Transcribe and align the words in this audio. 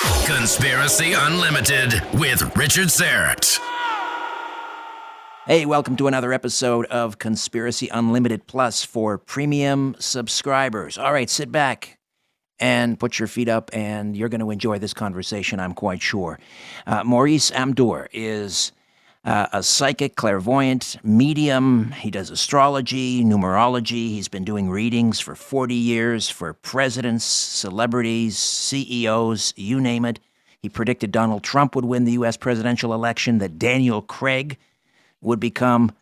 Conspiracy 0.00 1.12
Unlimited 1.12 1.92
with 2.14 2.56
Richard 2.56 2.88
Syrett. 2.88 3.58
Hey, 5.46 5.66
welcome 5.66 5.94
to 5.96 6.06
another 6.06 6.32
episode 6.32 6.86
of 6.86 7.18
Conspiracy 7.18 7.88
Unlimited 7.88 8.46
Plus 8.46 8.82
for 8.82 9.18
premium 9.18 9.94
subscribers. 9.98 10.96
All 10.96 11.12
right, 11.12 11.28
sit 11.28 11.52
back 11.52 11.98
and 12.58 12.98
put 12.98 13.18
your 13.18 13.28
feet 13.28 13.50
up, 13.50 13.68
and 13.74 14.16
you're 14.16 14.30
going 14.30 14.40
to 14.40 14.50
enjoy 14.50 14.78
this 14.78 14.94
conversation, 14.94 15.60
I'm 15.60 15.74
quite 15.74 16.00
sure. 16.00 16.38
Uh, 16.86 17.04
Maurice 17.04 17.50
Amdur 17.50 18.06
is 18.12 18.72
uh, 19.24 19.46
a 19.52 19.62
psychic, 19.62 20.16
clairvoyant, 20.16 20.96
medium. 21.02 21.92
He 21.92 22.10
does 22.10 22.30
astrology, 22.30 23.22
numerology. 23.22 24.08
He's 24.08 24.28
been 24.28 24.44
doing 24.44 24.70
readings 24.70 25.20
for 25.20 25.34
40 25.34 25.74
years 25.74 26.30
for 26.30 26.54
presidents, 26.54 27.24
celebrities, 27.24 28.38
CEOs, 28.38 29.52
you 29.56 29.80
name 29.80 30.04
it. 30.04 30.20
He 30.58 30.68
predicted 30.68 31.12
Donald 31.12 31.42
Trump 31.42 31.74
would 31.74 31.84
win 31.84 32.04
the 32.04 32.12
U.S. 32.12 32.36
presidential 32.36 32.94
election, 32.94 33.38
that 33.38 33.58
Daniel 33.58 34.02
Craig 34.02 34.58
would 35.20 35.40
become 35.40 35.92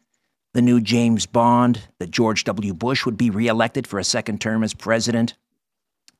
the 0.55 0.62
new 0.62 0.80
James 0.80 1.27
Bond, 1.27 1.88
that 1.98 2.10
George 2.10 2.44
W. 2.44 2.74
Bush 2.74 3.05
would 3.05 3.16
be 3.16 3.30
reelected 3.30 3.86
for 3.86 3.98
a 3.98 4.05
second 4.05 4.41
term 4.41 4.64
as 4.64 4.74
president, 4.74 5.34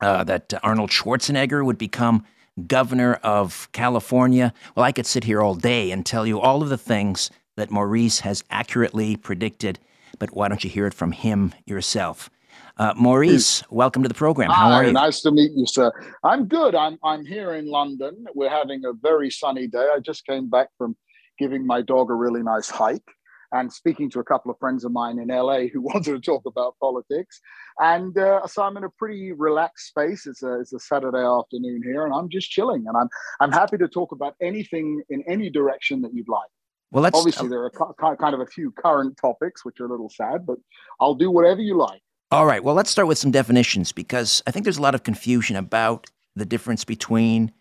uh, 0.01 0.23
that 0.25 0.53
Arnold 0.63 0.91
Schwarzenegger 0.91 1.65
would 1.65 1.77
become 1.77 2.25
governor 2.67 3.15
of 3.15 3.69
California. 3.71 4.53
Well, 4.75 4.85
I 4.85 4.91
could 4.91 5.05
sit 5.05 5.23
here 5.23 5.41
all 5.41 5.55
day 5.55 5.91
and 5.91 6.05
tell 6.05 6.25
you 6.27 6.39
all 6.39 6.61
of 6.63 6.69
the 6.69 6.77
things 6.77 7.31
that 7.55 7.71
Maurice 7.71 8.21
has 8.21 8.43
accurately 8.49 9.15
predicted, 9.15 9.79
but 10.17 10.35
why 10.35 10.47
don't 10.47 10.63
you 10.63 10.69
hear 10.69 10.87
it 10.87 10.93
from 10.93 11.11
him 11.11 11.53
yourself? 11.65 12.29
Uh, 12.77 12.93
Maurice, 12.95 13.61
welcome 13.69 14.03
to 14.03 14.07
the 14.07 14.15
program. 14.15 14.49
How 14.49 14.69
Hi, 14.69 14.73
are 14.75 14.85
you? 14.85 14.93
Nice 14.93 15.21
to 15.21 15.31
meet 15.31 15.51
you, 15.53 15.65
sir. 15.65 15.91
I'm 16.23 16.45
good. 16.45 16.75
I'm 16.75 16.97
I'm 17.03 17.25
here 17.25 17.55
in 17.55 17.67
London. 17.67 18.25
We're 18.33 18.49
having 18.49 18.85
a 18.85 18.93
very 18.93 19.29
sunny 19.29 19.67
day. 19.67 19.85
I 19.93 19.99
just 19.99 20.25
came 20.25 20.49
back 20.49 20.69
from 20.77 20.95
giving 21.37 21.65
my 21.65 21.81
dog 21.81 22.09
a 22.09 22.13
really 22.13 22.41
nice 22.41 22.69
hike 22.69 23.03
and 23.51 23.71
speaking 23.71 24.09
to 24.11 24.19
a 24.19 24.23
couple 24.23 24.51
of 24.51 24.59
friends 24.59 24.83
of 24.83 24.91
mine 24.91 25.19
in 25.19 25.27
LA 25.27 25.61
who 25.71 25.81
wanted 25.89 26.11
to 26.11 26.19
talk 26.19 26.43
about 26.45 26.75
politics. 26.79 27.39
And 27.79 28.17
uh, 28.17 28.45
so 28.47 28.63
I'm 28.63 28.77
in 28.77 28.83
a 28.83 28.89
pretty 28.89 29.31
relaxed 29.31 29.87
space. 29.87 30.27
It's 30.27 30.43
a, 30.43 30.59
it's 30.59 30.73
a 30.73 30.79
Saturday 30.79 31.23
afternoon 31.23 31.81
here, 31.83 32.05
and 32.05 32.13
I'm 32.13 32.29
just 32.29 32.49
chilling. 32.49 32.85
And 32.87 32.95
I'm 32.97 33.09
I'm 33.39 33.51
happy 33.51 33.77
to 33.77 33.87
talk 33.87 34.11
about 34.11 34.35
anything 34.41 35.01
in 35.09 35.23
any 35.27 35.49
direction 35.49 36.01
that 36.01 36.13
you'd 36.13 36.29
like. 36.29 36.49
Well, 36.91 37.03
let's 37.03 37.17
Obviously, 37.17 37.49
there 37.49 37.63
are 37.63 37.69
ki- 37.69 38.15
kind 38.19 38.33
of 38.33 38.39
a 38.39 38.47
few 38.47 38.71
current 38.71 39.17
topics 39.17 39.63
which 39.63 39.79
are 39.79 39.85
a 39.85 39.89
little 39.89 40.09
sad, 40.09 40.45
but 40.45 40.57
I'll 40.99 41.15
do 41.15 41.29
whatever 41.29 41.61
you 41.61 41.77
like. 41.77 42.01
All 42.31 42.45
right. 42.45 42.63
Well, 42.63 42.75
let's 42.75 42.89
start 42.89 43.07
with 43.07 43.17
some 43.17 43.31
definitions 43.31 43.91
because 43.91 44.43
I 44.45 44.51
think 44.51 44.63
there's 44.63 44.77
a 44.77 44.81
lot 44.81 44.95
of 44.95 45.03
confusion 45.03 45.55
about 45.55 46.07
the 46.35 46.45
difference 46.45 46.85
between 46.85 47.51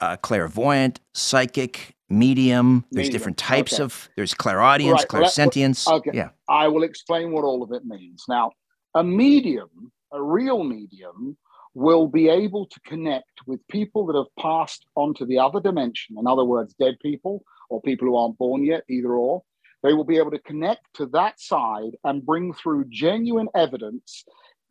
uh, 0.00 0.16
clairvoyant, 0.16 1.00
psychic, 1.14 1.94
medium. 2.12 2.84
There's 2.90 3.06
Medium, 3.06 3.12
different 3.12 3.38
types 3.38 3.74
okay. 3.74 3.82
of. 3.82 4.08
There's 4.16 4.34
clairaudience, 4.34 5.00
Right, 5.00 5.12
well, 5.12 5.22
clairsentience. 5.22 5.90
okay. 5.90 6.10
Yeah. 6.14 6.30
I 6.48 6.68
will 6.68 6.82
explain 6.82 7.32
what 7.32 7.44
all 7.44 7.62
of 7.62 7.72
it 7.72 7.84
means. 7.84 8.24
Now, 8.28 8.52
a 8.94 9.02
medium, 9.02 9.70
a 10.12 10.22
real 10.22 10.62
medium, 10.64 11.36
will 11.74 12.06
be 12.06 12.28
able 12.28 12.66
to 12.66 12.80
connect 12.86 13.30
with 13.46 13.66
people 13.68 14.06
that 14.06 14.16
have 14.16 14.26
passed 14.38 14.86
onto 14.94 15.24
the 15.24 15.38
other 15.38 15.60
dimension. 15.60 16.16
In 16.18 16.26
other 16.26 16.44
words, 16.44 16.74
dead 16.78 16.96
people 17.00 17.42
or 17.70 17.80
people 17.80 18.06
who 18.08 18.16
aren't 18.16 18.38
born 18.38 18.64
yet, 18.64 18.84
either 18.90 19.14
or. 19.14 19.42
They 19.82 19.94
will 19.94 20.04
be 20.04 20.18
able 20.18 20.30
to 20.32 20.38
connect 20.40 20.82
to 20.94 21.06
that 21.06 21.40
side 21.40 21.96
and 22.04 22.24
bring 22.24 22.52
through 22.52 22.84
genuine 22.88 23.48
evidence 23.54 24.24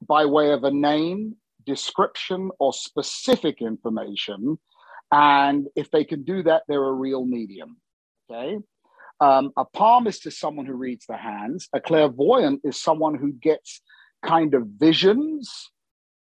by 0.08 0.26
way 0.26 0.52
of 0.52 0.64
a 0.64 0.72
name, 0.72 1.36
description, 1.66 2.50
or 2.60 2.72
specific 2.72 3.62
information. 3.62 4.58
And 5.12 5.68
if 5.76 5.92
they 5.92 6.04
can 6.06 6.24
do 6.24 6.44
that, 6.44 6.64
they're 6.68 6.84
a 6.84 6.94
real 6.94 7.26
medium. 7.26 7.78
Okay. 8.32 8.58
Um, 9.20 9.52
a 9.58 9.66
palmist 9.66 10.26
is 10.26 10.40
someone 10.40 10.66
who 10.66 10.74
reads 10.74 11.06
the 11.06 11.18
hands. 11.18 11.68
A 11.74 11.80
clairvoyant 11.80 12.62
is 12.64 12.82
someone 12.82 13.16
who 13.16 13.34
gets 13.34 13.82
kind 14.24 14.54
of 14.54 14.66
visions 14.80 15.70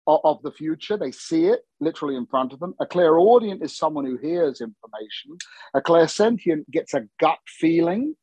of, 0.05 0.19
of 0.23 0.41
the 0.41 0.51
future. 0.51 0.97
They 0.97 1.11
see 1.11 1.45
it 1.45 1.61
literally 1.79 2.15
in 2.15 2.25
front 2.25 2.51
of 2.51 2.59
them. 2.59 2.73
A 2.81 2.85
clairaudient 2.85 3.63
is 3.63 3.77
someone 3.77 4.05
who 4.05 4.17
hears 4.17 4.59
information. 4.59 5.37
A 5.73 5.81
clairsentient 5.81 6.69
gets 6.71 6.93
a 6.93 7.07
gut 7.19 7.39
feeling. 7.47 8.15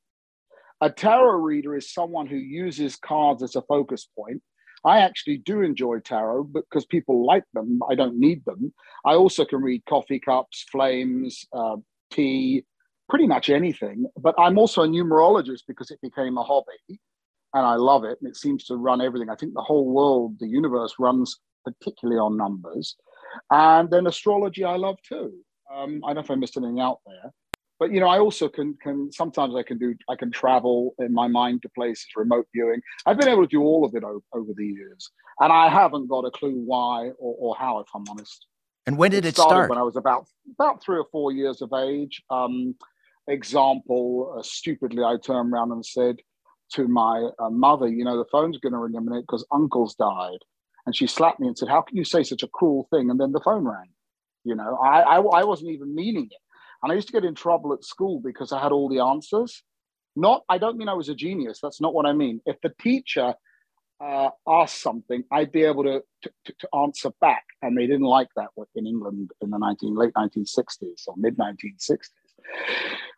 A 0.82 0.90
tarot 0.90 1.38
reader 1.38 1.74
is 1.74 1.92
someone 1.92 2.26
who 2.26 2.36
uses 2.36 2.96
cards 2.96 3.42
as 3.42 3.56
a 3.56 3.62
focus 3.62 4.08
point. 4.18 4.42
I 4.86 5.00
actually 5.00 5.38
do 5.38 5.62
enjoy 5.62 5.98
tarot 5.98 6.44
because 6.44 6.86
people 6.86 7.26
like 7.26 7.44
them. 7.54 7.80
I 7.90 7.96
don't 7.96 8.18
need 8.18 8.44
them. 8.44 8.72
I 9.04 9.14
also 9.14 9.44
can 9.44 9.60
read 9.60 9.84
coffee 9.88 10.20
cups, 10.20 10.64
flames, 10.70 11.44
uh, 11.52 11.76
tea, 12.12 12.64
pretty 13.08 13.26
much 13.26 13.50
anything. 13.50 14.06
But 14.16 14.36
I'm 14.38 14.58
also 14.58 14.82
a 14.82 14.88
numerologist 14.88 15.62
because 15.66 15.90
it 15.90 16.00
became 16.00 16.38
a 16.38 16.42
hobby 16.44 17.00
and 17.52 17.66
I 17.66 17.74
love 17.74 18.04
it. 18.04 18.18
And 18.20 18.30
it 18.30 18.36
seems 18.36 18.64
to 18.66 18.76
run 18.76 19.00
everything. 19.00 19.28
I 19.28 19.34
think 19.34 19.54
the 19.54 19.60
whole 19.60 19.92
world, 19.92 20.36
the 20.38 20.46
universe 20.46 20.94
runs 21.00 21.40
particularly 21.64 22.20
on 22.20 22.36
numbers. 22.36 22.94
And 23.50 23.90
then 23.90 24.06
astrology, 24.06 24.62
I 24.62 24.76
love 24.76 24.98
too. 25.02 25.32
Um, 25.74 26.00
I 26.04 26.08
don't 26.08 26.16
know 26.16 26.20
if 26.20 26.30
I 26.30 26.36
missed 26.36 26.56
anything 26.56 26.80
out 26.80 27.00
there. 27.06 27.32
But 27.78 27.92
you 27.92 28.00
know, 28.00 28.08
I 28.08 28.18
also 28.18 28.48
can 28.48 28.74
can 28.82 29.10
sometimes 29.12 29.54
I 29.54 29.62
can 29.62 29.78
do 29.78 29.94
I 30.08 30.16
can 30.16 30.30
travel 30.30 30.94
in 30.98 31.12
my 31.12 31.28
mind 31.28 31.62
to 31.62 31.68
places, 31.70 32.06
remote 32.16 32.46
viewing. 32.54 32.80
I've 33.04 33.18
been 33.18 33.28
able 33.28 33.42
to 33.42 33.48
do 33.48 33.62
all 33.62 33.84
of 33.84 33.94
it 33.94 34.02
o- 34.04 34.24
over 34.32 34.52
the 34.56 34.66
years, 34.66 35.10
and 35.40 35.52
I 35.52 35.68
haven't 35.68 36.08
got 36.08 36.24
a 36.24 36.30
clue 36.30 36.54
why 36.64 37.08
or, 37.18 37.34
or 37.38 37.56
how, 37.56 37.78
if 37.80 37.86
I'm 37.94 38.04
honest 38.08 38.46
And 38.86 38.96
when 38.96 39.10
did 39.10 39.24
it 39.26 39.34
started 39.34 39.50
start? 39.50 39.70
when 39.70 39.78
I 39.78 39.82
was 39.82 39.96
about 39.96 40.26
about 40.58 40.82
three 40.82 40.96
or 40.98 41.06
four 41.12 41.32
years 41.32 41.60
of 41.62 41.72
age. 41.74 42.22
Um, 42.30 42.74
example, 43.28 44.34
uh, 44.38 44.42
stupidly, 44.42 45.02
I 45.02 45.16
turned 45.18 45.52
around 45.52 45.72
and 45.72 45.84
said 45.84 46.16
to 46.74 46.88
my 46.88 47.28
uh, 47.38 47.50
mother, 47.50 47.88
"You 47.88 48.04
know, 48.04 48.16
the 48.16 48.30
phone's 48.32 48.58
going 48.58 48.72
to 48.72 48.78
ring 48.78 48.94
in 48.94 49.02
a 49.02 49.10
minute 49.10 49.24
because 49.28 49.46
Uncle's 49.52 49.94
died," 49.94 50.38
and 50.86 50.96
she 50.96 51.06
slapped 51.06 51.40
me 51.40 51.48
and 51.48 51.58
said, 51.58 51.68
"How 51.68 51.82
can 51.82 51.96
you 51.96 52.04
say 52.04 52.22
such 52.22 52.42
a 52.42 52.48
cruel 52.48 52.86
thing?" 52.90 53.10
And 53.10 53.20
then 53.20 53.32
the 53.32 53.40
phone 53.44 53.64
rang. 53.66 53.90
You 54.44 54.54
know, 54.54 54.78
I, 54.82 55.00
I 55.02 55.16
I 55.40 55.44
wasn't 55.44 55.70
even 55.72 55.94
meaning 55.94 56.28
it, 56.30 56.42
and 56.82 56.92
I 56.92 56.94
used 56.94 57.08
to 57.08 57.12
get 57.12 57.24
in 57.24 57.34
trouble 57.34 57.72
at 57.72 57.84
school 57.84 58.20
because 58.20 58.52
I 58.52 58.62
had 58.62 58.72
all 58.72 58.88
the 58.88 59.00
answers. 59.00 59.62
Not, 60.14 60.44
I 60.48 60.58
don't 60.58 60.78
mean 60.78 60.88
I 60.88 60.94
was 60.94 61.08
a 61.08 61.14
genius. 61.14 61.58
That's 61.62 61.80
not 61.80 61.92
what 61.92 62.06
I 62.06 62.12
mean. 62.12 62.40
If 62.46 62.60
the 62.62 62.72
teacher 62.80 63.34
uh, 64.00 64.30
asked 64.46 64.82
something, 64.82 65.24
I'd 65.30 65.52
be 65.52 65.64
able 65.64 65.84
to, 65.84 66.02
to, 66.22 66.54
to 66.58 66.68
answer 66.74 67.10
back. 67.20 67.44
And 67.62 67.76
they 67.76 67.86
didn't 67.86 68.06
like 68.06 68.28
that 68.36 68.48
in 68.74 68.86
England 68.86 69.30
in 69.40 69.50
the 69.50 69.58
19, 69.58 69.94
late 69.94 70.14
1960s 70.14 71.06
or 71.06 71.14
mid 71.16 71.36
1960s. 71.36 71.98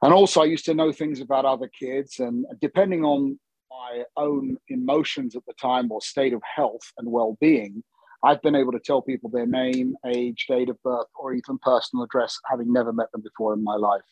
And 0.03 0.13
also, 0.13 0.43
I 0.43 0.47
used 0.47 0.65
to 0.67 0.75
know 0.75 0.93
things 0.93 1.21
about 1.21 1.45
other 1.45 1.69
kids. 1.69 2.19
And 2.19 2.47
depending 2.61 3.05
on 3.05 3.39
my 3.71 4.05
own 4.17 4.57
emotions 4.69 5.37
at 5.37 5.45
the 5.47 5.55
time 5.55 5.91
or 5.91 6.01
state 6.01 6.33
of 6.33 6.43
health 6.43 6.93
and 6.99 7.11
well 7.11 7.37
being, 7.41 7.83
I've 8.23 8.43
been 8.43 8.57
able 8.57 8.73
to 8.73 8.81
tell 8.81 9.01
people 9.01 9.31
their 9.31 9.47
name, 9.47 9.95
age, 10.07 10.47
date 10.49 10.69
of 10.69 10.83
birth, 10.83 11.07
or 11.19 11.35
even 11.35 11.59
personal 11.59 12.05
address, 12.05 12.39
having 12.51 12.73
never 12.73 12.93
met 12.93 13.13
them 13.13 13.23
before 13.23 13.55
in 13.55 13.63
my 13.63 13.77
life. 13.77 14.03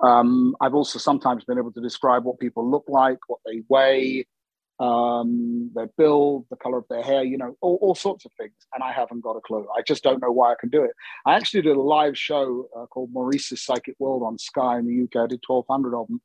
Um, 0.00 0.54
I've 0.60 0.74
also 0.74 0.98
sometimes 0.98 1.44
been 1.44 1.58
able 1.58 1.72
to 1.72 1.80
describe 1.80 2.24
what 2.24 2.38
people 2.38 2.68
look 2.70 2.84
like, 2.88 3.18
what 3.26 3.40
they 3.46 3.62
weigh, 3.68 4.26
um, 4.80 5.70
their 5.74 5.88
build, 5.96 6.46
the 6.50 6.56
color 6.56 6.78
of 6.78 6.84
their 6.90 7.02
hair, 7.02 7.24
you 7.24 7.38
know, 7.38 7.56
all, 7.60 7.78
all 7.80 7.94
sorts 7.94 8.24
of 8.24 8.32
things. 8.38 8.54
And 8.74 8.82
I 8.82 8.92
haven't 8.92 9.22
got 9.22 9.36
a 9.36 9.40
clue. 9.40 9.66
I 9.76 9.82
just 9.82 10.02
don't 10.02 10.20
know 10.20 10.32
why 10.32 10.52
I 10.52 10.56
can 10.58 10.68
do 10.68 10.82
it. 10.82 10.90
I 11.26 11.34
actually 11.34 11.62
did 11.62 11.76
a 11.76 11.80
live 11.80 12.18
show 12.18 12.68
uh, 12.76 12.86
called 12.86 13.10
Maurice's 13.12 13.62
Psychic 13.62 13.94
World 13.98 14.22
on 14.24 14.38
Sky 14.38 14.78
in 14.78 14.86
the 14.86 15.04
UK. 15.04 15.24
I 15.24 15.28
did 15.28 15.42
1,200 15.46 15.96
of 15.96 16.08
them. 16.08 16.20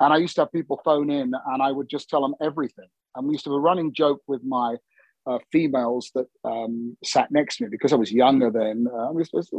And 0.00 0.14
I 0.14 0.16
used 0.16 0.34
to 0.36 0.42
have 0.42 0.52
people 0.52 0.80
phone 0.82 1.10
in 1.10 1.32
and 1.46 1.62
I 1.62 1.72
would 1.72 1.88
just 1.88 2.08
tell 2.08 2.22
them 2.22 2.34
everything. 2.40 2.88
And 3.14 3.26
we 3.26 3.34
used 3.34 3.44
to 3.44 3.50
have 3.50 3.58
a 3.58 3.60
running 3.60 3.92
joke 3.92 4.22
with 4.26 4.42
my 4.42 4.76
uh, 5.26 5.38
females 5.52 6.10
that 6.14 6.26
um, 6.44 6.96
sat 7.04 7.30
next 7.30 7.56
to 7.56 7.64
me 7.64 7.70
because 7.70 7.92
I 7.92 7.96
was 7.96 8.12
younger 8.12 8.50
then. 8.50 8.86
Uh, 8.92 9.10
it 9.10 9.14
was, 9.14 9.30
was 9.32 9.50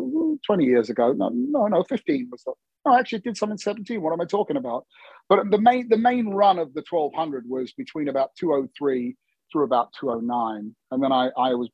20 0.45 0.65
years 0.65 0.89
ago. 0.89 1.13
No, 1.13 1.29
no, 1.33 1.67
no, 1.67 1.83
15 1.83 2.29
was 2.31 2.43
no, 2.85 2.93
I 2.93 2.99
actually 2.99 3.19
did 3.19 3.37
something 3.37 3.57
17. 3.57 4.01
What 4.01 4.13
am 4.13 4.21
I 4.21 4.25
talking 4.25 4.57
about? 4.57 4.85
But 5.29 5.51
the 5.51 5.59
main 5.59 5.87
the 5.89 5.97
main 5.97 6.29
run 6.29 6.59
of 6.59 6.73
the 6.73 6.83
1200 6.89 7.47
was 7.47 7.73
between 7.73 8.07
about 8.07 8.31
203 8.39 9.15
through 9.51 9.63
about 9.63 9.89
209, 9.99 10.75
and 10.91 11.03
then 11.03 11.11
I 11.11 11.29
I 11.37 11.53
was 11.53 11.69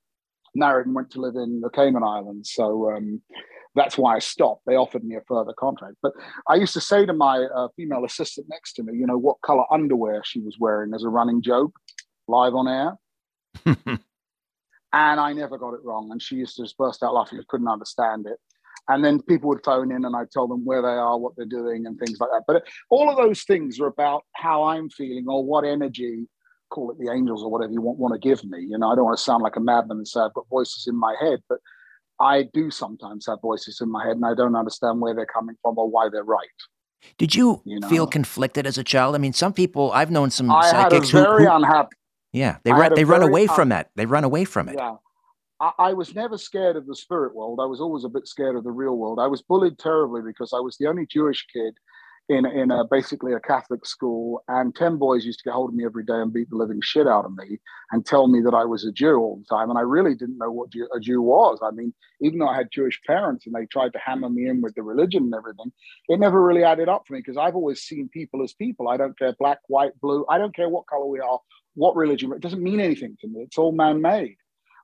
married 0.55 0.87
and 0.87 0.95
went 0.95 1.11
to 1.11 1.21
live 1.21 1.35
in 1.35 1.61
the 1.61 1.69
Cayman 1.69 2.03
Islands. 2.03 2.51
So 2.53 2.91
um, 2.91 3.21
that's 3.75 3.97
why 3.97 4.15
I 4.15 4.19
stopped. 4.19 4.63
They 4.65 4.75
offered 4.75 5.03
me 5.03 5.15
a 5.15 5.21
further 5.27 5.53
contract, 5.57 5.95
but 6.01 6.11
I 6.49 6.55
used 6.55 6.73
to 6.73 6.81
say 6.81 7.05
to 7.05 7.13
my 7.13 7.45
uh, 7.55 7.67
female 7.75 8.03
assistant 8.05 8.47
next 8.49 8.73
to 8.73 8.83
me, 8.83 8.97
you 8.97 9.07
know, 9.07 9.17
what 9.17 9.41
color 9.45 9.63
underwear 9.71 10.23
she 10.25 10.39
was 10.39 10.57
wearing 10.59 10.93
as 10.93 11.03
a 11.03 11.09
running 11.09 11.41
joke, 11.41 11.73
live 12.27 12.55
on 12.55 12.67
air. 12.67 12.97
And 13.65 15.19
I 15.19 15.33
never 15.33 15.57
got 15.57 15.73
it 15.73 15.83
wrong. 15.83 16.11
And 16.11 16.21
she 16.21 16.35
used 16.35 16.55
to 16.57 16.63
just 16.63 16.77
burst 16.77 17.03
out 17.03 17.13
laughing. 17.13 17.39
I 17.39 17.43
couldn't 17.47 17.67
understand 17.67 18.25
it. 18.27 18.37
And 18.89 19.03
then 19.03 19.21
people 19.21 19.49
would 19.49 19.63
phone 19.65 19.91
in 19.91 20.05
and 20.05 20.15
I'd 20.15 20.31
tell 20.31 20.47
them 20.47 20.63
where 20.63 20.81
they 20.81 20.87
are, 20.87 21.17
what 21.17 21.33
they're 21.35 21.45
doing, 21.45 21.85
and 21.85 21.99
things 21.99 22.19
like 22.19 22.29
that. 22.31 22.43
But 22.47 22.63
all 22.89 23.09
of 23.09 23.17
those 23.17 23.43
things 23.43 23.79
are 23.79 23.87
about 23.87 24.23
how 24.35 24.63
I'm 24.63 24.89
feeling 24.89 25.25
or 25.27 25.43
what 25.43 25.65
energy, 25.65 26.27
call 26.69 26.91
it 26.91 26.97
the 26.99 27.11
angels 27.11 27.43
or 27.43 27.51
whatever 27.51 27.73
you 27.73 27.81
want, 27.81 27.97
want 27.97 28.13
to 28.13 28.19
give 28.19 28.43
me. 28.45 28.59
You 28.61 28.77
know, 28.77 28.89
I 28.89 28.95
don't 28.95 29.05
want 29.05 29.17
to 29.17 29.23
sound 29.23 29.43
like 29.43 29.57
a 29.57 29.59
madman 29.59 29.97
and 29.97 30.07
say 30.07 30.21
I've 30.21 30.33
got 30.33 30.47
voices 30.49 30.87
in 30.87 30.95
my 30.97 31.15
head, 31.19 31.39
but 31.49 31.59
I 32.19 32.43
do 32.53 32.71
sometimes 32.71 33.25
have 33.27 33.41
voices 33.41 33.79
in 33.81 33.91
my 33.91 34.05
head 34.05 34.15
and 34.15 34.25
I 34.25 34.33
don't 34.33 34.55
understand 34.55 35.01
where 35.01 35.13
they're 35.13 35.25
coming 35.25 35.55
from 35.61 35.77
or 35.77 35.89
why 35.89 36.09
they're 36.09 36.23
right. 36.23 36.47
Did 37.17 37.35
you, 37.35 37.61
you 37.65 37.79
know? 37.79 37.89
feel 37.89 38.07
conflicted 38.07 38.65
as 38.65 38.77
a 38.77 38.83
child? 38.83 39.15
I 39.15 39.17
mean, 39.19 39.33
some 39.33 39.53
people 39.53 39.91
I've 39.91 40.11
known 40.11 40.31
some 40.31 40.49
I 40.49 40.69
psychics 40.69 41.11
had 41.11 41.19
a 41.19 41.23
very 41.23 41.45
who, 41.45 41.51
unhappy. 41.51 41.95
Yeah, 42.37 42.57
they 42.63 42.71
run, 42.71 42.93
they 42.93 43.03
run 43.03 43.23
away 43.23 43.47
un- 43.47 43.55
from 43.55 43.69
that. 43.69 43.89
They 43.95 44.05
run 44.05 44.23
away 44.23 44.45
from 44.45 44.69
it. 44.69 44.75
Yeah, 44.77 44.95
I, 45.59 45.71
I, 45.79 45.93
was 45.93 46.13
never 46.13 46.37
scared 46.37 46.75
of 46.75 46.85
the 46.85 46.95
spirit 46.95 47.35
world. 47.35 47.59
I 47.61 47.65
was 47.65 47.81
always 47.81 48.03
a 48.03 48.09
bit 48.09 48.27
scared 48.27 48.55
of 48.55 48.63
the 48.63 48.71
real 48.71 48.97
world. 48.97 49.19
I 49.19 49.27
was 49.27 49.41
bullied 49.41 49.79
terribly 49.79 50.21
because 50.21 50.53
I 50.53 50.59
was 50.59 50.77
the 50.77 50.87
only 50.87 51.07
Jewish 51.07 51.45
kid 51.51 51.73
in 52.29 52.45
in 52.45 52.71
a, 52.71 52.83
basically 52.85 53.33
a 53.33 53.39
Catholic 53.39 53.85
school, 53.85 54.43
and 54.47 54.75
ten 54.75 54.97
boys 54.97 55.25
used 55.25 55.39
to 55.39 55.43
get 55.45 55.53
hold 55.53 55.69
of 55.69 55.75
me 55.75 55.85
every 55.85 56.03
day 56.03 56.13
and 56.15 56.33
beat 56.33 56.49
the 56.49 56.57
living 56.57 56.81
shit 56.81 57.07
out 57.07 57.25
of 57.25 57.35
me 57.35 57.59
and 57.91 58.05
tell 58.05 58.27
me 58.27 58.41
that 58.41 58.53
I 58.53 58.65
was 58.65 58.85
a 58.85 58.91
Jew 58.91 59.15
all 59.15 59.37
the 59.37 59.55
time, 59.55 59.69
and 59.69 59.79
I 59.79 59.83
really 59.83 60.13
didn't 60.13 60.37
know 60.37 60.51
what 60.51 60.69
a 60.93 60.99
Jew 60.99 61.21
was. 61.21 61.59
I 61.63 61.71
mean, 61.71 61.93
even 62.21 62.39
though 62.39 62.49
I 62.49 62.57
had 62.57 62.67
Jewish 62.71 62.99
parents 63.07 63.45
and 63.45 63.55
they 63.55 63.65
tried 63.65 63.93
to 63.93 63.99
hammer 63.99 64.29
me 64.29 64.49
in 64.49 64.61
with 64.61 64.75
the 64.75 64.83
religion 64.83 65.23
and 65.23 65.35
everything, 65.35 65.71
it 66.09 66.19
never 66.19 66.43
really 66.43 66.63
added 66.63 66.89
up 66.89 67.03
for 67.07 67.13
me 67.13 67.19
because 67.19 67.37
I've 67.37 67.55
always 67.55 67.81
seen 67.81 68.09
people 68.09 68.43
as 68.43 68.53
people. 68.53 68.89
I 68.89 68.97
don't 68.97 69.17
care 69.17 69.33
black, 69.39 69.59
white, 69.67 69.99
blue. 70.01 70.25
I 70.29 70.37
don't 70.37 70.55
care 70.55 70.69
what 70.69 70.87
color 70.87 71.05
we 71.05 71.19
are, 71.19 71.39
what 71.77 71.95
religion. 71.95 72.33
It 72.33 72.41
doesn't 72.41 72.61
mean 72.61 72.79
anything 72.79 73.15
to 73.21 73.27
me. 73.27 73.41
It's 73.41 73.57
all 73.57 73.71
man-made. 73.71 74.35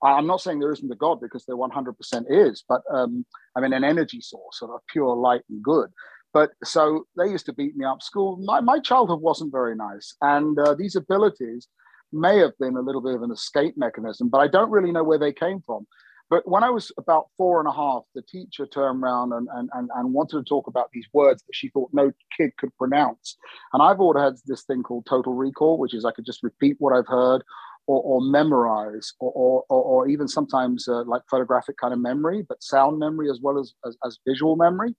I'm 0.04 0.28
not 0.28 0.42
saying 0.42 0.60
there 0.60 0.72
isn't 0.74 0.92
a 0.92 0.96
God 0.96 1.22
because 1.22 1.46
there 1.46 1.56
100% 1.56 1.96
is, 2.30 2.64
but 2.68 2.82
um, 2.94 3.26
I 3.56 3.62
mean 3.62 3.74
an 3.74 3.84
energy 3.84 4.22
source 4.22 4.62
of 4.62 4.70
pure 4.90 5.16
light 5.16 5.42
and 5.50 5.64
good. 5.64 5.90
But 6.34 6.52
so 6.64 7.06
they 7.18 7.30
used 7.30 7.46
to 7.46 7.54
beat 7.54 7.78
me 7.78 7.86
up. 7.86 8.02
School, 8.02 8.38
my, 8.38 8.60
my 8.60 8.80
childhood 8.80 9.22
wasn't 9.22 9.52
very 9.52 9.76
nice. 9.76 10.16
And 10.22 10.58
uh, 10.60 10.74
these 10.74 10.96
abilities 10.96 11.68
may 12.12 12.38
have 12.40 12.58
been 12.60 12.76
a 12.76 12.82
little 12.82 13.02
bit 13.02 13.16
of 13.16 13.24
an 13.24 13.32
escape 13.32 13.78
mechanism, 13.78 14.30
but 14.30 14.40
I 14.40 14.48
don't 14.48 14.72
really 14.72 14.92
know 14.92 15.04
where 15.04 15.20
they 15.20 15.34
came 15.34 15.62
from. 15.66 15.88
But 16.34 16.50
when 16.50 16.64
I 16.64 16.72
was 16.72 16.92
about 16.98 17.28
four 17.38 17.60
and 17.60 17.70
a 17.70 17.72
half, 17.72 18.06
the 18.16 18.24
teacher 18.24 18.66
turned 18.66 19.04
around 19.04 19.34
and, 19.34 19.48
and, 19.54 19.70
and, 19.74 19.88
and 19.94 20.14
wanted 20.16 20.38
to 20.38 20.44
talk 20.44 20.66
about 20.66 20.90
these 20.92 21.06
words 21.14 21.44
that 21.44 21.54
she 21.54 21.70
thought 21.70 21.92
no 21.94 22.12
kid 22.36 22.58
could 22.58 22.76
pronounce. 22.76 23.38
And 23.72 23.84
I've 23.84 24.00
already 24.00 24.26
had 24.26 24.34
this 24.48 24.64
thing 24.64 24.82
called 24.82 25.06
total 25.06 25.34
recall, 25.34 25.78
which 25.78 25.94
is 25.94 26.06
I 26.06 26.12
could 26.12 26.26
just 26.26 26.42
repeat 26.42 26.78
what 26.80 26.92
I've 26.92 27.06
heard 27.06 27.44
or, 27.86 28.02
or 28.02 28.20
memorize 28.20 29.14
or, 29.20 29.64
or, 29.70 29.84
or, 29.84 30.08
even 30.08 30.28
sometimes 30.28 30.88
uh, 30.88 31.04
like 31.04 31.22
photographic 31.30 31.78
kind 31.78 31.94
of 31.94 32.00
memory, 32.00 32.44
but 32.50 32.64
sound 32.64 32.98
memory 32.98 33.30
as 33.30 33.40
well 33.40 33.60
as, 33.60 33.76
as, 33.86 33.96
as 34.04 34.18
visual 34.28 34.56
memory. 34.56 34.96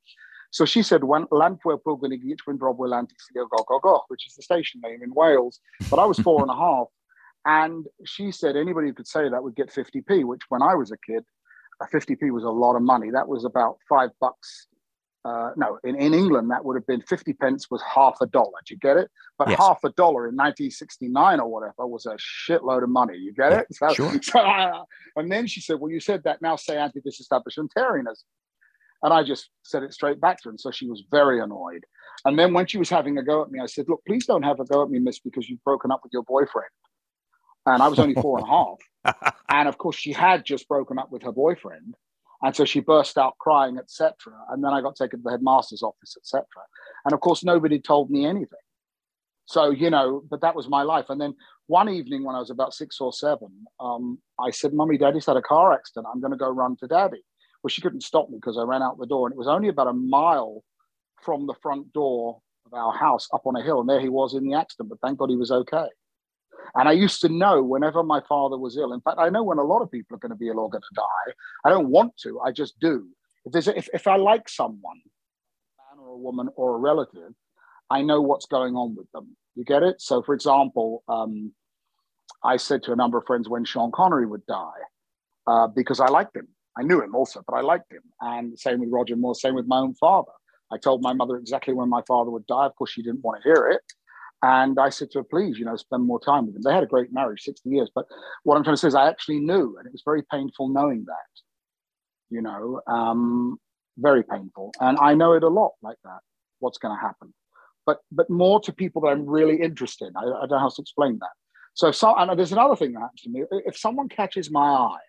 So 0.53 0.65
she 0.65 0.85
said, 0.85 1.03
"When 1.03 1.25
Llanfair 1.33 1.81
Pwllgwyngyll 1.85 2.37
when 2.45 2.59
Brobwyll 2.59 2.95
Antisilio 2.95 3.49
go 3.51 3.65
go 3.67 3.81
go," 3.81 4.03
which 4.07 4.25
is 4.29 4.37
the 4.37 4.43
station 4.43 4.81
name 4.85 5.03
in 5.03 5.13
Wales. 5.13 5.59
But 5.91 5.99
I 5.99 6.05
was 6.05 6.21
four 6.21 6.43
and 6.43 6.51
a 6.51 6.55
half, 6.55 6.87
and 7.47 7.87
she 8.05 8.33
said 8.33 8.57
anybody 8.57 8.89
who 8.89 8.95
could 8.95 9.07
say 9.07 9.29
that 9.29 9.43
would 9.43 9.55
get 9.55 9.73
50p. 9.73 10.25
Which 10.25 10.43
when 10.49 10.63
I 10.63 10.75
was 10.75 10.93
a 10.93 10.97
kid, 11.07 11.25
50p 11.93 12.31
was 12.31 12.45
a 12.45 12.51
lot 12.51 12.77
of 12.77 12.83
money. 12.83 13.11
That 13.11 13.29
was 13.29 13.45
about 13.45 13.79
five 13.89 14.11
bucks. 14.21 14.67
Uh, 15.25 15.51
no, 15.57 15.79
in, 15.85 15.97
in 15.97 16.13
England, 16.13 16.51
that 16.51 16.63
would 16.63 16.77
have 16.77 16.87
been 16.87 17.01
50 17.01 17.33
pence 17.35 17.71
was 17.71 17.83
half 17.83 18.17
a 18.21 18.27
dollar. 18.27 18.53
Do 18.67 18.75
you 18.75 18.79
get 18.79 18.99
it? 18.99 19.11
But 19.39 19.49
yes. 19.49 19.59
half 19.59 19.79
a 19.83 19.89
dollar 19.91 20.29
in 20.29 20.37
1969 20.37 21.41
or 21.41 21.51
whatever 21.51 21.87
was 21.87 22.05
a 22.05 22.17
shitload 22.19 22.83
of 22.83 22.91
money. 22.91 23.17
You 23.17 23.33
get 23.33 23.53
it? 23.53 23.67
So, 23.73 23.95
sure. 23.95 24.23
So 24.23 24.39
I, 24.41 24.83
and 25.17 25.33
then 25.33 25.47
she 25.47 25.61
said, 25.63 25.81
Well, 25.81 25.91
you 25.91 26.01
said 26.01 26.23
that 26.25 26.43
now 26.43 26.57
say 26.57 26.77
anti 26.77 27.01
disestablishmentarianism. 27.01 28.25
And 29.03 29.13
I 29.13 29.23
just 29.23 29.51
said 29.63 29.83
it 29.83 29.93
straight 29.93 30.21
back 30.21 30.39
to 30.43 30.45
her. 30.45 30.51
And 30.51 30.61
so 30.61 30.71
she 30.71 30.89
was 30.89 31.03
very 31.11 31.41
annoyed. 31.41 31.85
And 32.25 32.39
then 32.39 32.55
when 32.55 32.67
she 32.67 32.79
was 32.79 32.89
having 32.89 33.19
a 33.19 33.23
go 33.23 33.43
at 33.43 33.51
me, 33.51 33.61
I 33.61 33.67
said, 33.67 33.87
Look, 33.89 34.03
please 34.07 34.27
don't 34.27 34.43
have 34.43 34.61
a 34.61 34.65
go 34.65 34.83
at 34.83 34.91
me, 34.91 34.99
miss, 34.99 35.21
because 35.21 35.49
you've 35.49 35.65
broken 35.65 35.91
up 35.91 36.01
with 36.03 36.13
your 36.13 36.23
boyfriend. 36.25 36.69
And 37.67 37.83
I 37.83 37.89
was 37.89 37.99
only 37.99 38.15
four 38.15 38.39
and 38.39 38.47
a 38.47 38.51
half. 38.51 39.35
And 39.51 39.69
of 39.69 39.77
course, 39.79 39.97
she 39.97 40.13
had 40.13 40.45
just 40.45 40.67
broken 40.67 40.99
up 40.99 41.13
with 41.13 41.23
her 41.23 41.33
boyfriend. 41.33 41.95
And 42.43 42.57
so 42.57 42.65
she 42.65 42.81
burst 42.81 43.17
out 43.19 43.39
crying, 43.39 43.79
etc. 43.79 44.15
And 44.51 44.65
then 44.65 44.73
I 44.73 44.81
got 44.81 44.97
taken 44.97 45.21
to 45.21 45.23
the 45.23 45.31
headmaster's 45.31 45.83
office, 45.83 46.17
etc. 46.17 46.45
And 47.05 47.13
of 47.15 47.21
course, 47.21 47.45
nobody 47.45 47.79
told 47.79 48.11
me 48.11 48.27
anything. 48.27 48.59
So, 49.47 49.71
you 49.71 49.91
know, 49.91 50.23
but 50.31 50.41
that 50.41 50.55
was 50.55 50.69
my 50.69 50.83
life. 50.83 51.07
And 51.11 51.21
then 51.21 51.35
one 51.67 51.89
evening 51.89 52.25
when 52.25 52.35
I 52.35 52.39
was 52.39 52.51
about 52.51 52.75
six 52.75 53.01
or 53.01 53.13
seven, 53.13 53.51
um, 53.81 54.19
I 54.41 54.51
said, 54.51 54.73
Mummy, 54.73 54.99
Daddy's 54.99 55.27
had 55.27 55.37
a 55.37 55.43
car 55.43 55.73
accident. 55.73 56.07
I'm 56.13 56.21
going 56.21 56.33
to 56.33 56.39
go 56.39 56.49
run 56.49 56.77
to 56.79 56.87
Daddy. 56.87 57.23
Well, 57.63 57.71
she 57.71 57.83
couldn't 57.83 58.03
stop 58.03 58.29
me 58.29 58.39
because 58.39 58.59
I 58.59 58.63
ran 58.63 58.83
out 58.83 58.99
the 58.99 59.07
door, 59.07 59.27
and 59.27 59.33
it 59.33 59.39
was 59.39 59.49
only 59.49 59.69
about 59.69 59.89
a 59.89 59.93
mile 59.93 60.63
from 61.23 61.47
the 61.47 61.55
front 61.63 61.93
door 61.93 62.41
of 62.67 62.75
our 62.75 62.93
house 62.93 63.29
up 63.33 63.47
on 63.47 63.57
a 63.57 63.63
hill, 63.63 63.81
and 63.81 63.89
there 63.89 64.01
he 64.01 64.11
was 64.11 64.35
in 64.35 64.45
the 64.45 64.55
accident. 64.55 64.91
But 64.91 65.01
thank 65.01 65.19
God 65.19 65.31
he 65.31 65.37
was 65.37 65.51
okay. 65.51 65.87
And 66.75 66.89
I 66.89 66.93
used 66.93 67.21
to 67.23 67.29
know 67.29 67.63
whenever 67.63 68.03
my 68.03 68.21
father 68.29 68.59
was 68.59 68.77
ill. 68.77 68.93
In 68.93 69.01
fact, 69.01 69.19
I 69.19 69.29
know 69.29 69.43
when 69.43 69.59
a 69.59 69.63
lot 69.63 69.83
of 69.83 69.91
people 69.91 70.17
are 70.17 70.19
going 70.19 70.31
to 70.31 70.37
be 70.37 70.49
ill 70.49 70.59
or 70.59 70.71
going 70.71 70.83
to 70.83 70.95
die. 70.95 71.33
I 71.65 71.71
don't 71.71 71.89
want 71.89 72.17
to. 72.19 72.41
I 72.41 72.53
just 72.53 72.79
do. 72.81 73.07
If 73.45 73.53
there's 73.53 73.69
a, 73.69 73.77
if, 73.77 73.89
if 73.93 74.07
I 74.07 74.17
like 74.17 74.49
someone, 74.49 75.01
a 75.01 75.97
man 75.97 76.05
or 76.05 76.15
a 76.15 76.19
woman 76.19 76.49
or 76.57 76.77
a 76.77 76.79
relative, 76.79 77.33
I 77.91 78.03
know 78.03 78.21
what's 78.21 78.47
going 78.47 78.75
on 78.75 78.97
with 78.97 79.11
them. 79.13 79.37
You 79.55 79.65
get 79.65 79.83
it? 79.83 80.01
So, 80.01 80.23
for 80.23 80.35
example, 80.35 81.05
um, 81.09 81.53
I 82.43 82.57
said 82.57 82.83
to 82.85 82.93
a 82.93 82.97
number 82.97 83.19
of 83.19 83.25
friends 83.27 83.49
when 83.49 83.65
Sean 83.65 83.93
Connery 83.93 84.27
would 84.27 84.45
die 84.47 84.83
uh, 85.47 85.67
because 85.69 86.01
I 86.01 86.07
liked 86.07 86.37
him. 86.37 86.49
I 86.77 86.83
knew 86.83 87.01
him 87.01 87.15
also, 87.15 87.43
but 87.47 87.55
I 87.55 87.61
liked 87.61 87.93
him. 87.93 88.03
And 88.21 88.59
same 88.59 88.81
with 88.81 88.89
Roger 88.91 89.17
Moore, 89.17 89.35
same 89.35 89.55
with 89.55 89.67
my 89.67 89.79
own 89.79 89.95
father. 89.95 90.33
I 90.73 90.79
told 90.79 91.03
my 91.03 91.13
mother 91.13 91.37
exactly 91.37 91.75
when 91.75 91.89
my 91.89 92.03
father 92.09 92.31
would 92.31 92.47
die. 92.47 92.67
Of 92.67 92.75
course, 92.75 92.91
she 92.91 93.03
didn't 93.03 93.23
want 93.23 93.43
to 93.43 93.49
hear 93.49 93.69
it. 93.69 93.83
And 94.45 94.79
I 94.79 94.91
said 94.91 95.11
to 95.13 95.21
her, 95.21 95.25
please, 95.25 95.59
you 95.59 95.65
know, 95.65 95.77
spend 95.77 96.05
more 96.05 96.21
time 96.21 96.47
with 96.47 96.57
him. 96.57 96.63
They 96.63 96.75
had 96.75 96.83
a 96.83 96.87
great 96.87 97.13
marriage, 97.13 97.43
60 97.43 97.69
years. 97.71 97.91
But 97.95 98.05
what 98.43 98.57
I'm 98.57 98.63
trying 98.63 98.75
to 98.75 98.79
say 98.79 98.89
is 98.89 98.95
I 98.95 99.09
actually 99.09 99.41
knew, 99.41 99.77
and 99.79 99.87
it 99.87 99.93
was 99.93 100.03
very 100.05 100.23
painful 100.31 100.69
knowing 100.69 101.07
that, 101.07 101.41
you 102.29 102.43
know, 102.43 102.83
um, 102.87 103.59
very 103.97 104.23
painful. 104.23 104.73
And 104.81 104.99
I 104.99 105.15
know 105.15 105.33
it 105.33 105.43
a 105.43 105.49
lot 105.49 105.73
like 105.83 105.97
that, 106.05 106.19
what's 106.59 106.77
going 106.77 106.95
to 106.95 107.01
happen. 107.01 107.33
But 107.87 108.01
but 108.13 108.29
more 108.29 108.61
to 108.61 108.73
people 108.73 109.03
that 109.03 109.09
I'm 109.09 109.27
really 109.27 109.61
interested 109.61 110.09
in. 110.09 110.17
I, 110.17 110.23
I 110.23 110.41
don't 110.41 110.51
know 110.51 110.59
how 110.59 110.69
to 110.69 110.83
explain 110.83 111.19
that. 111.21 111.31
So, 111.75 111.91
so 111.91 112.15
and 112.17 112.39
there's 112.39 112.53
another 112.53 112.77
thing 112.77 112.93
that 112.93 113.01
happens 113.01 113.23
to 113.23 113.31
me. 113.31 113.45
If 113.51 113.77
someone 113.77 114.09
catches 114.09 114.51
my 114.51 114.67
eye 114.67 115.07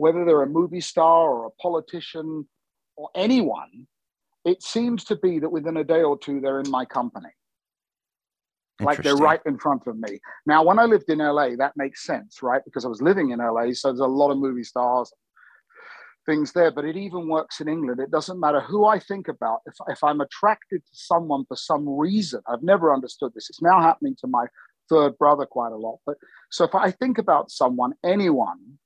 whether 0.00 0.24
they're 0.24 0.42
a 0.42 0.48
movie 0.48 0.80
star 0.80 1.28
or 1.28 1.44
a 1.44 1.50
politician 1.62 2.48
or 2.96 3.10
anyone, 3.14 3.86
it 4.46 4.62
seems 4.62 5.04
to 5.04 5.14
be 5.14 5.38
that 5.38 5.52
within 5.52 5.76
a 5.76 5.84
day 5.84 6.02
or 6.02 6.18
two, 6.18 6.40
they're 6.40 6.60
in 6.60 6.70
my 6.70 6.86
company. 6.86 7.28
Like 8.80 9.02
they're 9.02 9.16
right 9.16 9.40
in 9.46 9.58
front 9.58 9.86
of 9.86 9.96
me. 9.98 10.20
Now, 10.46 10.62
when 10.62 10.78
I 10.78 10.84
lived 10.84 11.08
in 11.08 11.18
LA, 11.18 11.56
that 11.56 11.72
makes 11.76 12.04
sense, 12.04 12.42
right? 12.42 12.62
Because 12.64 12.84
I 12.84 12.88
was 12.88 13.02
living 13.02 13.30
in 13.30 13.38
LA, 13.38 13.72
so 13.72 13.88
there's 13.88 14.00
a 14.00 14.06
lot 14.06 14.30
of 14.30 14.38
movie 14.38 14.64
stars, 14.64 15.12
things 16.26 16.52
there. 16.52 16.70
But 16.70 16.84
it 16.84 16.96
even 16.96 17.28
works 17.28 17.60
in 17.60 17.68
England. 17.68 18.00
It 18.00 18.10
doesn't 18.10 18.40
matter 18.40 18.60
who 18.60 18.86
I 18.86 18.98
think 18.98 19.28
about. 19.28 19.60
If, 19.66 19.74
if 19.88 20.04
I'm 20.04 20.20
attracted 20.20 20.84
to 20.84 20.92
someone 20.92 21.44
for 21.46 21.56
some 21.56 21.88
reason, 21.88 22.40
I've 22.48 22.62
never 22.62 22.92
understood 22.92 23.32
this. 23.34 23.48
It's 23.50 23.62
now 23.62 23.80
happening 23.80 24.16
to 24.20 24.26
my 24.26 24.46
third 24.88 25.16
brother 25.18 25.46
quite 25.46 25.72
a 25.72 25.76
lot. 25.76 25.98
But 26.04 26.16
so 26.50 26.64
if 26.64 26.74
I 26.74 26.90
think 26.90 27.18
about 27.18 27.50
someone, 27.50 27.92
anyone, 28.04 28.78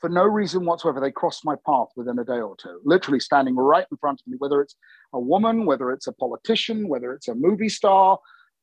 for 0.00 0.08
no 0.08 0.24
reason 0.24 0.64
whatsoever, 0.64 1.00
they 1.00 1.10
cross 1.10 1.44
my 1.44 1.56
path 1.66 1.88
within 1.96 2.18
a 2.18 2.24
day 2.24 2.40
or 2.40 2.56
two, 2.56 2.80
literally 2.84 3.20
standing 3.20 3.54
right 3.54 3.86
in 3.90 3.96
front 3.98 4.20
of 4.20 4.26
me, 4.26 4.36
whether 4.38 4.60
it's 4.62 4.76
a 5.12 5.20
woman, 5.20 5.66
whether 5.66 5.92
it's 5.92 6.06
a 6.06 6.12
politician, 6.12 6.88
whether 6.88 7.12
it's 7.12 7.28
a 7.28 7.34
movie 7.34 7.68
star, 7.68 8.18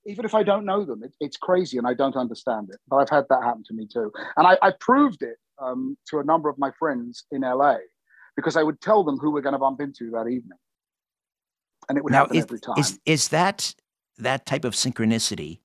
even 0.06 0.26
if 0.26 0.34
I 0.34 0.44
don't 0.44 0.66
know 0.66 0.84
them. 0.86 1.04
It, 1.04 1.14
it's 1.20 1.38
crazy 1.38 1.78
and 1.78 1.88
I 1.88 1.94
don't 1.94 2.16
understand 2.16 2.70
it. 2.72 2.78
But 2.88 2.98
I've 2.98 3.10
had 3.10 3.26
that 3.30 3.44
happen 3.44 3.64
to 3.68 3.74
me 3.74 3.88
too. 3.92 4.12
And 4.38 4.48
I, 4.48 4.58
I 4.62 4.72
proved 4.80 5.22
it 5.22 5.38
um, 5.62 5.98
to 6.08 6.20
a 6.20 6.24
number 6.24 6.50
of 6.50 6.58
my 6.58 6.72
friends 6.80 7.26
in 7.32 7.42
LA 7.42 7.78
because 8.36 8.58
I 8.58 8.64
would 8.64 8.82
tell 8.82 9.04
them 9.04 9.18
who 9.18 9.32
we're 9.32 9.42
going 9.42 9.54
to 9.54 9.60
bump 9.60 9.82
into 9.82 10.10
that 10.12 10.28
evening. 10.28 10.58
And 11.90 11.98
it 11.98 12.04
would 12.04 12.12
now, 12.12 12.20
happen 12.20 12.38
is, 12.38 12.44
every 12.44 12.60
time. 12.60 12.76
Is, 12.78 13.00
is 13.06 13.28
that 13.30 13.76
that 14.18 14.46
type 14.46 14.66
of 14.66 14.74
synchronicity, 14.74 15.60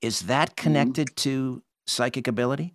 is 0.00 0.20
that 0.22 0.50
mm-hmm. 0.50 0.62
connected 0.62 1.08
mm-hmm. 1.08 1.30
to 1.30 1.62
psychic 1.86 2.28
ability? 2.28 2.74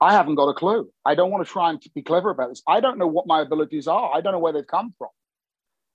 I 0.00 0.12
haven't 0.12 0.34
got 0.34 0.48
a 0.48 0.54
clue. 0.54 0.90
I 1.04 1.14
don't 1.14 1.30
want 1.30 1.46
to 1.46 1.52
try 1.52 1.70
and 1.70 1.80
be 1.94 2.02
clever 2.02 2.30
about 2.30 2.48
this. 2.48 2.62
I 2.66 2.80
don't 2.80 2.98
know 2.98 3.06
what 3.06 3.26
my 3.26 3.40
abilities 3.40 3.86
are. 3.86 4.12
I 4.12 4.20
don't 4.20 4.32
know 4.32 4.40
where 4.40 4.52
they've 4.52 4.66
come 4.66 4.92
from. 4.98 5.10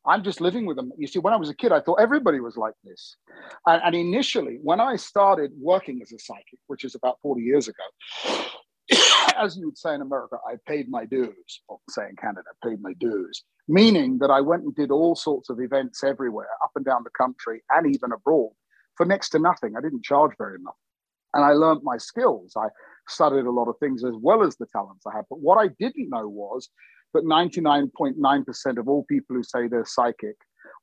I'm 0.08 0.24
just 0.24 0.40
living 0.40 0.66
with 0.66 0.78
them. 0.78 0.92
You 0.98 1.08
see, 1.08 1.20
when 1.20 1.34
I 1.34 1.38
was 1.38 1.50
a 1.50 1.56
kid, 1.56 1.72
I 1.72 1.82
thought 1.82 2.00
everybody 2.00 2.40
was 2.40 2.56
like 2.56 2.74
this. 2.84 3.18
And, 3.66 3.82
and 3.84 3.96
initially, 3.96 4.58
when 4.64 4.80
I 4.80 4.96
started 4.96 5.52
working 5.60 6.02
as 6.02 6.14
a 6.14 6.20
psychic, 6.20 6.60
which 6.68 6.86
is 6.86 6.96
about 6.96 7.18
40 7.22 7.42
years 7.42 7.68
ago, 7.68 8.46
as 9.38 9.58
you 9.58 9.66
would 9.66 9.78
say 9.78 9.94
in 9.94 10.02
America, 10.02 10.38
I 10.48 10.56
paid 10.66 10.90
my 10.90 11.06
dues, 11.06 11.62
or 11.68 11.80
say 11.90 12.08
in 12.10 12.16
Canada, 12.16 12.48
paid 12.64 12.82
my 12.82 12.94
dues, 13.00 13.44
meaning 13.68 14.18
that 14.20 14.32
I 14.32 14.40
went 14.40 14.64
and 14.64 14.76
did 14.76 14.92
all 14.92 15.16
sorts 15.16 15.50
of 15.50 15.60
events 15.60 16.04
everywhere, 16.04 16.48
up 16.64 16.72
and 16.76 16.86
down 16.86 17.04
the 17.04 17.10
country 17.10 17.62
and 17.70 17.94
even 17.94 18.14
abroad 18.14 18.52
for 18.96 19.06
next 19.06 19.30
to 19.30 19.40
nothing. 19.40 19.76
I 19.78 19.82
didn't 19.82 20.06
charge 20.06 20.32
very 20.38 20.58
much. 20.60 20.74
And 21.34 21.44
I 21.44 21.52
learned 21.52 21.82
my 21.84 21.98
skills. 21.98 22.54
I 22.58 22.68
studied 23.10 23.46
a 23.46 23.52
lot 23.52 23.68
of 23.68 23.76
things 23.80 24.04
as 24.04 24.14
well 24.20 24.44
as 24.44 24.56
the 24.56 24.66
talents 24.68 25.06
I 25.06 25.16
had. 25.16 25.26
But 25.30 25.40
what 25.40 25.58
I 25.58 25.68
didn't 25.80 26.10
know 26.10 26.28
was 26.28 26.70
that 27.14 27.24
99.9% 27.24 28.78
of 28.78 28.88
all 28.88 29.06
people 29.10 29.36
who 29.36 29.44
say 29.44 29.68
they're 29.68 29.86
psychic 29.86 30.36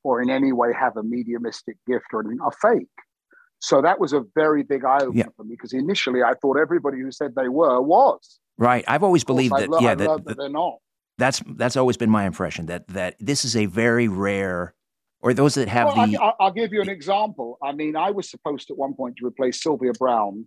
or 0.03 0.21
in 0.21 0.29
any 0.29 0.51
way 0.51 0.73
have 0.73 0.97
a 0.97 1.03
mediumistic 1.03 1.77
gift 1.87 2.05
or 2.13 2.21
anything 2.21 2.39
are 2.41 2.51
fake. 2.61 2.87
So 3.59 3.81
that 3.81 3.99
was 3.99 4.13
a 4.13 4.23
very 4.35 4.63
big 4.63 4.85
eye 4.85 4.99
opener 5.01 5.17
yeah. 5.17 5.25
for 5.35 5.43
me 5.43 5.55
because 5.55 5.73
initially 5.73 6.21
I 6.21 6.33
thought 6.41 6.57
everybody 6.57 6.99
who 6.99 7.11
said 7.11 7.33
they 7.35 7.47
were 7.47 7.81
was. 7.81 8.39
Right. 8.57 8.83
I've 8.87 9.03
always 9.03 9.23
believed 9.23 9.53
that. 9.55 9.69
I, 9.73 9.79
yeah, 9.81 9.91
I 9.91 9.95
that, 9.95 10.25
that, 10.25 10.37
they're 10.37 10.49
not. 10.49 10.75
That's 11.17 11.41
that's 11.55 11.77
always 11.77 11.97
been 11.97 12.09
my 12.09 12.25
impression 12.25 12.65
that 12.65 12.87
that 12.89 13.15
this 13.19 13.45
is 13.45 13.55
a 13.55 13.67
very 13.67 14.09
rare, 14.09 14.75
or 15.21 15.33
those 15.33 15.55
that 15.55 15.69
have 15.69 15.95
well, 15.95 16.07
the. 16.07 16.17
I, 16.17 16.33
will 16.39 16.51
give 16.51 16.73
you 16.73 16.81
an 16.81 16.89
example. 16.89 17.57
I 17.63 17.71
mean, 17.71 17.95
I 17.95 18.11
was 18.11 18.29
supposed 18.29 18.69
at 18.69 18.77
one 18.77 18.93
point 18.93 19.15
to 19.17 19.25
replace 19.25 19.63
Sylvia 19.63 19.93
Browne 19.97 20.45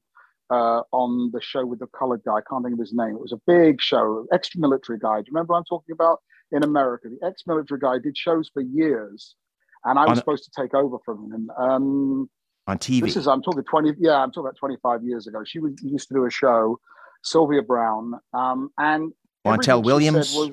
uh, 0.50 0.82
on 0.92 1.30
the 1.32 1.40
show 1.40 1.64
with 1.64 1.78
the 1.78 1.86
colored 1.88 2.22
guy. 2.24 2.36
I 2.36 2.40
can't 2.48 2.64
think 2.64 2.74
of 2.74 2.80
his 2.80 2.92
name. 2.92 3.14
It 3.14 3.20
was 3.20 3.32
a 3.32 3.40
big 3.46 3.80
show, 3.80 4.26
ex-military 4.32 4.98
guy. 4.98 5.18
Do 5.18 5.24
you 5.26 5.32
remember 5.32 5.52
what 5.52 5.58
I'm 5.58 5.64
talking 5.64 5.92
about? 5.92 6.20
In 6.50 6.64
America, 6.64 7.08
the 7.08 7.26
ex-military 7.26 7.78
guy 7.78 7.98
did 8.02 8.16
shows 8.16 8.50
for 8.52 8.62
years, 8.62 9.34
and 9.84 9.98
I 9.98 10.02
was 10.02 10.10
on, 10.12 10.16
supposed 10.16 10.44
to 10.44 10.62
take 10.62 10.74
over 10.74 10.96
from 11.04 11.30
him. 11.30 11.50
Um, 11.58 12.30
on 12.66 12.78
TV. 12.78 13.02
This 13.02 13.16
is 13.16 13.26
I'm 13.26 13.42
talking 13.42 13.64
20. 13.64 13.94
Yeah, 13.98 14.16
I'm 14.16 14.30
talking 14.30 14.46
about 14.46 14.56
25 14.56 15.04
years 15.04 15.26
ago. 15.26 15.42
She 15.44 15.58
was, 15.58 15.74
used 15.82 16.08
to 16.08 16.14
do 16.14 16.24
a 16.24 16.30
show, 16.30 16.78
Sylvia 17.22 17.62
Browne, 17.62 18.14
um, 18.32 18.70
and 18.78 19.12
Montel 19.46 19.82
Williams. 19.82 20.34
Was, 20.34 20.52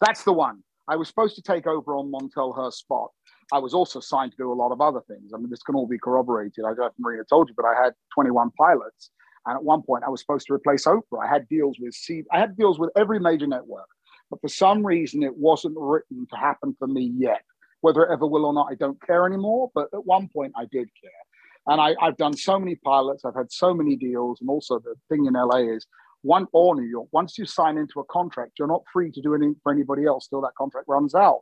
that's 0.00 0.24
the 0.24 0.32
one. 0.32 0.62
I 0.88 0.96
was 0.96 1.08
supposed 1.08 1.34
to 1.36 1.42
take 1.42 1.66
over 1.66 1.96
on 1.96 2.12
Montel 2.12 2.54
her 2.56 2.70
spot. 2.70 3.10
I 3.52 3.58
was 3.58 3.74
also 3.74 4.00
signed 4.00 4.32
to 4.32 4.36
do 4.36 4.52
a 4.52 4.54
lot 4.54 4.72
of 4.72 4.80
other 4.80 5.00
things. 5.08 5.32
I 5.34 5.38
mean, 5.38 5.50
this 5.50 5.62
can 5.62 5.74
all 5.74 5.86
be 5.86 5.98
corroborated. 5.98 6.64
I 6.64 6.68
don't 6.68 6.78
know 6.78 6.86
if 6.86 6.92
Marina 6.98 7.24
told 7.28 7.48
you, 7.48 7.54
but 7.56 7.66
I 7.66 7.82
had 7.82 7.92
21 8.14 8.50
pilots. 8.58 9.10
And 9.46 9.56
at 9.56 9.64
one 9.64 9.82
point, 9.82 10.04
I 10.04 10.10
was 10.10 10.20
supposed 10.20 10.46
to 10.46 10.54
replace 10.54 10.86
Oprah. 10.86 11.22
I 11.22 11.28
had 11.28 11.48
deals 11.48 11.76
with 11.78 11.94
C. 11.94 12.22
I 12.32 12.38
had 12.38 12.56
deals 12.56 12.78
with 12.78 12.90
every 12.96 13.20
major 13.20 13.46
network, 13.46 13.88
but 14.30 14.40
for 14.40 14.48
some 14.48 14.84
reason, 14.84 15.22
it 15.22 15.36
wasn't 15.36 15.74
written 15.76 16.26
to 16.30 16.36
happen 16.36 16.74
for 16.78 16.88
me 16.88 17.12
yet. 17.16 17.42
Whether 17.80 18.02
it 18.04 18.12
ever 18.12 18.26
will 18.26 18.46
or 18.46 18.54
not, 18.54 18.68
I 18.70 18.74
don't 18.76 19.00
care 19.06 19.26
anymore. 19.26 19.70
But 19.74 19.88
at 19.92 20.06
one 20.06 20.28
point, 20.28 20.52
I 20.56 20.64
did 20.72 20.88
care. 21.00 21.10
And 21.66 21.80
I, 21.80 21.94
have 22.00 22.16
done 22.16 22.36
so 22.36 22.58
many 22.58 22.76
pilots. 22.76 23.24
I've 23.24 23.34
had 23.34 23.52
so 23.52 23.74
many 23.74 23.96
deals. 23.96 24.40
And 24.40 24.48
also, 24.48 24.78
the 24.78 24.94
thing 25.08 25.26
in 25.26 25.34
LA 25.34 25.74
is 25.74 25.86
one 26.22 26.46
or 26.52 26.74
New 26.74 26.86
York. 26.86 27.08
Once 27.12 27.36
you 27.36 27.44
sign 27.44 27.76
into 27.76 28.00
a 28.00 28.04
contract, 28.04 28.52
you're 28.58 28.68
not 28.68 28.82
free 28.92 29.10
to 29.10 29.20
do 29.20 29.34
anything 29.34 29.56
for 29.62 29.72
anybody 29.72 30.06
else 30.06 30.26
till 30.26 30.40
that 30.42 30.54
contract 30.56 30.88
runs 30.88 31.14
out. 31.14 31.40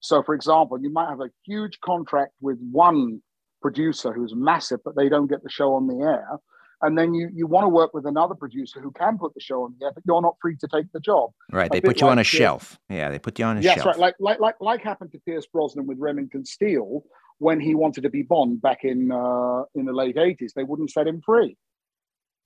So, 0.00 0.22
for 0.22 0.34
example, 0.34 0.80
you 0.80 0.90
might 0.90 1.08
have 1.08 1.20
a 1.20 1.30
huge 1.44 1.78
contract 1.80 2.32
with 2.40 2.58
one 2.72 3.22
producer 3.62 4.12
who's 4.12 4.34
massive, 4.34 4.80
but 4.84 4.96
they 4.96 5.08
don't 5.08 5.28
get 5.28 5.42
the 5.42 5.50
show 5.50 5.74
on 5.74 5.86
the 5.86 6.02
air 6.04 6.40
and 6.82 6.96
then 6.96 7.14
you 7.14 7.28
you 7.32 7.46
want 7.46 7.64
to 7.64 7.68
work 7.68 7.92
with 7.94 8.06
another 8.06 8.34
producer 8.34 8.80
who 8.80 8.90
can 8.92 9.18
put 9.18 9.34
the 9.34 9.40
show 9.40 9.64
on 9.64 9.74
the 9.78 9.86
air, 9.86 9.92
but 9.94 10.02
you're 10.06 10.22
not 10.22 10.36
free 10.40 10.56
to 10.56 10.68
take 10.68 10.90
the 10.92 11.00
job. 11.00 11.30
Right, 11.52 11.68
a 11.70 11.72
they 11.72 11.80
put 11.80 12.00
you 12.00 12.06
like 12.06 12.12
on 12.12 12.18
a 12.18 12.24
shelf. 12.24 12.78
Yeah, 12.88 13.10
they 13.10 13.18
put 13.18 13.38
you 13.38 13.44
on 13.44 13.58
a 13.58 13.60
yes, 13.60 13.76
shelf. 13.76 13.86
Yes, 13.86 13.94
right. 13.94 13.98
Like 13.98 14.14
like 14.18 14.40
like 14.40 14.54
like 14.60 14.82
happened 14.82 15.12
to 15.12 15.18
Pierce 15.20 15.46
Brosnan 15.46 15.86
with 15.86 15.98
Remington 15.98 16.44
Steele 16.44 17.02
when 17.38 17.60
he 17.60 17.74
wanted 17.74 18.02
to 18.02 18.10
be 18.10 18.22
Bond 18.22 18.60
back 18.60 18.84
in 18.84 19.10
uh, 19.12 19.64
in 19.74 19.84
the 19.84 19.92
late 19.92 20.16
'80s. 20.16 20.52
They 20.54 20.64
wouldn't 20.64 20.90
set 20.90 21.06
him 21.06 21.20
free, 21.24 21.56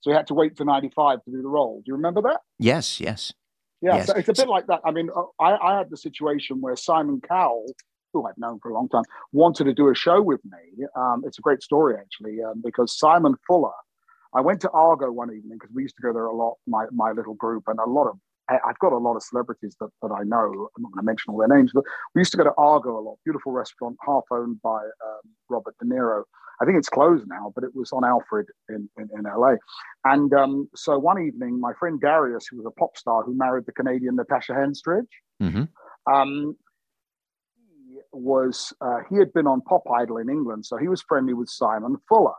so 0.01 0.11
he 0.11 0.15
had 0.15 0.27
to 0.27 0.33
wait 0.33 0.57
for 0.57 0.65
'95 0.65 1.23
to 1.23 1.31
do 1.31 1.41
the 1.41 1.47
role. 1.47 1.81
Do 1.85 1.89
you 1.89 1.95
remember 1.95 2.21
that? 2.23 2.41
Yes, 2.59 2.99
yes. 2.99 3.33
Yeah, 3.81 3.97
yes. 3.97 4.07
so 4.07 4.13
it's 4.13 4.29
a 4.29 4.33
bit 4.33 4.47
like 4.47 4.67
that. 4.67 4.79
I 4.85 4.91
mean, 4.91 5.09
uh, 5.15 5.23
I, 5.39 5.57
I 5.57 5.77
had 5.77 5.89
the 5.89 5.97
situation 5.97 6.61
where 6.61 6.75
Simon 6.75 7.21
Cowell 7.21 7.67
who 8.15 8.25
I've 8.25 8.37
known 8.37 8.59
for 8.59 8.71
a 8.71 8.73
long 8.73 8.87
time, 8.87 9.03
wanted 9.33 9.65
to 9.65 9.73
do 9.73 9.89
a 9.89 9.93
show 9.93 10.21
with 10.21 10.39
me. 10.45 10.85
Um, 10.95 11.23
it's 11.25 11.37
a 11.37 11.41
great 11.41 11.61
story, 11.61 11.95
actually, 11.99 12.41
um, 12.41 12.61
because 12.63 12.97
Simon 12.97 13.35
Fuller 13.45 13.73
I 14.35 14.41
went 14.41 14.61
to 14.61 14.69
Argo 14.71 15.11
one 15.11 15.29
evening 15.29 15.57
because 15.59 15.73
we 15.73 15.83
used 15.83 15.95
to 15.95 16.01
go 16.01 16.13
there 16.13 16.25
a 16.25 16.35
lot, 16.35 16.55
my, 16.67 16.85
my 16.91 17.11
little 17.11 17.35
group, 17.35 17.63
and 17.67 17.79
a 17.79 17.89
lot 17.89 18.07
of 18.07 18.19
I've 18.47 18.77
got 18.79 18.93
a 18.93 18.97
lot 18.97 19.15
of 19.15 19.23
celebrities 19.23 19.75
that, 19.79 19.89
that 20.01 20.11
I 20.11 20.23
know. 20.23 20.69
I'm 20.77 20.83
not 20.83 20.91
going 20.91 21.01
to 21.01 21.05
mention 21.05 21.33
all 21.33 21.39
their 21.39 21.47
names, 21.47 21.71
but 21.73 21.83
we 22.13 22.21
used 22.21 22.31
to 22.31 22.37
go 22.37 22.43
to 22.43 22.53
Argo 22.57 22.99
a 22.99 23.01
lot. 23.01 23.17
Beautiful 23.23 23.51
restaurant, 23.51 23.97
half 24.05 24.23
owned 24.31 24.61
by 24.61 24.83
um, 24.83 25.31
Robert 25.49 25.75
De 25.79 25.85
Niro. 25.85 26.23
I 26.61 26.65
think 26.65 26.77
it's 26.77 26.89
closed 26.89 27.27
now, 27.27 27.51
but 27.55 27.63
it 27.63 27.71
was 27.73 27.91
on 27.91 28.05
Alfred 28.05 28.45
in, 28.69 28.87
in, 28.97 29.09
in 29.17 29.23
LA. 29.23 29.55
And 30.03 30.31
um, 30.33 30.69
so 30.75 30.97
one 30.99 31.21
evening, 31.21 31.59
my 31.59 31.73
friend 31.79 31.99
Darius, 31.99 32.45
who 32.49 32.57
was 32.57 32.65
a 32.67 32.79
pop 32.79 32.95
star 32.97 33.23
who 33.23 33.35
married 33.35 33.65
the 33.65 33.71
Canadian 33.71 34.15
Natasha 34.15 34.53
Henstridge, 34.53 35.07
mm-hmm. 35.41 35.63
um, 36.13 36.55
he 37.57 37.97
was 38.13 38.73
uh, 38.79 38.99
he 39.09 39.17
had 39.17 39.33
been 39.33 39.47
on 39.47 39.61
Pop 39.61 39.83
Idol 39.89 40.17
in 40.17 40.29
England, 40.29 40.65
so 40.65 40.77
he 40.77 40.87
was 40.87 41.01
friendly 41.01 41.33
with 41.33 41.49
Simon 41.49 41.97
Fuller. 42.07 42.35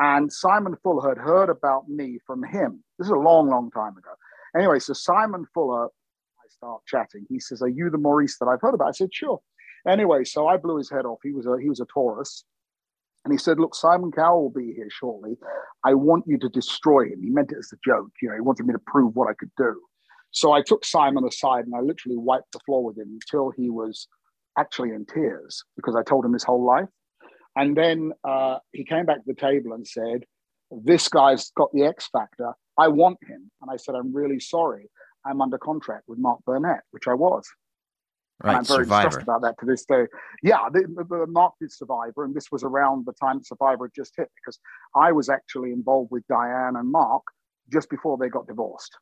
And 0.00 0.32
Simon 0.32 0.76
Fuller 0.82 1.10
had 1.10 1.18
heard 1.18 1.50
about 1.50 1.86
me 1.86 2.18
from 2.26 2.42
him. 2.42 2.82
This 2.98 3.08
is 3.08 3.12
a 3.12 3.16
long, 3.16 3.50
long 3.50 3.70
time 3.70 3.98
ago. 3.98 4.08
Anyway, 4.56 4.78
so 4.78 4.94
Simon 4.94 5.44
Fuller, 5.52 5.84
I 5.84 6.48
start 6.48 6.80
chatting. 6.86 7.26
He 7.28 7.38
says, 7.38 7.60
Are 7.60 7.68
you 7.68 7.90
the 7.90 7.98
Maurice 7.98 8.38
that 8.38 8.46
I've 8.46 8.62
heard 8.62 8.72
about? 8.72 8.88
I 8.88 8.92
said, 8.92 9.10
Sure. 9.12 9.40
Anyway, 9.86 10.24
so 10.24 10.48
I 10.48 10.56
blew 10.56 10.78
his 10.78 10.90
head 10.90 11.04
off. 11.04 11.18
He 11.22 11.32
was 11.32 11.44
a 11.44 11.56
he 11.60 11.68
was 11.68 11.80
a 11.80 11.86
Taurus. 11.92 12.44
And 13.26 13.32
he 13.32 13.36
said, 13.36 13.60
Look, 13.60 13.74
Simon 13.74 14.10
Cowell 14.10 14.44
will 14.44 14.62
be 14.62 14.72
here 14.72 14.88
shortly. 14.90 15.36
I 15.84 15.92
want 15.92 16.24
you 16.26 16.38
to 16.38 16.48
destroy 16.48 17.04
him. 17.04 17.22
He 17.22 17.28
meant 17.28 17.52
it 17.52 17.58
as 17.58 17.70
a 17.70 17.76
joke. 17.84 18.08
You 18.22 18.30
know, 18.30 18.36
he 18.36 18.40
wanted 18.40 18.64
me 18.64 18.72
to 18.72 18.80
prove 18.86 19.14
what 19.14 19.28
I 19.28 19.34
could 19.34 19.52
do. 19.58 19.82
So 20.30 20.52
I 20.52 20.62
took 20.62 20.86
Simon 20.86 21.24
aside 21.24 21.66
and 21.66 21.74
I 21.74 21.80
literally 21.80 22.16
wiped 22.16 22.52
the 22.52 22.60
floor 22.60 22.82
with 22.82 22.96
him 22.96 23.18
until 23.20 23.50
he 23.50 23.68
was 23.68 24.08
actually 24.58 24.90
in 24.90 25.04
tears 25.04 25.62
because 25.76 25.94
I 25.94 26.02
told 26.02 26.24
him 26.24 26.32
his 26.32 26.44
whole 26.44 26.64
life. 26.64 26.88
And 27.56 27.76
then 27.76 28.12
uh, 28.24 28.58
he 28.72 28.84
came 28.84 29.06
back 29.06 29.18
to 29.18 29.22
the 29.26 29.34
table 29.34 29.72
and 29.72 29.86
said, 29.86 30.24
This 30.70 31.08
guy's 31.08 31.50
got 31.56 31.72
the 31.72 31.84
X 31.84 32.08
factor. 32.12 32.52
I 32.78 32.88
want 32.88 33.18
him. 33.26 33.50
And 33.60 33.70
I 33.70 33.76
said, 33.76 33.94
I'm 33.94 34.14
really 34.14 34.40
sorry. 34.40 34.88
I'm 35.24 35.40
under 35.42 35.58
contract 35.58 36.04
with 36.08 36.18
Mark 36.18 36.40
Burnett, 36.46 36.80
which 36.92 37.06
I 37.06 37.14
was. 37.14 37.46
Right, 38.42 38.56
I'm 38.56 38.64
very 38.64 38.84
Survivor. 38.84 39.10
stressed 39.10 39.22
about 39.24 39.42
that 39.42 39.58
to 39.60 39.66
this 39.66 39.84
day. 39.84 40.06
Yeah, 40.42 40.68
the, 40.72 40.86
the, 40.96 41.04
the 41.04 41.26
Mark 41.26 41.54
did 41.60 41.70
Survivor, 41.70 42.24
and 42.24 42.34
this 42.34 42.50
was 42.50 42.62
around 42.64 43.04
the 43.04 43.12
time 43.12 43.42
Survivor 43.42 43.84
had 43.84 43.94
just 43.94 44.14
hit 44.16 44.30
because 44.36 44.58
I 44.94 45.12
was 45.12 45.28
actually 45.28 45.72
involved 45.72 46.10
with 46.10 46.26
Diane 46.26 46.76
and 46.76 46.90
Mark 46.90 47.22
just 47.70 47.90
before 47.90 48.16
they 48.16 48.30
got 48.30 48.46
divorced. 48.46 48.96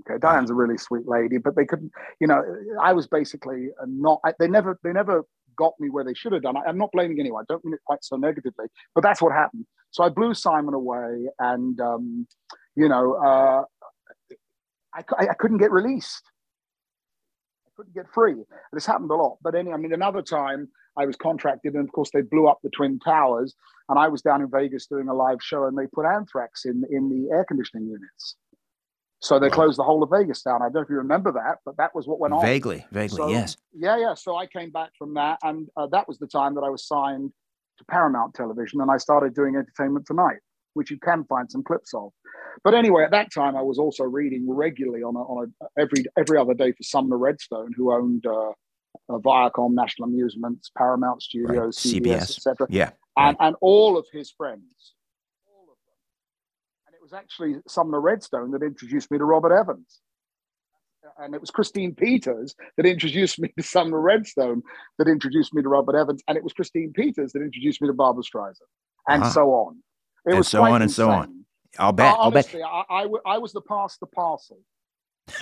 Okay, 0.00 0.18
Diane's 0.18 0.50
a 0.50 0.54
really 0.54 0.76
sweet 0.76 1.06
lady, 1.06 1.38
but 1.38 1.56
they 1.56 1.64
couldn't. 1.64 1.92
You 2.20 2.26
know, 2.26 2.42
I 2.82 2.92
was 2.92 3.06
basically 3.06 3.68
not. 3.86 4.20
I, 4.24 4.34
they 4.38 4.48
never, 4.48 4.78
they 4.82 4.92
never 4.92 5.22
got 5.56 5.72
me 5.78 5.90
where 5.90 6.04
they 6.04 6.14
should 6.14 6.32
have 6.32 6.42
done. 6.42 6.56
I, 6.56 6.68
am 6.68 6.78
not 6.78 6.90
blaming 6.92 7.20
anyone. 7.20 7.42
I 7.42 7.52
don't 7.52 7.64
mean 7.64 7.74
it 7.74 7.80
quite 7.86 8.04
so 8.04 8.16
negatively, 8.16 8.66
but 8.94 9.02
that's 9.02 9.20
what 9.20 9.32
happened. 9.32 9.66
So 9.90 10.04
I 10.04 10.08
blew 10.08 10.34
Simon 10.34 10.74
away, 10.74 11.28
and 11.38 11.80
um, 11.80 12.26
you 12.76 12.88
know, 12.88 13.14
uh, 13.14 13.62
I, 14.94 15.02
I 15.30 15.34
couldn't 15.34 15.58
get 15.58 15.72
released. 15.72 16.22
I 17.66 17.70
couldn't 17.76 17.94
get 17.94 18.06
free. 18.12 18.36
This 18.72 18.86
happened 18.86 19.10
a 19.10 19.14
lot. 19.14 19.38
But 19.42 19.54
any, 19.54 19.72
I 19.72 19.76
mean, 19.76 19.92
another 19.92 20.22
time 20.22 20.68
I 20.96 21.06
was 21.06 21.16
contracted, 21.16 21.74
and 21.74 21.86
of 21.86 21.92
course 21.92 22.10
they 22.12 22.22
blew 22.22 22.46
up 22.46 22.58
the 22.62 22.70
twin 22.70 22.98
towers, 22.98 23.54
and 23.88 23.98
I 23.98 24.08
was 24.08 24.22
down 24.22 24.40
in 24.40 24.50
Vegas 24.50 24.86
doing 24.86 25.08
a 25.08 25.14
live 25.14 25.38
show, 25.40 25.66
and 25.66 25.76
they 25.76 25.86
put 25.92 26.06
anthrax 26.06 26.64
in 26.64 26.82
in 26.90 27.08
the 27.08 27.34
air 27.34 27.44
conditioning 27.46 27.86
units. 27.86 28.36
So 29.24 29.38
they 29.38 29.48
closed 29.48 29.78
the 29.78 29.82
whole 29.82 30.02
of 30.02 30.10
Vegas 30.10 30.42
down. 30.42 30.60
I 30.60 30.66
don't 30.66 30.74
know 30.74 30.80
if 30.82 30.90
you 30.90 30.96
remember 30.96 31.32
that, 31.32 31.56
but 31.64 31.78
that 31.78 31.94
was 31.94 32.06
what 32.06 32.20
went 32.20 32.34
on. 32.34 32.42
Vaguely, 32.42 32.84
vaguely, 32.92 33.16
so, 33.16 33.28
yes. 33.30 33.56
Yeah, 33.72 33.96
yeah. 33.96 34.12
So 34.12 34.36
I 34.36 34.46
came 34.46 34.70
back 34.70 34.90
from 34.98 35.14
that, 35.14 35.38
and 35.42 35.66
uh, 35.78 35.86
that 35.92 36.06
was 36.06 36.18
the 36.18 36.26
time 36.26 36.54
that 36.56 36.60
I 36.60 36.68
was 36.68 36.86
signed 36.86 37.32
to 37.78 37.84
Paramount 37.86 38.34
Television, 38.34 38.82
and 38.82 38.90
I 38.90 38.98
started 38.98 39.34
doing 39.34 39.56
Entertainment 39.56 40.04
Tonight, 40.06 40.40
which 40.74 40.90
you 40.90 40.98
can 40.98 41.24
find 41.24 41.50
some 41.50 41.62
clips 41.62 41.94
of. 41.94 42.10
But 42.62 42.74
anyway, 42.74 43.02
at 43.02 43.12
that 43.12 43.32
time, 43.32 43.56
I 43.56 43.62
was 43.62 43.78
also 43.78 44.04
reading 44.04 44.44
regularly 44.46 45.02
on 45.02 45.16
a, 45.16 45.20
on 45.20 45.50
a, 45.58 45.80
every 45.80 46.04
every 46.18 46.36
other 46.36 46.52
day 46.52 46.72
for 46.72 46.82
Sumner 46.82 47.16
Redstone, 47.16 47.72
who 47.74 47.94
owned 47.94 48.26
uh, 48.26 48.52
Viacom, 49.10 49.70
National 49.72 50.08
Amusements, 50.08 50.70
Paramount 50.76 51.22
Studios, 51.22 51.82
right. 51.82 52.02
CBS, 52.02 52.02
CBS. 52.02 52.36
etc. 52.36 52.66
Yeah, 52.68 52.90
and 53.16 53.38
right. 53.40 53.46
and 53.46 53.56
all 53.62 53.96
of 53.96 54.04
his 54.12 54.30
friends 54.30 54.92
was 57.04 57.12
actually 57.12 57.56
Sumner 57.68 58.00
Redstone 58.00 58.50
that 58.52 58.62
introduced 58.62 59.10
me 59.10 59.18
to 59.18 59.24
Robert 59.24 59.52
Evans. 59.52 60.00
And 61.18 61.34
it 61.34 61.40
was 61.40 61.50
Christine 61.50 61.94
Peters 61.94 62.54
that 62.78 62.86
introduced 62.86 63.38
me 63.38 63.52
to 63.58 63.62
Sumner 63.62 64.00
Redstone, 64.00 64.62
that 64.98 65.06
introduced 65.06 65.52
me 65.52 65.62
to 65.62 65.68
Robert 65.68 65.94
Evans. 65.94 66.22
And 66.26 66.38
it 66.38 66.42
was 66.42 66.54
Christine 66.54 66.94
Peters 66.94 67.32
that 67.32 67.42
introduced 67.42 67.82
me 67.82 67.88
to 67.88 67.92
Barbra 67.92 68.22
Streisand, 68.22 68.54
and 69.06 69.22
uh-huh. 69.22 69.32
so 69.32 69.50
on. 69.50 69.76
It 70.24 70.30
and 70.30 70.38
was 70.38 70.48
so 70.48 70.62
on 70.62 70.76
and 70.76 70.84
insane. 70.84 70.94
so 70.94 71.10
on. 71.10 71.44
I'll 71.78 71.92
bet. 71.92 72.16
Honestly, 72.18 72.62
I'll 72.62 72.84
bet. 72.84 72.86
I, 72.88 73.02
I, 73.02 73.34
I, 73.34 73.38
was 73.38 73.52
the 73.52 73.60
pass 73.60 73.98
the 73.98 74.06
parcel. 74.06 74.58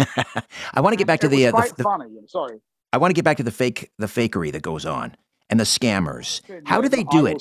I 0.75 0.81
want 0.81 0.95
to 0.95 0.97
get 0.97 1.07
back 1.07 1.21
to 1.21 1.29
the, 1.29 1.47
uh, 1.47 1.53
the, 1.53 1.75
the 1.77 1.83
funny. 1.85 2.07
I'm 2.19 2.27
sorry. 2.27 2.59
I 2.93 2.99
want 2.99 3.11
to 3.11 3.15
get 3.15 3.25
back 3.25 3.37
to 3.37 3.45
the 3.45 3.53
fake 3.53 3.93
the 3.99 4.07
fakery 4.07 4.51
that 4.51 4.63
goes 4.63 4.85
on 4.85 5.17
and 5.49 5.61
the 5.61 5.65
scammers. 5.65 6.41
How 6.67 6.81
do 6.81 6.89
they 6.89 7.05
do 7.05 7.27
it? 7.27 7.41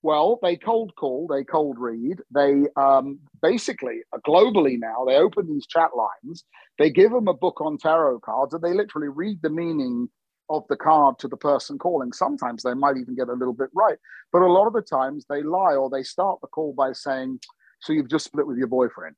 Say 0.00 0.08
it 0.08 0.12
again. 0.12 0.18
Well, 0.18 0.38
they 0.42 0.56
cold 0.56 0.94
call, 0.96 1.26
they 1.26 1.44
cold 1.44 1.78
read. 1.78 2.20
They 2.34 2.64
um, 2.76 3.20
basically, 3.42 4.00
uh, 4.14 4.18
globally 4.26 4.78
now, 4.78 5.04
they 5.06 5.16
open 5.16 5.48
these 5.48 5.66
chat 5.66 5.90
lines. 5.96 6.44
They 6.78 6.90
give 6.90 7.10
them 7.10 7.28
a 7.28 7.34
book 7.34 7.60
on 7.60 7.78
tarot 7.78 8.20
cards 8.20 8.54
and 8.54 8.62
they 8.62 8.74
literally 8.74 9.08
read 9.08 9.40
the 9.42 9.50
meaning 9.50 10.08
of 10.48 10.64
the 10.68 10.76
card 10.76 11.18
to 11.20 11.28
the 11.28 11.36
person 11.36 11.78
calling. 11.78 12.12
Sometimes 12.12 12.62
they 12.62 12.74
might 12.74 12.96
even 12.96 13.14
get 13.14 13.28
a 13.28 13.34
little 13.34 13.54
bit 13.54 13.70
right. 13.74 13.98
But 14.32 14.42
a 14.42 14.52
lot 14.52 14.66
of 14.66 14.72
the 14.72 14.82
times 14.82 15.26
they 15.28 15.42
lie 15.42 15.74
or 15.74 15.90
they 15.90 16.02
start 16.02 16.40
the 16.40 16.48
call 16.48 16.74
by 16.76 16.92
saying, 16.92 17.40
So 17.80 17.92
you've 17.92 18.10
just 18.10 18.24
split 18.24 18.46
with 18.46 18.58
your 18.58 18.66
boyfriend. 18.66 19.16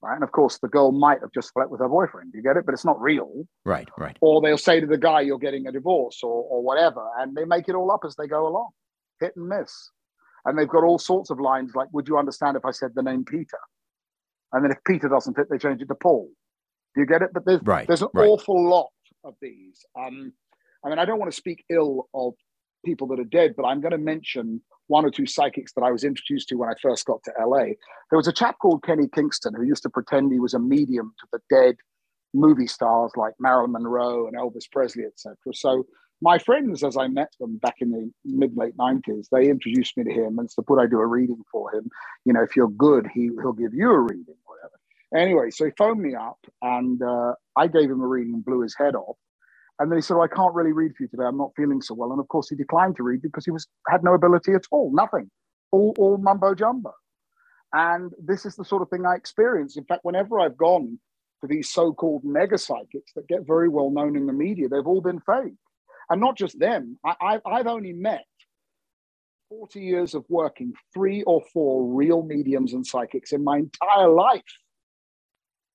Right. 0.00 0.14
And 0.14 0.22
of 0.22 0.30
course, 0.30 0.58
the 0.58 0.68
girl 0.68 0.92
might 0.92 1.20
have 1.22 1.32
just 1.34 1.48
split 1.48 1.70
with 1.70 1.80
her 1.80 1.88
boyfriend. 1.88 2.32
You 2.34 2.42
get 2.42 2.56
it? 2.56 2.66
But 2.66 2.74
it's 2.74 2.84
not 2.84 3.00
real. 3.00 3.48
Right, 3.64 3.88
right. 3.98 4.16
Or 4.20 4.40
they'll 4.40 4.58
say 4.58 4.80
to 4.80 4.86
the 4.86 4.98
guy, 4.98 5.22
You're 5.22 5.38
getting 5.38 5.66
a 5.66 5.72
divorce 5.72 6.20
or, 6.22 6.44
or 6.44 6.62
whatever. 6.62 7.08
And 7.18 7.36
they 7.36 7.44
make 7.44 7.68
it 7.68 7.74
all 7.74 7.90
up 7.90 8.02
as 8.04 8.16
they 8.16 8.28
go 8.28 8.46
along 8.46 8.70
hit 9.20 9.36
and 9.36 9.48
miss. 9.48 9.90
And 10.44 10.58
they've 10.58 10.68
got 10.68 10.84
all 10.84 10.98
sorts 10.98 11.30
of 11.30 11.40
lines 11.40 11.74
like, 11.74 11.88
Would 11.92 12.08
you 12.08 12.18
understand 12.18 12.56
if 12.56 12.64
I 12.64 12.70
said 12.70 12.90
the 12.94 13.02
name 13.02 13.24
Peter? 13.24 13.58
And 14.52 14.64
then 14.64 14.70
if 14.70 14.78
Peter 14.86 15.08
doesn't 15.08 15.34
fit, 15.34 15.48
they 15.50 15.58
change 15.58 15.82
it 15.82 15.88
to 15.88 15.94
Paul. 15.94 16.28
Do 16.94 17.00
you 17.00 17.06
get 17.06 17.22
it? 17.22 17.30
But 17.32 17.44
there's 17.44 17.60
right, 17.62 17.86
there's 17.86 18.02
an 18.02 18.08
right. 18.14 18.26
awful 18.26 18.68
lot 18.68 18.88
of 19.24 19.34
these. 19.42 19.84
Um, 19.98 20.32
I 20.84 20.88
mean, 20.88 20.98
I 20.98 21.04
don't 21.04 21.18
want 21.18 21.30
to 21.30 21.36
speak 21.36 21.64
ill 21.70 22.08
of 22.14 22.34
people 22.84 23.06
that 23.08 23.20
are 23.20 23.24
dead, 23.24 23.54
but 23.56 23.64
I'm 23.64 23.80
going 23.80 23.92
to 23.92 23.98
mention 23.98 24.62
one 24.86 25.04
or 25.04 25.10
two 25.10 25.26
psychics 25.26 25.72
that 25.74 25.82
I 25.82 25.90
was 25.90 26.04
introduced 26.04 26.48
to 26.48 26.54
when 26.56 26.68
I 26.68 26.74
first 26.80 27.04
got 27.04 27.22
to 27.24 27.32
LA. 27.38 27.64
There 28.10 28.16
was 28.16 28.28
a 28.28 28.32
chap 28.32 28.56
called 28.60 28.82
Kenny 28.82 29.06
Kingston 29.14 29.54
who 29.54 29.64
used 29.64 29.82
to 29.82 29.90
pretend 29.90 30.32
he 30.32 30.40
was 30.40 30.54
a 30.54 30.58
medium 30.58 31.12
to 31.20 31.26
the 31.32 31.40
dead 31.54 31.76
movie 32.34 32.66
stars 32.66 33.12
like 33.16 33.34
Marilyn 33.38 33.72
Monroe 33.72 34.26
and 34.26 34.36
Elvis 34.36 34.70
Presley, 34.70 35.04
etc. 35.04 35.36
So 35.52 35.86
my 36.20 36.38
friends, 36.38 36.82
as 36.82 36.96
I 36.96 37.08
met 37.08 37.32
them 37.40 37.58
back 37.58 37.76
in 37.80 37.90
the 37.90 38.10
mid 38.24 38.56
late 38.56 38.74
nineties, 38.78 39.28
they 39.30 39.48
introduced 39.48 39.96
me 39.96 40.04
to 40.04 40.12
him 40.12 40.38
and 40.38 40.50
said, 40.50 40.64
"Would 40.68 40.80
I 40.80 40.86
do 40.86 40.98
a 40.98 41.06
reading 41.06 41.42
for 41.50 41.72
him? 41.74 41.90
You 42.24 42.32
know, 42.32 42.42
if 42.42 42.56
you're 42.56 42.68
good, 42.70 43.06
he 43.12 43.30
he'll 43.40 43.52
give 43.52 43.74
you 43.74 43.90
a 43.90 44.00
reading, 44.00 44.36
whatever." 44.44 44.78
Anyway, 45.14 45.50
so 45.50 45.64
he 45.64 45.70
phoned 45.78 46.00
me 46.00 46.14
up 46.14 46.38
and 46.62 47.02
uh, 47.02 47.34
I 47.56 47.66
gave 47.66 47.90
him 47.90 48.00
a 48.00 48.06
reading 48.06 48.34
and 48.34 48.44
blew 48.44 48.60
his 48.62 48.74
head 48.76 48.94
off. 48.94 49.16
And 49.78 49.90
then 49.90 49.98
he 49.98 50.02
said, 50.02 50.14
oh, 50.14 50.22
"I 50.22 50.28
can't 50.28 50.54
really 50.54 50.72
read 50.72 50.96
for 50.96 51.04
you 51.04 51.08
today. 51.08 51.24
I'm 51.24 51.38
not 51.38 51.52
feeling 51.56 51.80
so 51.80 51.94
well." 51.94 52.10
And 52.10 52.20
of 52.20 52.28
course, 52.28 52.48
he 52.48 52.56
declined 52.56 52.96
to 52.96 53.04
read 53.04 53.22
because 53.22 53.44
he 53.44 53.52
was 53.52 53.68
had 53.88 54.02
no 54.02 54.14
ability 54.14 54.52
at 54.54 54.64
all, 54.72 54.90
nothing, 54.92 55.30
all, 55.70 55.94
all 55.98 56.18
mumbo 56.18 56.54
jumbo. 56.54 56.92
And 57.72 58.12
this 58.18 58.46
is 58.46 58.56
the 58.56 58.64
sort 58.64 58.82
of 58.82 58.88
thing 58.88 59.06
I 59.06 59.14
experience. 59.14 59.76
In 59.76 59.84
fact, 59.84 60.00
whenever 60.04 60.40
I've 60.40 60.56
gone 60.56 60.98
to 61.42 61.46
these 61.46 61.70
so-called 61.70 62.24
mega 62.24 62.58
psychics 62.58 63.12
that 63.14 63.28
get 63.28 63.46
very 63.46 63.68
well 63.68 63.90
known 63.90 64.16
in 64.16 64.26
the 64.26 64.32
media, 64.32 64.68
they've 64.68 64.86
all 64.86 65.00
been 65.00 65.20
fake, 65.20 65.54
and 66.10 66.20
not 66.20 66.36
just 66.36 66.58
them. 66.58 66.98
I, 67.04 67.14
I, 67.20 67.40
I've 67.46 67.66
only 67.66 67.92
met 67.92 68.24
40 69.50 69.80
years 69.80 70.14
of 70.14 70.24
working 70.28 70.72
three 70.92 71.22
or 71.22 71.42
four 71.52 71.84
real 71.84 72.22
mediums 72.22 72.72
and 72.72 72.86
psychics 72.86 73.32
in 73.32 73.42
my 73.44 73.58
entire 73.58 74.08
life. 74.08 74.42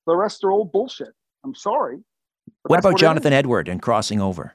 The 0.05 0.15
rest 0.15 0.43
are 0.43 0.51
all 0.51 0.65
bullshit. 0.65 1.13
I'm 1.43 1.55
sorry. 1.55 1.99
What 2.63 2.79
about 2.79 2.93
what 2.93 2.99
Jonathan 2.99 3.33
Edward 3.33 3.67
and 3.67 3.81
crossing 3.81 4.21
over? 4.21 4.53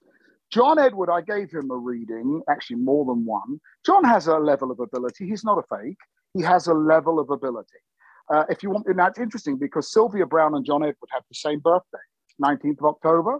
John 0.50 0.78
Edward, 0.78 1.10
I 1.10 1.20
gave 1.20 1.50
him 1.50 1.70
a 1.70 1.76
reading, 1.76 2.42
actually 2.48 2.76
more 2.76 3.04
than 3.04 3.24
one. 3.24 3.60
John 3.84 4.04
has 4.04 4.28
a 4.28 4.38
level 4.38 4.70
of 4.70 4.80
ability. 4.80 5.26
He's 5.28 5.44
not 5.44 5.58
a 5.58 5.76
fake. 5.76 5.98
He 6.34 6.42
has 6.42 6.68
a 6.68 6.74
level 6.74 7.18
of 7.18 7.30
ability. 7.30 7.68
Uh, 8.32 8.44
if 8.48 8.62
you 8.62 8.70
want, 8.70 8.86
and 8.86 8.98
that's 8.98 9.18
interesting 9.18 9.56
because 9.58 9.92
Sylvia 9.92 10.26
Browne 10.26 10.54
and 10.54 10.64
John 10.64 10.82
Edward 10.82 11.08
have 11.10 11.22
the 11.28 11.34
same 11.34 11.60
birthday, 11.60 11.98
19th 12.42 12.78
of 12.78 12.84
October. 12.84 13.38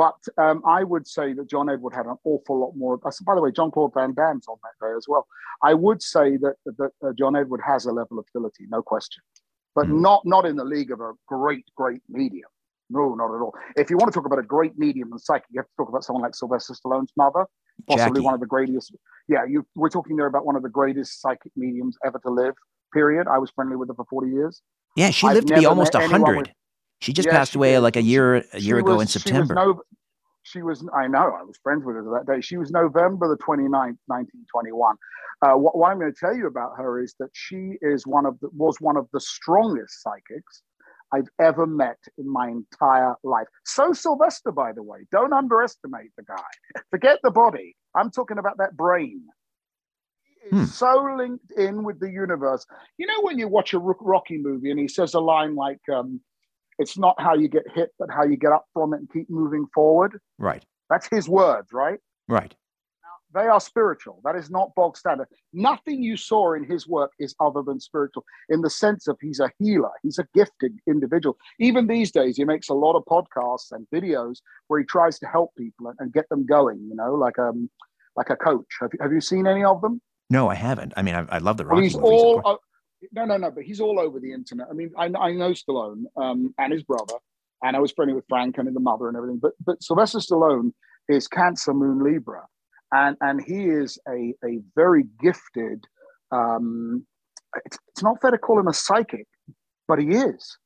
But 0.00 0.20
um, 0.38 0.62
I 0.66 0.82
would 0.82 1.06
say 1.06 1.34
that 1.34 1.46
John 1.52 1.68
Edward 1.68 1.94
had 1.94 2.06
an 2.06 2.16
awful 2.24 2.56
lot 2.58 2.72
more. 2.74 2.98
Uh, 3.04 3.10
by 3.26 3.34
the 3.34 3.42
way, 3.42 3.52
Jean-Claude 3.52 3.92
Van 3.92 4.14
Damme's 4.14 4.48
on 4.48 4.56
that 4.62 4.76
day 4.82 4.92
as 4.96 5.04
well. 5.06 5.26
I 5.62 5.74
would 5.74 6.00
say 6.14 6.38
that, 6.38 6.54
that 6.64 6.92
uh, 7.04 7.12
John 7.18 7.36
Edward 7.36 7.60
has 7.72 7.84
a 7.84 7.92
level 7.92 8.18
of 8.18 8.24
ability, 8.34 8.64
no 8.70 8.80
question, 8.80 9.22
but 9.74 9.86
mm. 9.88 10.00
not 10.00 10.20
not 10.24 10.46
in 10.46 10.56
the 10.56 10.64
league 10.64 10.90
of 10.90 11.00
a 11.02 11.12
great, 11.28 11.66
great 11.76 12.00
medium. 12.08 12.48
No, 12.88 13.14
not 13.14 13.30
at 13.36 13.42
all. 13.44 13.54
If 13.76 13.90
you 13.90 13.98
want 13.98 14.10
to 14.10 14.16
talk 14.18 14.24
about 14.24 14.38
a 14.38 14.48
great 14.56 14.78
medium 14.78 15.12
and 15.12 15.20
psychic, 15.20 15.48
you 15.50 15.60
have 15.60 15.66
to 15.66 15.76
talk 15.76 15.90
about 15.90 16.02
someone 16.02 16.22
like 16.22 16.34
Sylvester 16.34 16.72
Stallone's 16.72 17.12
mother, 17.18 17.44
possibly 17.86 18.20
Jackie. 18.20 18.24
one 18.24 18.32
of 18.32 18.40
the 18.40 18.46
greatest. 18.46 18.96
Yeah, 19.28 19.44
you, 19.52 19.66
we're 19.74 19.90
talking 19.90 20.16
there 20.16 20.30
about 20.34 20.46
one 20.46 20.56
of 20.56 20.62
the 20.62 20.70
greatest 20.80 21.20
psychic 21.20 21.52
mediums 21.56 21.98
ever 22.06 22.18
to 22.20 22.30
live. 22.30 22.54
Period. 22.94 23.28
I 23.28 23.36
was 23.36 23.50
friendly 23.50 23.76
with 23.76 23.88
her 23.88 23.94
for 23.94 24.06
forty 24.08 24.30
years. 24.30 24.62
Yeah, 24.96 25.10
she 25.10 25.26
I've 25.26 25.34
lived 25.34 25.48
to 25.48 25.56
be 25.56 25.66
almost 25.66 25.94
hundred. 25.94 26.54
She 27.00 27.12
just 27.12 27.26
yeah, 27.26 27.32
passed 27.32 27.52
she 27.52 27.58
away 27.58 27.72
did. 27.72 27.80
like 27.80 27.96
a 27.96 28.02
year 28.02 28.44
a 28.52 28.60
year 28.60 28.78
ago 28.78 28.96
was, 28.96 29.02
in 29.02 29.20
September. 29.20 29.54
She 29.54 29.66
was, 29.66 29.76
no, 29.76 29.82
she 30.42 30.62
was, 30.62 30.84
I 30.94 31.06
know, 31.06 31.36
I 31.38 31.42
was 31.42 31.58
friends 31.62 31.84
with 31.84 31.96
her 31.96 32.02
that 32.18 32.32
day. 32.32 32.40
She 32.40 32.56
was 32.56 32.70
November 32.70 33.28
the 33.28 33.42
29th, 33.42 33.96
1921. 34.06 34.96
Uh, 35.42 35.56
what, 35.56 35.76
what, 35.76 35.90
I'm 35.90 35.98
going 35.98 36.12
to 36.12 36.18
tell 36.18 36.34
you 36.34 36.46
about 36.46 36.72
her 36.76 37.02
is 37.02 37.14
that 37.18 37.30
she 37.32 37.74
is 37.80 38.06
one 38.06 38.26
of 38.26 38.38
the, 38.40 38.48
was 38.52 38.76
one 38.80 38.96
of 38.96 39.06
the 39.12 39.20
strongest 39.20 40.02
psychics 40.02 40.62
I've 41.12 41.28
ever 41.40 41.66
met 41.66 41.98
in 42.18 42.30
my 42.30 42.48
entire 42.48 43.14
life. 43.24 43.46
So 43.64 43.92
Sylvester, 43.92 44.52
by 44.52 44.72
the 44.72 44.82
way, 44.82 45.06
don't 45.10 45.32
underestimate 45.32 46.12
the 46.16 46.24
guy. 46.24 46.82
Forget 46.90 47.18
the 47.22 47.30
body. 47.30 47.76
I'm 47.94 48.10
talking 48.10 48.38
about 48.38 48.58
that 48.58 48.76
brain. 48.76 49.22
Hmm. 50.50 50.64
so 50.64 51.14
linked 51.18 51.52
in 51.52 51.84
with 51.84 52.00
the 52.00 52.10
universe. 52.10 52.64
You 52.96 53.06
know, 53.06 53.20
when 53.20 53.38
you 53.38 53.46
watch 53.46 53.74
a 53.74 53.78
Rocky 53.78 54.38
movie 54.38 54.70
and 54.70 54.80
he 54.80 54.88
says 54.88 55.12
a 55.12 55.20
line 55.20 55.54
like, 55.54 55.80
um, 55.92 56.20
it's 56.80 56.96
not 56.96 57.20
how 57.20 57.34
you 57.34 57.46
get 57.46 57.64
hit, 57.74 57.90
but 57.98 58.08
how 58.10 58.24
you 58.24 58.36
get 58.36 58.52
up 58.52 58.64
from 58.72 58.94
it 58.94 59.00
and 59.00 59.12
keep 59.12 59.28
moving 59.28 59.66
forward. 59.74 60.18
Right. 60.38 60.64
That's 60.88 61.06
his 61.08 61.28
words, 61.28 61.68
right? 61.74 61.98
Right. 62.26 62.54
Now, 63.02 63.40
they 63.40 63.48
are 63.48 63.60
spiritual. 63.60 64.22
That 64.24 64.34
is 64.34 64.50
not 64.50 64.74
bog 64.74 64.96
standard. 64.96 65.28
Nothing 65.52 66.02
you 66.02 66.16
saw 66.16 66.54
in 66.54 66.64
his 66.64 66.88
work 66.88 67.12
is 67.18 67.34
other 67.38 67.62
than 67.62 67.80
spiritual 67.80 68.24
in 68.48 68.62
the 68.62 68.70
sense 68.70 69.08
of 69.08 69.18
he's 69.20 69.40
a 69.40 69.52
healer. 69.58 69.90
He's 70.02 70.18
a 70.18 70.26
gifted 70.34 70.78
individual. 70.88 71.36
Even 71.58 71.86
these 71.86 72.10
days, 72.10 72.38
he 72.38 72.44
makes 72.44 72.70
a 72.70 72.74
lot 72.74 72.96
of 72.96 73.04
podcasts 73.04 73.72
and 73.72 73.86
videos 73.94 74.38
where 74.68 74.80
he 74.80 74.86
tries 74.86 75.18
to 75.18 75.26
help 75.26 75.50
people 75.58 75.88
and, 75.88 75.96
and 76.00 76.14
get 76.14 76.30
them 76.30 76.46
going. 76.46 76.78
You 76.88 76.96
know, 76.96 77.14
like 77.14 77.38
um, 77.38 77.68
like 78.16 78.30
a 78.30 78.36
coach. 78.36 78.66
Have, 78.80 78.92
have 79.02 79.12
you 79.12 79.20
seen 79.20 79.46
any 79.46 79.64
of 79.64 79.82
them? 79.82 80.00
No, 80.30 80.48
I 80.48 80.54
haven't. 80.54 80.94
I 80.96 81.02
mean, 81.02 81.14
I, 81.14 81.26
I 81.28 81.38
love 81.38 81.58
the 81.58 81.66
Rocky 81.66 81.74
well, 81.74 81.82
he's 81.82 81.96
movies, 81.96 82.10
all 82.10 82.58
no, 83.12 83.24
no, 83.24 83.36
no. 83.36 83.50
But 83.50 83.64
he's 83.64 83.80
all 83.80 83.98
over 83.98 84.20
the 84.20 84.32
internet. 84.32 84.68
I 84.70 84.74
mean, 84.74 84.90
I, 84.96 85.06
I 85.06 85.32
know 85.32 85.52
Stallone 85.52 86.04
um, 86.16 86.54
and 86.58 86.72
his 86.72 86.82
brother, 86.82 87.14
and 87.62 87.76
I 87.76 87.80
was 87.80 87.92
friendly 87.92 88.14
with 88.14 88.24
Frank 88.28 88.58
and 88.58 88.74
the 88.74 88.80
mother 88.80 89.08
and 89.08 89.16
everything. 89.16 89.38
But 89.40 89.52
but 89.64 89.82
Sylvester 89.82 90.18
Stallone 90.18 90.72
is 91.08 91.28
Cancer 91.28 91.74
Moon 91.74 92.02
Libra, 92.04 92.46
and 92.92 93.16
and 93.20 93.40
he 93.42 93.64
is 93.64 93.98
a 94.08 94.34
a 94.44 94.60
very 94.76 95.04
gifted. 95.20 95.84
Um, 96.32 97.06
it's, 97.64 97.78
it's 97.88 98.02
not 98.02 98.20
fair 98.20 98.30
to 98.30 98.38
call 98.38 98.58
him 98.58 98.68
a 98.68 98.74
psychic, 98.74 99.26
but 99.88 99.98
he 99.98 100.08
is. 100.10 100.56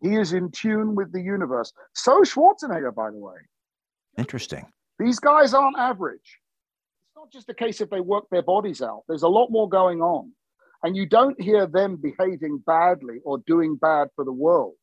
He 0.00 0.16
is 0.16 0.32
in 0.32 0.50
tune 0.50 0.94
with 0.94 1.12
the 1.12 1.22
universe. 1.22 1.72
So 1.94 2.22
Schwarzenegger, 2.22 2.94
by 2.94 3.10
the 3.10 3.18
way. 3.18 3.36
Interesting. 4.18 4.66
These 4.98 5.18
guys 5.18 5.54
aren't 5.54 5.78
average. 5.78 6.38
It's 7.08 7.16
not 7.16 7.32
just 7.32 7.48
a 7.48 7.54
case 7.54 7.80
if 7.80 7.90
they 7.90 8.00
work 8.00 8.24
their 8.30 8.42
bodies 8.42 8.82
out. 8.82 9.02
There's 9.08 9.22
a 9.22 9.28
lot 9.28 9.50
more 9.50 9.68
going 9.68 10.00
on. 10.02 10.32
And 10.84 10.94
you 10.94 11.06
don't 11.06 11.40
hear 11.40 11.66
them 11.66 11.96
behaving 11.96 12.62
badly 12.66 13.16
or 13.24 13.38
doing 13.46 13.76
bad 13.76 14.08
for 14.14 14.24
the 14.24 14.32
world. 14.32 14.74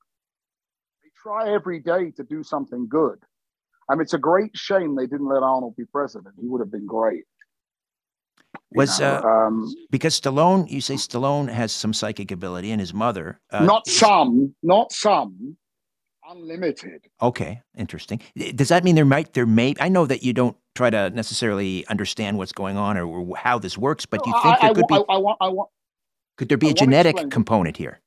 They 1.04 1.10
try 1.22 1.54
every 1.54 1.80
day 1.80 2.10
to 2.18 2.24
do 2.24 2.44
something 2.44 2.88
good. 2.90 3.20
I 3.88 3.94
mean, 3.94 4.02
it's 4.02 4.16
a 4.16 4.20
great 4.20 4.58
shame 4.58 4.96
they 4.96 5.06
didn't 5.06 5.28
let 5.28 5.44
Arnold 5.44 5.76
be 5.78 5.86
president. 5.86 6.34
He 6.42 6.48
would 6.48 6.60
have 6.60 6.72
been 6.72 6.88
great. 6.88 7.26
Was 8.74 9.00
you 9.00 9.06
know, 9.06 9.22
uh, 9.24 9.28
um, 9.28 9.76
because 9.92 10.20
Stallone? 10.20 10.70
You 10.70 10.82
say 10.82 10.96
Stallone 10.96 11.50
has 11.50 11.72
some 11.72 11.94
psychic 11.94 12.32
ability, 12.32 12.72
and 12.72 12.80
his 12.80 12.94
mother. 12.94 13.40
Uh, 13.52 13.64
not 13.64 13.88
some, 13.88 14.56
not 14.64 14.92
some, 14.92 15.58
unlimited. 16.28 17.02
Okay, 17.22 17.62
interesting. 17.78 18.22
Does 18.56 18.70
that 18.70 18.84
mean 18.84 18.96
there 18.96 19.06
might 19.06 19.34
there 19.34 19.46
may? 19.46 19.76
I 19.80 19.90
know 19.90 20.06
that 20.06 20.24
you 20.24 20.34
don't 20.34 20.58
try 20.74 20.90
to 20.90 21.10
necessarily 21.12 21.86
understand 21.88 22.38
what's 22.38 22.54
going 22.54 22.78
on 22.78 22.98
or, 22.98 23.36
how 23.36 23.60
this 23.60 23.78
works, 23.78 24.06
but 24.06 24.24
do 24.24 24.30
you 24.30 24.36
think 24.42 24.56
I, 24.56 24.62
there 24.62 24.72
I, 24.72 24.74
could 24.74 24.86
I, 24.86 24.98
be? 24.98 25.04
I, 25.10 25.18
want, 25.18 25.38
I 25.42 25.48
want, 25.50 25.70
could 26.42 26.50
there 26.50 26.58
be 26.58 26.72
a 26.72 26.74
genetic 26.74 27.30
component 27.30 27.78
here? 27.78 28.02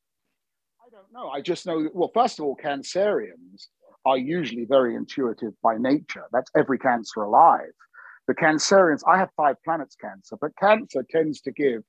I 0.84 0.90
don't 0.90 1.12
know. 1.12 1.28
I 1.28 1.40
just 1.40 1.66
know 1.66 1.84
that, 1.84 1.94
well, 1.94 2.10
first 2.12 2.40
of 2.40 2.44
all, 2.44 2.56
cancerians 2.56 3.68
are 4.04 4.18
usually 4.18 4.64
very 4.64 4.96
intuitive 4.96 5.52
by 5.62 5.76
nature. 5.78 6.24
That's 6.32 6.50
every 6.56 6.80
cancer 6.80 7.22
alive. 7.22 7.70
The 8.26 8.34
cancerians, 8.34 9.02
I 9.06 9.18
have 9.18 9.28
five 9.36 9.54
planets 9.64 9.94
cancer, 9.94 10.36
but 10.40 10.50
cancer 10.56 11.06
tends 11.08 11.42
to 11.42 11.52
give 11.52 11.84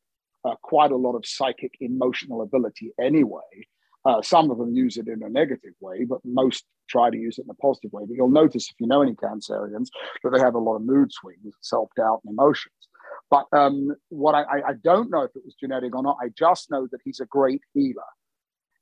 uh, 0.48 0.54
quite 0.62 0.92
a 0.92 0.96
lot 0.96 1.16
of 1.16 1.26
psychic 1.26 1.72
emotional 1.80 2.44
ability 2.44 2.92
anyway. 3.02 3.66
Uh, 4.06 4.22
some 4.22 4.52
of 4.52 4.60
them 4.60 4.76
use 4.76 4.98
it 4.98 5.08
in 5.08 5.24
a 5.24 5.30
negative 5.30 5.74
way, 5.80 6.06
but 6.06 6.20
most 6.24 6.66
try 6.88 7.10
to 7.10 7.18
use 7.18 7.40
it 7.40 7.46
in 7.46 7.50
a 7.50 7.56
positive 7.56 7.92
way. 7.92 8.04
But 8.08 8.18
you'll 8.18 8.30
notice 8.30 8.70
if 8.70 8.76
you 8.80 8.86
know 8.86 9.02
any 9.02 9.16
cancerians 9.16 9.88
that 10.24 10.30
they 10.32 10.40
have 10.40 10.54
a 10.54 10.60
lot 10.60 10.76
of 10.76 10.84
mood 10.84 11.12
swings, 11.12 11.56
self 11.62 11.90
doubt, 11.98 12.22
and 12.24 12.34
emotions. 12.34 12.76
But 13.30 13.46
um, 13.52 13.96
what 14.10 14.36
I, 14.36 14.44
I 14.44 14.74
don't 14.84 15.10
know 15.10 15.24
if 15.24 15.32
it 15.36 15.44
was 15.44 15.56
genetic 15.60 15.96
or 15.96 16.04
not, 16.04 16.18
I 16.22 16.30
just 16.38 16.70
know 16.70 16.88
that 16.92 17.00
he's 17.04 17.20
a 17.20 17.26
great 17.26 17.62
healer. 17.74 18.04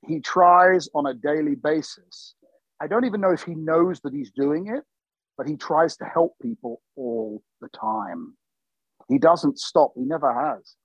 He 0.06 0.20
tries 0.20 0.90
on 0.94 1.06
a 1.06 1.14
daily 1.14 1.56
basis. 1.56 2.36
I 2.82 2.88
don't 2.88 3.06
even 3.06 3.22
know 3.22 3.32
if 3.32 3.44
he 3.44 3.56
knows 3.56 4.02
that 4.02 4.14
he's 4.14 4.32
doing 4.32 4.68
it, 4.68 4.84
but 5.38 5.48
he 5.48 5.56
tries 5.56 5.96
to 5.98 6.06
help 6.06 6.34
people 6.42 6.82
all 6.98 7.42
the 7.62 7.70
time. 7.70 8.36
He 9.08 9.18
doesn't 9.18 9.60
stop, 9.60 9.94
he 9.96 10.04
never 10.04 10.34
has. 10.34 10.76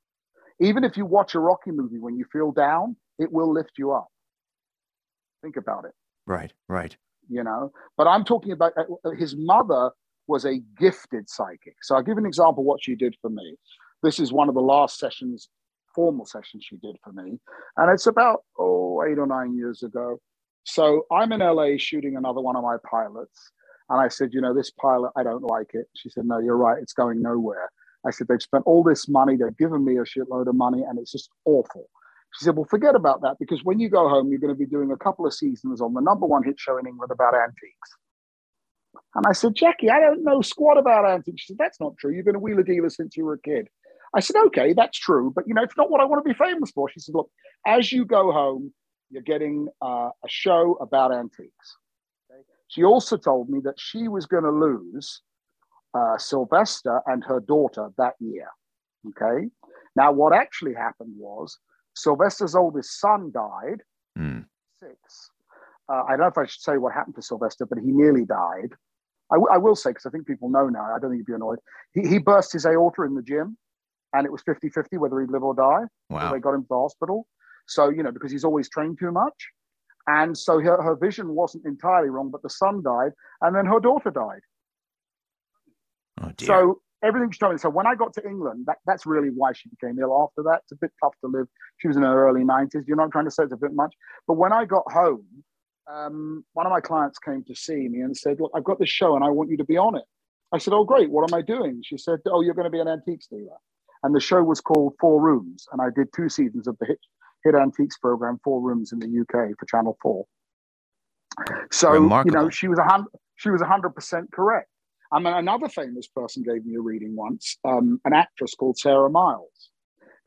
Even 0.61 0.85
if 0.85 0.97
you 0.97 1.05
watch 1.05 1.35
a 1.35 1.41
Rocky 1.41 1.71
movie 1.71 1.99
when 1.99 2.17
you 2.17 2.25
feel 2.33 2.53
down, 2.53 2.97
it 3.19 3.33
will 3.33 3.53
lift 3.53 3.73
you 3.79 3.93
up. 3.93 4.09
Think 5.43 5.57
about 5.57 5.85
it. 5.85 5.93
Right, 6.27 6.53
right. 6.69 6.97
You 7.29 7.45
know, 7.45 7.73
but 7.97 8.07
I'm 8.07 8.25
talking 8.25 8.53
about 8.53 8.73
uh, 8.77 9.11
his 9.11 9.37
mother 9.37 9.91
was 10.29 10.47
a 10.47 10.61
gifted 10.79 11.29
psychic. 11.31 11.77
So 11.83 11.97
I'll 11.97 12.05
give 12.05 12.19
an 12.19 12.27
example 12.27 12.65
what 12.65 12.83
she 12.83 12.97
did 12.97 13.17
for 13.23 13.31
me. 13.31 13.57
This 14.03 14.21
is 14.21 14.33
one 14.33 14.49
of 14.49 14.57
the 14.57 14.63
last 14.63 14.99
sessions, 14.99 15.49
formal 15.95 16.27
sessions 16.27 16.65
she 16.69 16.77
did 16.79 16.97
for 17.05 17.13
me. 17.13 17.41
And 17.79 17.93
it's 17.93 18.07
about, 18.07 18.45
oh, 18.59 19.05
eight 19.05 19.19
or 19.19 19.27
nine 19.27 19.57
years 19.57 19.83
ago. 19.83 20.21
So 20.65 21.07
I'm 21.13 21.33
in 21.33 21.41
LA 21.41 21.73
shooting 21.79 22.17
another 22.17 22.43
one 22.43 22.57
of 22.57 22.65
my 22.65 22.77
pilots. 22.91 23.53
And 23.91 24.01
I 24.01 24.09
said, 24.09 24.31
you 24.33 24.41
know, 24.43 24.55
this 24.55 24.71
pilot, 24.73 25.13
I 25.17 25.25
don't 25.25 25.45
like 25.45 25.71
it. 25.75 25.87
She 25.97 26.11
said, 26.11 26.27
no, 26.27 26.39
you're 26.41 26.59
right. 26.59 26.83
It's 26.83 26.95
going 26.95 27.23
nowhere. 27.23 27.71
I 28.07 28.11
said, 28.13 28.29
they've 28.29 28.43
spent 28.43 28.65
all 28.67 28.85
this 28.85 29.09
money. 29.09 29.37
They've 29.37 29.57
given 29.59 29.85
me 29.85 29.97
a 29.99 30.05
shitload 30.05 30.49
of 30.49 30.57
money 30.57 30.83
and 30.89 30.99
it's 30.99 31.13
just 31.13 31.31
awful. 31.47 31.89
She 32.39 32.45
said, 32.45 32.57
Well, 32.57 32.67
forget 32.71 32.95
about 32.95 33.23
that 33.23 33.37
because 33.41 33.65
when 33.65 33.81
you 33.81 33.89
go 33.91 34.09
home, 34.09 34.31
you're 34.31 34.41
going 34.41 34.55
to 34.55 34.59
be 34.59 34.67
doing 34.67 34.93
a 34.93 34.97
couple 34.97 35.27
of 35.27 35.35
seasons 35.35 35.81
on 35.81 35.95
the 35.95 36.01
number 36.01 36.27
one 36.27 36.45
hit 36.45 36.61
show 36.61 36.79
in 36.79 36.87
England 36.87 37.11
about 37.13 37.35
antiques. 37.35 37.91
And 39.15 39.27
I 39.27 39.33
said, 39.33 39.55
Jackie, 39.55 39.91
I 39.91 40.01
don't 40.01 40.25
know 40.25 40.43
squat 40.43 40.79
about 40.79 41.09
antiques. 41.09 41.43
She 41.43 41.53
said, 41.53 41.59
That's 41.59 41.81
not 41.81 41.97
true. 41.99 42.13
You've 42.13 42.27
been 42.27 42.37
a 42.37 42.41
wheeler 42.41 42.63
dealer 42.63 42.91
since 42.91 43.17
you 43.17 43.25
were 43.25 43.35
a 43.35 43.41
kid. 43.41 43.69
I 44.15 44.21
said, 44.21 44.37
Okay, 44.47 44.73
that's 44.73 44.99
true. 44.99 45.33
But, 45.35 45.47
you 45.47 45.55
know, 45.55 45.63
it's 45.63 45.77
not 45.77 45.91
what 45.91 46.01
I 46.01 46.05
want 46.05 46.25
to 46.25 46.29
be 46.29 46.39
famous 46.39 46.71
for. 46.71 46.89
She 46.91 47.01
said, 47.01 47.15
Look, 47.15 47.31
as 47.67 47.93
you 47.93 48.05
go 48.05 48.33
home, 48.33 48.73
you're 49.11 49.23
getting 49.23 49.69
uh, 49.83 50.11
a 50.25 50.29
show 50.29 50.77
about 50.81 51.13
antiques. 51.13 51.77
Okay? 52.31 52.43
She 52.69 52.85
also 52.85 53.17
told 53.17 53.49
me 53.49 53.61
that 53.65 53.79
she 53.79 54.09
was 54.09 54.27
going 54.27 54.45
to 54.45 54.51
lose 54.51 55.23
uh, 55.95 56.19
Sylvester 56.19 57.01
and 57.07 57.25
her 57.25 57.41
daughter 57.41 57.89
that 57.97 58.15
year. 58.21 58.49
Okay. 59.09 59.49
Now, 59.97 60.13
what 60.13 60.35
actually 60.35 60.75
happened 60.75 61.15
was 61.17 61.59
Sylvester's 61.97 62.55
oldest 62.55 63.01
son 63.01 63.33
died, 63.33 63.83
mm. 64.19 64.45
six. 64.79 65.31
Uh, 65.89 66.03
I 66.07 66.11
don't 66.11 66.21
know 66.21 66.27
if 66.27 66.39
I 66.39 66.47
should 66.47 66.61
say 66.61 66.77
what 66.77 66.93
happened 66.93 67.17
to 67.17 67.23
Sylvester, 67.23 67.67
but 67.67 67.79
he 67.79 67.91
nearly 67.91 68.25
died. 68.25 68.75
I, 69.31 69.37
w- 69.37 69.49
I 69.53 69.59
will 69.59 69.77
say, 69.77 69.91
because 69.91 70.07
I 70.07 70.11
think 70.11 70.27
people 70.27 70.49
know 70.49 70.69
now, 70.69 70.95
I 70.95 70.99
don't 70.99 71.11
think 71.11 71.19
you'd 71.19 71.27
be 71.27 71.35
annoyed. 71.35 71.59
He, 71.93 72.07
he 72.09 72.19
burst 72.19 72.53
his 72.53 72.65
aorta 72.67 73.03
in 73.03 73.15
the 73.15 73.23
gym, 73.23 73.57
and 74.15 74.25
it 74.25 74.33
was 74.33 74.43
50 74.43 74.71
50 74.71 74.97
whether 74.97 75.21
he'd 75.21 75.31
live 75.31 75.43
or 75.43 75.55
die. 75.55 75.85
Wow. 76.09 76.29
So 76.29 76.35
they 76.35 76.41
got 76.41 76.55
him 76.55 76.63
to 76.63 76.69
the 76.69 76.77
hospital. 76.77 77.27
So, 77.67 77.91
you 77.91 78.03
know, 78.03 78.13
because 78.13 78.33
he's 78.33 78.45
always 78.45 78.69
trained 78.69 78.99
too 78.99 79.13
much. 79.13 79.49
And 80.07 80.37
so 80.37 80.59
her, 80.61 80.83
her 80.83 80.97
vision 80.97 81.29
wasn't 81.35 81.67
entirely 81.67 82.09
wrong, 82.09 82.31
but 82.31 82.43
the 82.43 82.49
son 82.49 82.83
died, 82.83 83.13
and 83.43 83.55
then 83.55 83.67
her 83.67 83.79
daughter 83.79 84.11
died. 84.11 84.41
Oh, 86.23 86.33
dear. 86.37 86.47
So 86.47 86.81
everything 87.03 87.31
she 87.31 87.39
told 87.39 87.53
me. 87.53 87.59
So 87.59 87.69
when 87.69 87.87
I 87.87 87.95
got 87.95 88.15
to 88.15 88.27
England, 88.27 88.65
that, 88.67 88.79
that's 88.87 89.07
really 89.07 89.29
why 89.29 89.53
she 89.53 89.69
became 89.69 89.99
ill 89.99 90.29
after 90.29 90.43
that. 90.49 90.61
It's 90.65 90.73
a 90.73 90.77
bit 90.77 90.91
tough 91.03 91.15
to 91.23 91.31
live. 91.31 91.47
She 91.79 91.89
was 91.89 91.97
in 91.97 92.03
her 92.03 92.29
early 92.29 92.43
90s. 92.43 92.85
You're 92.87 92.97
not 92.97 93.13
trying 93.13 93.27
to 93.27 93.31
say 93.31 93.45
it's 93.45 93.53
a 93.53 93.57
bit 93.57 93.75
much. 93.75 93.95
But 94.27 94.35
when 94.35 94.53
I 94.53 94.65
got 94.65 94.91
home, 94.91 95.25
um, 95.93 96.45
one 96.55 96.67
of 96.67 96.73
my 96.73 96.81
clients 96.81 97.19
came 97.19 97.45
to 97.45 97.55
see 97.55 97.89
me 97.89 98.01
and 98.01 98.17
said, 98.17 98.41
Look, 98.41 98.53
I've 98.55 98.65
got 98.65 98.79
this 98.79 98.91
show 98.91 99.17
and 99.17 99.25
I 99.25 99.31
want 99.31 99.51
you 99.51 99.57
to 99.59 99.65
be 99.65 99.77
on 99.77 99.97
it. 99.97 100.05
I 100.53 100.59
said, 100.59 100.75
Oh, 100.75 100.85
great. 100.85 101.11
What 101.11 101.31
am 101.31 101.39
I 101.39 101.43
doing? 101.43 101.83
She 101.85 101.99
said, 101.99 102.21
Oh, 102.27 102.43
you're 102.43 102.55
going 102.55 102.67
to 102.67 102.71
be 102.71 102.81
an 102.81 102.89
antiques 102.89 103.27
dealer. 103.27 103.57
And 104.03 104.15
the 104.15 104.21
show 104.21 104.43
was 104.43 104.61
called 104.61 104.95
Four 105.01 105.21
Rooms. 105.21 105.67
And 105.73 105.81
I 105.83 105.87
did 105.95 106.09
two 106.15 106.29
seasons 106.29 106.69
of 106.69 106.77
the 106.79 106.87
hit, 106.87 107.01
hit 107.45 107.55
antiques 107.55 107.99
program, 107.99 108.41
Four 108.45 108.61
Rooms 108.61 108.93
in 108.93 109.01
the 109.01 109.07
UK 109.21 109.51
for 109.59 109.67
Channel 109.67 109.97
4. 110.03 110.25
So, 111.73 111.91
Remarkable. 111.93 112.37
you 112.39 112.45
know, 112.45 112.51
she 112.51 112.69
was 112.69 112.79
a 112.79 112.85
hundred, 112.85 113.11
she 113.37 113.51
was 113.51 113.63
hundred 113.63 113.91
percent 113.91 114.31
correct. 114.33 114.69
And 115.13 115.25
then 115.25 115.35
another 115.35 115.69
famous 115.69 116.07
person 116.09 116.43
gave 116.43 116.67
me 116.67 116.75
a 116.77 116.81
reading 116.81 117.17
once, 117.17 117.57
um, 117.65 118.01
an 118.05 118.13
actress 118.13 118.55
called 118.55 118.79
Sarah 118.79 119.11
Miles. 119.11 119.71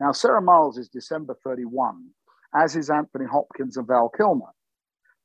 Now, 0.00 0.12
Sarah 0.12 0.42
Miles 0.42 0.78
is 0.78 0.88
December 0.88 1.36
31, 1.44 2.04
as 2.56 2.74
is 2.76 2.90
Anthony 2.90 3.26
Hopkins 3.26 3.76
and 3.76 3.86
Val 3.86 4.08
Kilmer. 4.08 4.50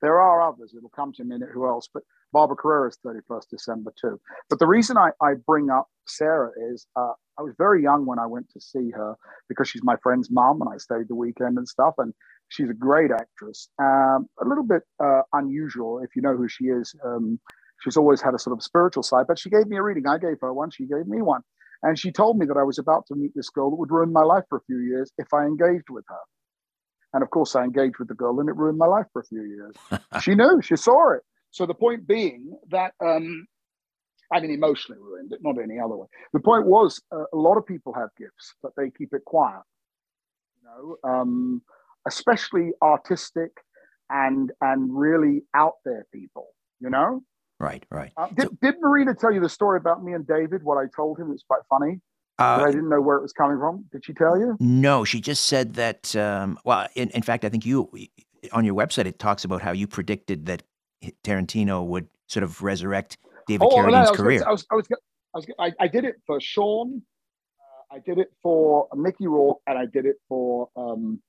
There 0.01 0.21
are 0.21 0.41
others, 0.41 0.73
it'll 0.77 0.89
come 0.89 1.13
to 1.13 1.23
a 1.23 1.25
minute 1.25 1.49
who 1.53 1.67
else, 1.67 1.89
but 1.93 2.03
Barbara 2.33 2.57
Carrera 2.57 2.89
is 2.89 2.99
31st 3.05 3.49
December 3.49 3.93
too. 3.99 4.19
But 4.49 4.59
the 4.59 4.67
reason 4.67 4.97
I, 4.97 5.11
I 5.21 5.35
bring 5.45 5.69
up 5.69 5.87
Sarah 6.07 6.51
is 6.71 6.87
uh, 6.95 7.13
I 7.39 7.43
was 7.43 7.53
very 7.57 7.83
young 7.83 8.05
when 8.05 8.19
I 8.19 8.27
went 8.27 8.49
to 8.51 8.61
see 8.61 8.91
her 8.91 9.15
because 9.49 9.69
she's 9.69 9.83
my 9.83 9.95
friend's 10.03 10.29
mom 10.31 10.61
and 10.61 10.69
I 10.73 10.77
stayed 10.77 11.07
the 11.09 11.15
weekend 11.15 11.57
and 11.57 11.67
stuff. 11.67 11.95
And 11.97 12.13
she's 12.49 12.69
a 12.69 12.73
great 12.75 13.11
actress. 13.11 13.69
Um, 13.79 14.27
a 14.43 14.47
little 14.47 14.65
bit 14.65 14.83
uh, 15.03 15.21
unusual 15.33 15.99
if 16.03 16.15
you 16.15 16.21
know 16.21 16.35
who 16.37 16.47
she 16.47 16.65
is. 16.65 16.93
Um, 17.05 17.39
she's 17.83 17.97
always 17.97 18.21
had 18.21 18.33
a 18.35 18.39
sort 18.39 18.57
of 18.57 18.63
spiritual 18.63 19.03
side, 19.03 19.25
but 19.27 19.39
she 19.39 19.49
gave 19.49 19.67
me 19.67 19.77
a 19.77 19.83
reading. 19.83 20.07
I 20.07 20.17
gave 20.17 20.37
her 20.41 20.53
one, 20.53 20.71
she 20.71 20.85
gave 20.85 21.07
me 21.07 21.21
one. 21.21 21.41
And 21.83 21.99
she 21.99 22.11
told 22.11 22.39
me 22.39 22.45
that 22.47 22.57
I 22.57 22.63
was 22.63 22.79
about 22.79 23.05
to 23.07 23.15
meet 23.15 23.33
this 23.35 23.49
girl 23.49 23.69
that 23.71 23.77
would 23.77 23.91
ruin 23.91 24.11
my 24.13 24.23
life 24.23 24.45
for 24.49 24.57
a 24.57 24.63
few 24.65 24.79
years 24.79 25.11
if 25.17 25.33
I 25.33 25.45
engaged 25.45 25.89
with 25.89 26.05
her. 26.09 26.36
And 27.17 27.23
of 27.23 27.31
course, 27.31 27.55
I 27.55 27.63
engaged 27.63 27.97
with 27.97 28.09
the 28.09 28.13
girl 28.13 28.39
and 28.39 28.47
it 28.47 28.55
ruined 28.55 28.77
my 28.77 28.85
life 28.85 29.07
for 29.11 29.21
a 29.21 29.25
few 29.25 29.41
years. 29.41 29.73
she 30.21 30.35
knew, 30.35 30.61
she 30.61 30.75
saw 30.75 31.13
it. 31.13 31.21
So 31.49 31.65
the 31.65 31.73
point 31.73 32.05
being 32.05 32.55
that, 32.69 32.93
um, 33.03 33.47
I 34.31 34.39
mean, 34.39 34.51
emotionally 34.51 35.01
ruined 35.01 35.33
it, 35.33 35.39
not 35.41 35.55
any 35.59 35.79
other 35.79 35.95
way. 35.95 36.05
The 36.33 36.41
point 36.41 36.67
was 36.67 37.01
uh, 37.11 37.23
a 37.33 37.35
lot 37.35 37.57
of 37.57 37.65
people 37.65 37.91
have 37.93 38.09
gifts, 38.19 38.53
but 38.61 38.73
they 38.77 38.91
keep 38.95 39.13
it 39.13 39.25
quiet. 39.25 39.63
You 40.61 40.69
know, 41.03 41.09
um, 41.09 41.63
especially 42.07 42.73
artistic 42.83 43.49
and 44.11 44.51
and 44.61 44.95
really 44.95 45.41
out 45.55 45.77
there 45.85 46.05
people. 46.13 46.49
You 46.79 46.91
know, 46.91 47.23
Right, 47.59 47.83
right. 47.89 48.11
Uh, 48.15 48.27
did, 48.27 48.43
so, 48.43 48.57
did 48.61 48.75
Marina 48.79 49.15
tell 49.15 49.31
you 49.31 49.39
the 49.39 49.49
story 49.49 49.79
about 49.79 50.03
me 50.03 50.13
and 50.13 50.27
David? 50.27 50.61
What 50.61 50.77
I 50.77 50.85
told 50.95 51.19
him? 51.19 51.31
It's 51.31 51.41
quite 51.41 51.63
funny. 51.67 51.99
Uh, 52.39 52.63
I 52.65 52.71
didn't 52.71 52.89
know 52.89 53.01
where 53.01 53.17
it 53.17 53.21
was 53.21 53.33
coming 53.33 53.57
from. 53.57 53.85
Did 53.91 54.05
she 54.05 54.13
tell 54.13 54.37
you? 54.37 54.55
No, 54.59 55.03
she 55.03 55.21
just 55.21 55.47
said 55.47 55.73
that. 55.73 56.15
Um, 56.15 56.59
well, 56.63 56.87
in, 56.95 57.09
in 57.09 57.21
fact, 57.23 57.45
I 57.45 57.49
think 57.49 57.65
you 57.65 57.89
on 58.51 58.63
your 58.63 58.75
website 58.75 59.05
it 59.05 59.19
talks 59.19 59.43
about 59.43 59.61
how 59.61 59.71
you 59.71 59.87
predicted 59.87 60.45
that 60.45 60.63
Tarantino 61.23 61.85
would 61.85 62.07
sort 62.27 62.43
of 62.43 62.61
resurrect 62.61 63.17
David 63.47 63.65
oh, 63.65 63.75
Carradine's 63.75 64.11
no, 64.11 64.15
career. 64.15 64.43
I 64.45 64.51
was, 64.51 64.65
I, 64.71 64.75
was, 64.75 64.87
I, 65.33 65.37
was, 65.37 65.47
I, 65.59 65.73
I 65.79 65.87
did 65.87 66.05
it 66.05 66.15
for 66.25 66.39
Sean. 66.39 67.01
Uh, 67.59 67.95
I 67.95 67.99
did 67.99 68.19
it 68.19 68.31
for 68.43 68.87
Mickey 68.95 69.27
Rourke, 69.27 69.59
and 69.65 69.77
I 69.77 69.85
did 69.85 70.05
it 70.05 70.17
for 70.29 70.69
um, 70.75 71.21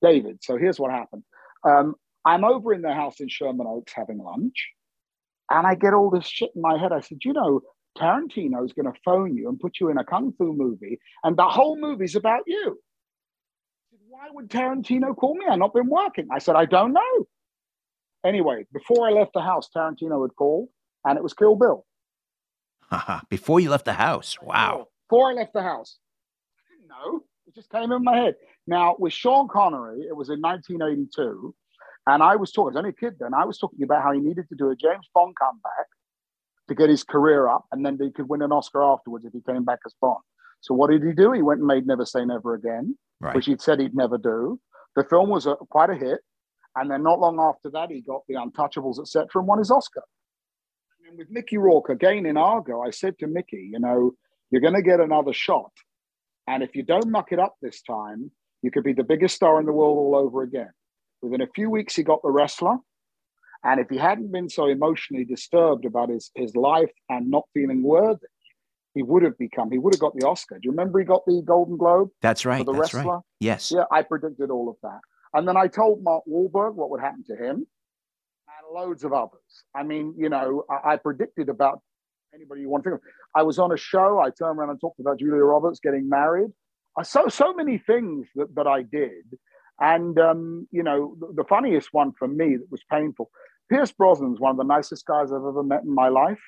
David. 0.00 0.38
So 0.42 0.56
here's 0.56 0.80
what 0.80 0.90
happened. 0.90 1.24
Um, 1.64 1.96
I'm 2.24 2.44
over 2.44 2.72
in 2.72 2.82
their 2.82 2.94
house 2.94 3.20
in 3.20 3.28
Sherman 3.28 3.66
Oaks 3.66 3.92
having 3.94 4.18
lunch. 4.18 4.70
And 5.50 5.66
I 5.66 5.74
get 5.74 5.92
all 5.92 6.10
this 6.10 6.26
shit 6.26 6.50
in 6.54 6.62
my 6.62 6.78
head. 6.78 6.92
I 6.92 7.00
said, 7.00 7.18
you 7.22 7.34
know, 7.34 7.60
Tarantino's 7.98 8.72
going 8.72 8.92
to 8.92 8.98
phone 9.04 9.36
you 9.36 9.48
and 9.48 9.58
put 9.58 9.80
you 9.80 9.88
in 9.88 9.98
a 9.98 10.04
kung 10.04 10.32
fu 10.36 10.52
movie, 10.52 10.98
and 11.22 11.36
the 11.36 11.44
whole 11.44 11.78
movie's 11.80 12.16
about 12.16 12.42
you. 12.46 12.78
Why 14.08 14.28
would 14.32 14.48
Tarantino 14.48 15.16
call 15.16 15.34
me? 15.34 15.44
I've 15.50 15.58
not 15.58 15.74
been 15.74 15.88
working. 15.88 16.28
I 16.32 16.38
said, 16.38 16.56
I 16.56 16.66
don't 16.66 16.92
know. 16.92 17.26
Anyway, 18.24 18.64
before 18.72 19.06
I 19.06 19.10
left 19.10 19.32
the 19.34 19.40
house, 19.40 19.68
Tarantino 19.74 20.22
had 20.22 20.34
called, 20.36 20.68
and 21.04 21.16
it 21.16 21.22
was 21.22 21.34
Kill 21.34 21.56
Bill. 21.56 21.84
before 23.28 23.60
you 23.60 23.70
left 23.70 23.84
the 23.84 23.92
house. 23.92 24.38
Wow. 24.40 24.88
Before 25.08 25.30
I 25.30 25.34
left 25.34 25.52
the 25.52 25.62
house. 25.62 25.98
I 26.58 26.76
didn't 26.76 26.88
know. 26.88 27.24
It 27.46 27.54
just 27.54 27.70
came 27.70 27.92
in 27.92 28.02
my 28.02 28.16
head. 28.16 28.34
Now, 28.66 28.96
with 28.98 29.12
Sean 29.12 29.48
Connery, 29.48 30.02
it 30.08 30.16
was 30.16 30.30
in 30.30 30.40
1982. 30.40 31.54
And 32.06 32.22
I 32.22 32.36
was 32.36 32.52
talking, 32.52 32.64
I 32.64 32.68
was 32.68 32.76
only 32.76 32.90
a 32.90 32.92
kid 32.92 33.14
then, 33.18 33.34
I 33.34 33.44
was 33.44 33.58
talking 33.58 33.82
about 33.82 34.02
how 34.02 34.12
he 34.12 34.20
needed 34.20 34.48
to 34.48 34.54
do 34.54 34.70
a 34.70 34.76
James 34.76 35.08
Bond 35.14 35.34
comeback 35.40 35.86
to 36.68 36.74
get 36.74 36.88
his 36.88 37.04
career 37.04 37.48
up, 37.48 37.64
and 37.72 37.84
then 37.84 37.98
he 38.00 38.10
could 38.10 38.28
win 38.28 38.42
an 38.42 38.52
Oscar 38.52 38.82
afterwards 38.82 39.24
if 39.24 39.32
he 39.32 39.40
came 39.40 39.64
back 39.64 39.80
as 39.86 39.94
Bond. 40.00 40.18
So 40.60 40.74
what 40.74 40.90
did 40.90 41.02
he 41.02 41.12
do? 41.12 41.32
He 41.32 41.42
went 41.42 41.60
and 41.60 41.66
made 41.66 41.86
Never 41.86 42.06
Say 42.06 42.24
Never 42.24 42.54
Again, 42.54 42.96
right. 43.20 43.34
which 43.34 43.46
he'd 43.46 43.60
said 43.60 43.80
he'd 43.80 43.94
never 43.94 44.16
do. 44.16 44.58
The 44.96 45.04
film 45.04 45.28
was 45.28 45.46
a, 45.46 45.56
quite 45.70 45.90
a 45.90 45.94
hit, 45.94 46.20
and 46.76 46.90
then 46.90 47.02
not 47.02 47.20
long 47.20 47.38
after 47.38 47.70
that, 47.70 47.90
he 47.90 48.00
got 48.00 48.22
The 48.28 48.34
Untouchables, 48.34 48.98
etc., 48.98 49.26
and 49.34 49.46
won 49.46 49.58
his 49.58 49.70
Oscar. 49.70 50.02
And 51.06 51.18
with 51.18 51.30
Mickey 51.30 51.58
Rourke 51.58 51.90
again 51.90 52.24
in 52.24 52.36
Argo, 52.36 52.80
I 52.80 52.90
said 52.90 53.18
to 53.18 53.26
Mickey, 53.26 53.68
you 53.70 53.78
know, 53.78 54.12
you're 54.50 54.62
going 54.62 54.74
to 54.74 54.82
get 54.82 55.00
another 55.00 55.34
shot, 55.34 55.72
and 56.46 56.62
if 56.62 56.74
you 56.74 56.82
don't 56.82 57.10
muck 57.10 57.32
it 57.32 57.38
up 57.38 57.56
this 57.60 57.82
time, 57.82 58.30
you 58.62 58.70
could 58.70 58.84
be 58.84 58.94
the 58.94 59.04
biggest 59.04 59.34
star 59.34 59.60
in 59.60 59.66
the 59.66 59.72
world 59.72 59.98
all 59.98 60.16
over 60.16 60.42
again. 60.42 60.70
Within 61.20 61.42
a 61.42 61.46
few 61.54 61.68
weeks, 61.68 61.94
he 61.94 62.02
got 62.02 62.22
the 62.22 62.30
wrestler. 62.30 62.76
And 63.64 63.80
if 63.80 63.88
he 63.88 63.96
hadn't 63.96 64.30
been 64.30 64.50
so 64.50 64.66
emotionally 64.66 65.24
disturbed 65.24 65.86
about 65.86 66.10
his, 66.10 66.30
his 66.34 66.54
life 66.54 66.90
and 67.08 67.30
not 67.30 67.44
feeling 67.54 67.82
worthy, 67.82 68.26
he 68.94 69.02
would 69.02 69.22
have 69.22 69.36
become, 69.38 69.70
he 69.72 69.78
would 69.78 69.94
have 69.94 70.00
got 70.00 70.14
the 70.14 70.26
Oscar. 70.26 70.56
Do 70.56 70.60
you 70.64 70.70
remember 70.70 71.00
he 71.00 71.06
got 71.06 71.24
the 71.26 71.42
Golden 71.44 71.76
Globe? 71.76 72.10
That's 72.20 72.44
right. 72.44 72.58
For 72.58 72.72
the 72.72 72.78
that's 72.78 72.94
wrestler? 72.94 73.14
Right. 73.14 73.22
Yes. 73.40 73.72
Yeah, 73.74 73.84
I 73.90 74.02
predicted 74.02 74.50
all 74.50 74.68
of 74.68 74.76
that. 74.82 75.00
And 75.32 75.48
then 75.48 75.56
I 75.56 75.66
told 75.66 76.02
Mark 76.04 76.24
Wahlberg 76.28 76.74
what 76.74 76.90
would 76.90 77.00
happen 77.00 77.24
to 77.26 77.34
him 77.34 77.66
and 78.46 78.72
loads 78.72 79.02
of 79.02 79.12
others. 79.12 79.40
I 79.74 79.82
mean, 79.82 80.14
you 80.16 80.28
know, 80.28 80.64
I, 80.70 80.92
I 80.92 80.96
predicted 80.96 81.48
about 81.48 81.80
anybody 82.34 82.60
you 82.60 82.68
want 82.68 82.84
to 82.84 82.90
think 82.90 83.00
of. 83.00 83.08
I 83.34 83.42
was 83.42 83.58
on 83.58 83.72
a 83.72 83.76
show, 83.76 84.20
I 84.20 84.30
turned 84.30 84.58
around 84.58 84.70
and 84.70 84.80
talked 84.80 85.00
about 85.00 85.18
Julia 85.18 85.42
Roberts 85.42 85.80
getting 85.82 86.08
married. 86.08 86.50
I, 86.96 87.02
so, 87.02 87.28
so 87.28 87.52
many 87.54 87.78
things 87.78 88.28
that, 88.36 88.54
that 88.54 88.68
I 88.68 88.82
did 88.82 89.38
and, 89.80 90.18
um, 90.18 90.68
you 90.70 90.82
know, 90.82 91.16
the, 91.18 91.42
the, 91.42 91.44
funniest 91.48 91.88
one 91.92 92.12
for 92.16 92.28
me 92.28 92.56
that 92.56 92.70
was 92.70 92.82
painful 92.90 93.30
Pierce 93.74 93.90
Brosnan's 93.90 94.38
one 94.38 94.52
of 94.52 94.56
the 94.56 94.62
nicest 94.62 95.04
guys 95.04 95.32
I've 95.32 95.44
ever 95.44 95.64
met 95.64 95.82
in 95.82 95.92
my 95.92 96.08
life. 96.08 96.38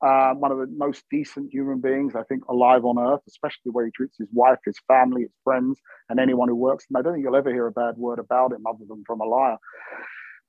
Uh, 0.00 0.32
one 0.32 0.50
of 0.50 0.56
the 0.56 0.66
most 0.74 1.04
decent 1.10 1.52
human 1.52 1.78
beings, 1.78 2.14
I 2.14 2.22
think, 2.22 2.46
alive 2.48 2.86
on 2.86 2.98
earth, 2.98 3.20
especially 3.28 3.60
the 3.66 3.72
way 3.72 3.84
he 3.84 3.90
treats 3.90 4.16
his 4.16 4.28
wife, 4.32 4.56
his 4.64 4.78
family, 4.88 5.22
his 5.22 5.34
friends, 5.44 5.78
and 6.08 6.18
anyone 6.18 6.48
who 6.48 6.56
works. 6.56 6.86
And 6.88 6.96
I 6.96 7.02
don't 7.02 7.12
think 7.12 7.22
you'll 7.22 7.36
ever 7.36 7.52
hear 7.52 7.66
a 7.66 7.72
bad 7.72 7.98
word 7.98 8.18
about 8.18 8.52
him 8.52 8.64
other 8.66 8.86
than 8.88 9.04
from 9.06 9.20
a 9.20 9.26
liar. 9.26 9.58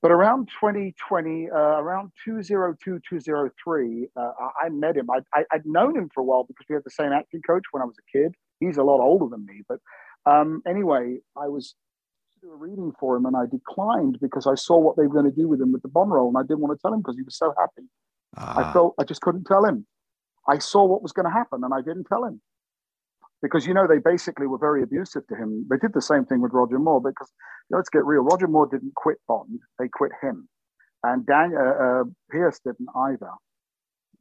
But 0.01 0.11
around 0.11 0.47
2020, 0.61 1.49
uh, 1.51 1.57
around 1.57 2.13
202, 2.23 3.01
203, 3.09 4.07
uh, 4.15 4.31
I 4.63 4.69
met 4.69 4.95
him. 4.95 5.09
I, 5.11 5.19
would 5.51 5.65
known 5.65 5.97
him 5.97 6.09
for 6.13 6.21
a 6.21 6.23
while 6.23 6.45
because 6.45 6.65
we 6.69 6.75
had 6.75 6.85
the 6.85 6.91
same 6.91 7.11
acting 7.11 7.41
coach 7.41 7.63
when 7.71 7.83
I 7.83 7.85
was 7.85 7.97
a 7.99 8.17
kid. 8.17 8.35
He's 8.61 8.77
a 8.77 8.83
lot 8.83 9.01
older 9.01 9.27
than 9.29 9.45
me. 9.45 9.63
But 9.67 9.79
um, 10.25 10.61
anyway, 10.65 11.17
I 11.35 11.49
was 11.49 11.75
do 12.41 12.51
a 12.51 12.55
reading 12.55 12.91
for 12.99 13.17
him 13.17 13.25
and 13.25 13.35
I 13.35 13.45
declined 13.45 14.17
because 14.21 14.47
I 14.47 14.55
saw 14.55 14.77
what 14.77 14.95
they 14.95 15.03
were 15.03 15.13
going 15.13 15.29
to 15.29 15.35
do 15.35 15.47
with 15.47 15.61
him 15.61 15.71
with 15.71 15.81
the 15.81 15.87
Bond 15.87 16.11
role 16.11 16.29
and 16.29 16.37
I 16.37 16.43
didn't 16.43 16.59
want 16.61 16.77
to 16.77 16.81
tell 16.81 16.93
him 16.93 17.01
because 17.01 17.17
he 17.17 17.23
was 17.23 17.37
so 17.37 17.53
happy. 17.57 17.87
I 18.37 18.63
ah. 18.63 18.73
felt 18.73 18.95
I 18.99 19.03
just 19.03 19.21
couldn't 19.21 19.45
tell 19.45 19.65
him. 19.65 19.85
I 20.47 20.59
saw 20.59 20.85
what 20.85 21.01
was 21.01 21.11
going 21.11 21.25
to 21.25 21.31
happen 21.31 21.63
and 21.63 21.73
I 21.73 21.81
didn't 21.81 22.05
tell 22.05 22.23
him. 22.23 22.41
because 23.41 23.65
you 23.65 23.73
know 23.73 23.87
they 23.87 23.97
basically 23.99 24.47
were 24.47 24.57
very 24.57 24.83
abusive 24.83 25.25
to 25.27 25.35
him. 25.35 25.65
They 25.69 25.77
did 25.77 25.93
the 25.93 26.01
same 26.01 26.25
thing 26.25 26.41
with 26.41 26.53
Roger 26.53 26.79
Moore 26.79 27.01
because 27.01 27.31
you 27.69 27.75
know, 27.75 27.77
let's 27.77 27.89
get 27.89 28.05
real. 28.05 28.21
Roger 28.21 28.47
Moore 28.47 28.67
didn't 28.67 28.95
quit 28.95 29.17
Bond; 29.27 29.59
they 29.77 29.87
quit 29.87 30.11
him, 30.21 30.47
and 31.03 31.25
Dan 31.25 31.53
uh, 31.55 31.83
uh, 31.85 32.03
Pierce 32.31 32.59
didn't 32.63 32.89
either. 32.95 33.31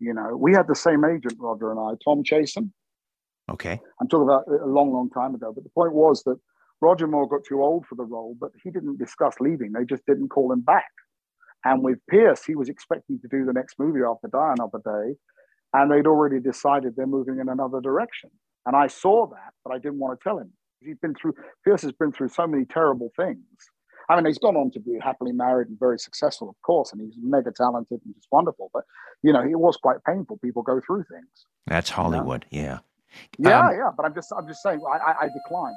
You 0.00 0.14
know, 0.14 0.36
we 0.36 0.52
had 0.52 0.68
the 0.68 0.76
same 0.76 1.04
agent, 1.04 1.34
Roger 1.38 1.72
and 1.72 1.80
I, 1.80 1.94
Tom 2.04 2.22
Chasen. 2.22 2.70
Okay. 3.50 3.80
I'm 4.00 4.08
talking 4.08 4.28
about 4.28 4.44
a 4.46 4.66
long, 4.66 4.92
long 4.92 5.10
time 5.10 5.34
ago. 5.34 5.52
But 5.52 5.64
the 5.64 5.70
point 5.70 5.94
was 5.94 6.22
that 6.24 6.38
Roger 6.80 7.06
Moore 7.06 7.28
got 7.28 7.44
too 7.44 7.62
old 7.62 7.86
for 7.86 7.94
the 7.94 8.04
role, 8.04 8.36
but 8.40 8.50
he 8.62 8.70
didn't 8.70 8.98
discuss 8.98 9.34
leaving. 9.40 9.72
They 9.72 9.84
just 9.84 10.06
didn't 10.06 10.28
call 10.28 10.52
him 10.52 10.60
back. 10.60 10.90
And 11.64 11.82
with 11.82 11.98
Pierce, 12.08 12.44
he 12.44 12.54
was 12.54 12.68
expecting 12.68 13.18
to 13.20 13.28
do 13.28 13.44
the 13.44 13.52
next 13.52 13.78
movie 13.78 14.00
after 14.08 14.28
Die 14.28 14.54
Another 14.56 14.78
Day, 14.84 15.16
and 15.74 15.90
they'd 15.90 16.06
already 16.06 16.40
decided 16.40 16.94
they're 16.96 17.06
moving 17.06 17.40
in 17.40 17.48
another 17.48 17.80
direction. 17.80 18.30
And 18.64 18.76
I 18.76 18.86
saw 18.86 19.26
that, 19.26 19.52
but 19.64 19.74
I 19.74 19.78
didn't 19.78 19.98
want 19.98 20.18
to 20.18 20.22
tell 20.22 20.38
him. 20.38 20.52
He's 20.80 20.98
been 20.98 21.14
through 21.14 21.34
Pierce 21.64 21.82
has 21.82 21.92
been 21.92 22.12
through 22.12 22.28
so 22.28 22.46
many 22.46 22.64
terrible 22.64 23.10
things. 23.16 23.42
I 24.08 24.16
mean, 24.16 24.26
he's 24.26 24.38
gone 24.38 24.56
on 24.56 24.70
to 24.70 24.80
be 24.80 24.96
happily 25.02 25.32
married 25.32 25.68
and 25.68 25.78
very 25.78 25.98
successful, 25.98 26.48
of 26.48 26.54
course, 26.62 26.92
and 26.92 27.00
he's 27.00 27.14
mega 27.20 27.50
talented 27.50 28.00
and 28.04 28.14
just 28.14 28.28
wonderful. 28.30 28.70
But 28.72 28.84
you 29.22 29.32
know, 29.32 29.42
it 29.42 29.58
was 29.58 29.76
quite 29.76 29.98
painful. 30.06 30.38
People 30.38 30.62
go 30.62 30.80
through 30.86 31.04
things. 31.10 31.46
That's 31.66 31.90
Hollywood, 31.90 32.46
you 32.50 32.62
know? 32.62 32.68
yeah. 32.68 32.78
Yeah, 33.38 33.66
um, 33.66 33.74
yeah. 33.74 33.90
But 33.96 34.06
I'm 34.06 34.14
just, 34.14 34.32
I'm 34.36 34.46
just 34.46 34.62
saying, 34.62 34.80
I, 34.86 34.98
I, 34.98 35.14
I 35.22 35.28
declined. 35.28 35.76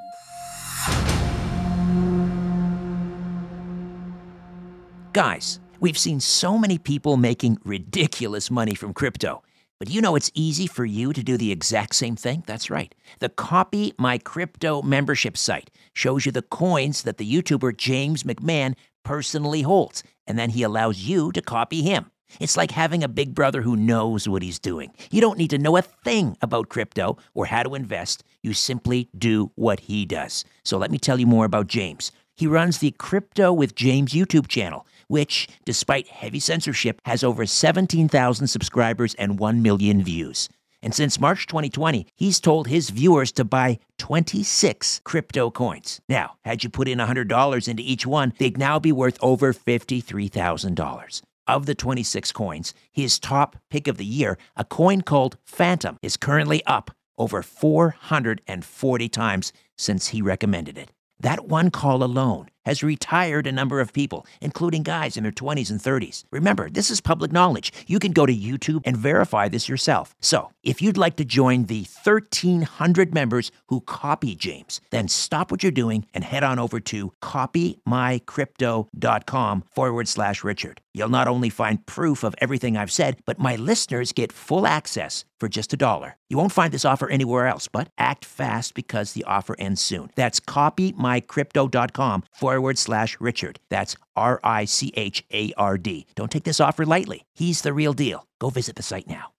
Guys, 5.12 5.60
we've 5.80 5.98
seen 5.98 6.20
so 6.20 6.56
many 6.56 6.78
people 6.78 7.16
making 7.16 7.58
ridiculous 7.64 8.50
money 8.50 8.74
from 8.74 8.94
crypto. 8.94 9.42
But 9.78 9.90
you 9.90 10.00
know 10.00 10.14
it's 10.14 10.30
easy 10.32 10.68
for 10.68 10.84
you 10.84 11.12
to 11.12 11.24
do 11.24 11.36
the 11.36 11.50
exact 11.50 11.96
same 11.96 12.14
thing? 12.14 12.44
That's 12.46 12.70
right. 12.70 12.94
The 13.18 13.28
Copy 13.28 13.92
My 13.98 14.16
Crypto 14.16 14.80
membership 14.80 15.36
site 15.36 15.72
shows 15.92 16.24
you 16.24 16.30
the 16.30 16.40
coins 16.40 17.02
that 17.02 17.18
the 17.18 17.30
YouTuber 17.30 17.76
James 17.76 18.22
McMahon 18.22 18.76
personally 19.02 19.62
holds, 19.62 20.04
and 20.26 20.38
then 20.38 20.50
he 20.50 20.62
allows 20.62 21.00
you 21.00 21.32
to 21.32 21.42
copy 21.42 21.82
him. 21.82 22.12
It's 22.40 22.56
like 22.56 22.70
having 22.70 23.02
a 23.02 23.08
big 23.08 23.34
brother 23.34 23.62
who 23.62 23.76
knows 23.76 24.28
what 24.28 24.42
he's 24.42 24.58
doing. 24.58 24.92
You 25.10 25.20
don't 25.20 25.38
need 25.38 25.50
to 25.50 25.58
know 25.58 25.76
a 25.76 25.82
thing 25.82 26.36
about 26.40 26.68
crypto 26.68 27.18
or 27.34 27.46
how 27.46 27.62
to 27.62 27.74
invest. 27.74 28.24
You 28.42 28.54
simply 28.54 29.08
do 29.16 29.52
what 29.54 29.80
he 29.80 30.04
does. 30.04 30.44
So 30.64 30.78
let 30.78 30.90
me 30.90 30.98
tell 30.98 31.20
you 31.20 31.26
more 31.26 31.44
about 31.44 31.66
James. 31.66 32.12
He 32.34 32.46
runs 32.46 32.78
the 32.78 32.92
Crypto 32.92 33.52
with 33.52 33.74
James 33.74 34.12
YouTube 34.12 34.48
channel, 34.48 34.86
which, 35.06 35.48
despite 35.64 36.08
heavy 36.08 36.40
censorship, 36.40 37.00
has 37.04 37.22
over 37.22 37.44
17,000 37.44 38.46
subscribers 38.46 39.14
and 39.14 39.38
1 39.38 39.62
million 39.62 40.02
views. 40.02 40.48
And 40.82 40.94
since 40.94 41.20
March 41.20 41.46
2020, 41.46 42.06
he's 42.16 42.40
told 42.40 42.66
his 42.66 42.90
viewers 42.90 43.30
to 43.32 43.44
buy 43.44 43.78
26 43.98 45.00
crypto 45.04 45.50
coins. 45.50 46.00
Now, 46.08 46.34
had 46.44 46.64
you 46.64 46.70
put 46.70 46.88
in 46.88 46.98
$100 46.98 47.68
into 47.68 47.82
each 47.82 48.04
one, 48.04 48.32
they'd 48.38 48.58
now 48.58 48.80
be 48.80 48.90
worth 48.90 49.18
over 49.22 49.52
$53,000. 49.52 51.22
Of 51.48 51.66
the 51.66 51.74
26 51.74 52.30
coins, 52.30 52.72
his 52.92 53.18
top 53.18 53.56
pick 53.68 53.88
of 53.88 53.96
the 53.96 54.04
year, 54.04 54.38
a 54.56 54.64
coin 54.64 55.00
called 55.00 55.38
Fantom, 55.44 55.98
is 56.00 56.16
currently 56.16 56.64
up 56.66 56.92
over 57.18 57.42
440 57.42 59.08
times 59.08 59.52
since 59.76 60.08
he 60.08 60.22
recommended 60.22 60.78
it. 60.78 60.92
That 61.18 61.48
one 61.48 61.70
call 61.70 62.04
alone 62.04 62.48
has 62.64 62.82
retired 62.82 63.46
a 63.46 63.52
number 63.52 63.80
of 63.80 63.92
people, 63.92 64.26
including 64.40 64.82
guys 64.82 65.16
in 65.16 65.22
their 65.22 65.32
20s 65.32 65.70
and 65.70 65.80
30s. 65.80 66.24
Remember, 66.30 66.70
this 66.70 66.90
is 66.90 67.00
public 67.00 67.32
knowledge. 67.32 67.72
You 67.86 67.98
can 67.98 68.12
go 68.12 68.26
to 68.26 68.34
YouTube 68.34 68.82
and 68.84 68.96
verify 68.96 69.48
this 69.48 69.68
yourself. 69.68 70.14
So, 70.20 70.52
if 70.62 70.80
you'd 70.80 70.96
like 70.96 71.16
to 71.16 71.24
join 71.24 71.66
the 71.66 71.86
1,300 72.04 73.12
members 73.12 73.50
who 73.66 73.80
copy 73.80 74.34
James, 74.34 74.80
then 74.90 75.08
stop 75.08 75.50
what 75.50 75.62
you're 75.62 75.72
doing 75.72 76.06
and 76.14 76.24
head 76.24 76.44
on 76.44 76.58
over 76.58 76.80
to 76.80 77.12
copymycrypto.com 77.22 79.64
forward 79.74 80.08
slash 80.08 80.44
Richard. 80.44 80.80
You'll 80.94 81.08
not 81.08 81.28
only 81.28 81.50
find 81.50 81.84
proof 81.86 82.22
of 82.22 82.34
everything 82.38 82.76
I've 82.76 82.92
said, 82.92 83.16
but 83.24 83.38
my 83.38 83.56
listeners 83.56 84.12
get 84.12 84.32
full 84.32 84.66
access 84.66 85.24
for 85.40 85.48
just 85.48 85.72
a 85.72 85.76
dollar. 85.76 86.16
You 86.28 86.36
won't 86.36 86.52
find 86.52 86.72
this 86.72 86.84
offer 86.84 87.08
anywhere 87.08 87.46
else, 87.46 87.66
but 87.66 87.88
act 87.98 88.24
fast 88.24 88.74
because 88.74 89.12
the 89.12 89.24
offer 89.24 89.56
ends 89.58 89.80
soon. 89.80 90.10
That's 90.14 90.38
copymycrypto.com 90.38 92.24
for 92.32 92.51
forward 92.52 92.78
slash 92.78 93.16
Richard. 93.20 93.60
That's 93.70 93.96
R 94.14 94.40
I 94.44 94.66
C 94.66 94.92
H 94.94 95.24
A 95.32 95.52
R 95.56 95.78
D. 95.78 96.06
Don't 96.14 96.30
take 96.30 96.44
this 96.44 96.60
offer 96.60 96.84
lightly. 96.84 97.24
He's 97.34 97.62
the 97.62 97.72
real 97.72 97.92
deal. 97.92 98.26
Go 98.38 98.50
visit 98.50 98.76
the 98.76 98.82
site 98.82 99.08
now. 99.08 99.32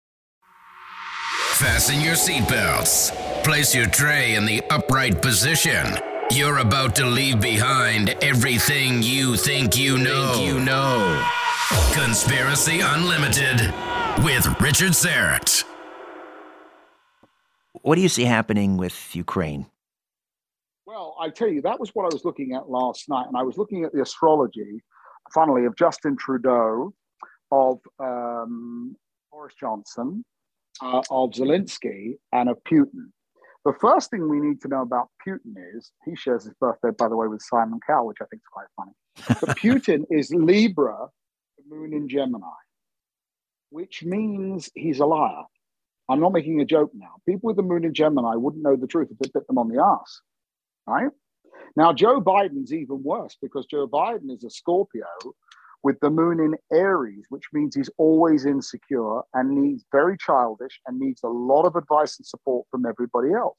Fasten 1.54 2.02
your 2.02 2.16
seatbelts. 2.16 3.14
Place 3.44 3.76
your 3.76 3.86
tray 3.86 4.36
in 4.36 4.46
the 4.46 4.62
upright 4.72 5.22
position. 5.22 5.86
You're 6.32 6.58
about 6.58 6.96
to 6.96 7.06
leave 7.06 7.40
behind 7.40 8.10
everything 8.24 9.04
you 9.04 9.36
think 9.38 9.78
you 9.78 10.00
know. 10.00 10.34
Think 10.34 10.48
you 10.48 10.60
know. 10.60 11.24
Conspiracy 11.94 12.80
Unlimited 12.82 13.72
with 14.24 14.48
Richard 14.60 14.94
Syrett. 14.94 15.64
What 17.84 17.96
do 17.96 18.02
you 18.02 18.10
see 18.10 18.24
happening 18.24 18.78
with 18.78 19.16
Ukraine? 19.16 19.68
I 21.24 21.30
tell 21.30 21.48
you, 21.48 21.62
that 21.62 21.80
was 21.80 21.92
what 21.94 22.04
I 22.04 22.14
was 22.14 22.26
looking 22.26 22.54
at 22.54 22.70
last 22.70 23.08
night. 23.08 23.28
And 23.28 23.38
I 23.38 23.44
was 23.44 23.58
looking 23.58 23.86
at 23.86 23.94
the 23.94 24.02
astrology, 24.02 24.84
funnily, 25.34 25.64
of 25.64 25.78
Justin 25.78 26.18
Trudeau, 26.18 26.94
of 27.50 27.80
um, 28.04 28.98
Boris 29.32 29.54
Johnson, 29.58 30.26
uh, 30.82 31.02
of 31.10 31.32
Zelensky, 31.32 32.16
and 32.34 32.50
of 32.50 32.58
Putin. 32.70 33.12
The 33.64 33.74
first 33.80 34.12
thing 34.12 34.28
we 34.28 34.42
need 34.42 34.60
to 34.64 34.68
know 34.68 34.82
about 34.82 35.08
Putin 35.26 35.56
is 35.74 35.94
he 36.04 36.14
shares 36.14 36.44
his 36.44 36.54
birthday, 36.60 36.90
by 36.98 37.08
the 37.08 37.16
way, 37.16 37.28
with 37.28 37.42
Simon 37.42 37.80
Cowell, 37.88 38.08
which 38.08 38.18
I 38.22 38.26
think 38.26 38.42
is 38.42 38.52
quite 38.52 38.68
funny. 38.76 39.40
But 39.40 39.58
Putin 39.58 40.04
is 40.12 40.30
Libra, 40.34 41.08
the 41.58 41.74
moon 41.74 41.94
in 41.94 42.10
Gemini, 42.10 42.50
which 43.70 44.04
means 44.04 44.70
he's 44.76 45.00
a 45.00 45.06
liar. 45.06 45.44
I'm 46.10 46.20
not 46.20 46.34
making 46.34 46.60
a 46.60 46.66
joke 46.66 46.92
now. 46.94 47.14
People 47.26 47.48
with 47.48 47.56
the 47.56 47.64
moon 47.64 47.86
in 47.86 47.94
Gemini 47.94 48.36
wouldn't 48.36 48.62
know 48.62 48.76
the 48.76 48.88
truth 48.88 49.08
if 49.10 49.26
it 49.26 49.32
bit 49.34 49.48
them 49.48 49.58
on 49.58 49.70
the 49.70 49.82
ass 49.82 50.20
right? 50.88 51.10
Now, 51.76 51.94
Joe 51.94 52.22
Biden's 52.22 52.74
even 52.74 53.04
worse 53.04 53.38
because 53.42 53.66
Joe 53.66 53.88
Biden 53.88 54.32
is 54.32 54.44
a 54.44 54.50
Scorpio 54.50 55.06
with 55.84 56.00
the 56.00 56.10
moon 56.10 56.40
in 56.40 56.56
Aries, 56.76 57.26
which 57.30 57.46
means 57.52 57.76
he's 57.76 57.90
always 57.98 58.46
insecure 58.46 59.22
and 59.34 59.50
needs 59.50 59.84
very 59.92 60.18
childish 60.18 60.80
and 60.88 61.00
needs 61.00 61.22
a 61.24 61.28
lot 61.28 61.66
of 61.66 61.76
advice 61.76 62.18
and 62.18 62.26
support 62.26 62.66
from 62.72 62.86
everybody 62.86 63.34
else. 63.34 63.58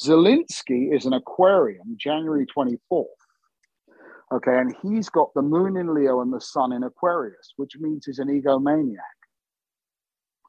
Zelensky 0.00 0.94
is 0.94 1.04
an 1.04 1.12
Aquarian, 1.12 1.96
January 1.98 2.46
24th. 2.46 3.04
Okay, 4.30 4.58
and 4.58 4.74
he's 4.82 5.08
got 5.08 5.32
the 5.34 5.42
moon 5.42 5.76
in 5.76 5.94
Leo 5.94 6.20
and 6.20 6.32
the 6.32 6.40
sun 6.40 6.72
in 6.72 6.82
Aquarius, 6.82 7.52
which 7.56 7.76
means 7.78 8.04
he's 8.06 8.18
an 8.18 8.28
egomaniac, 8.28 8.98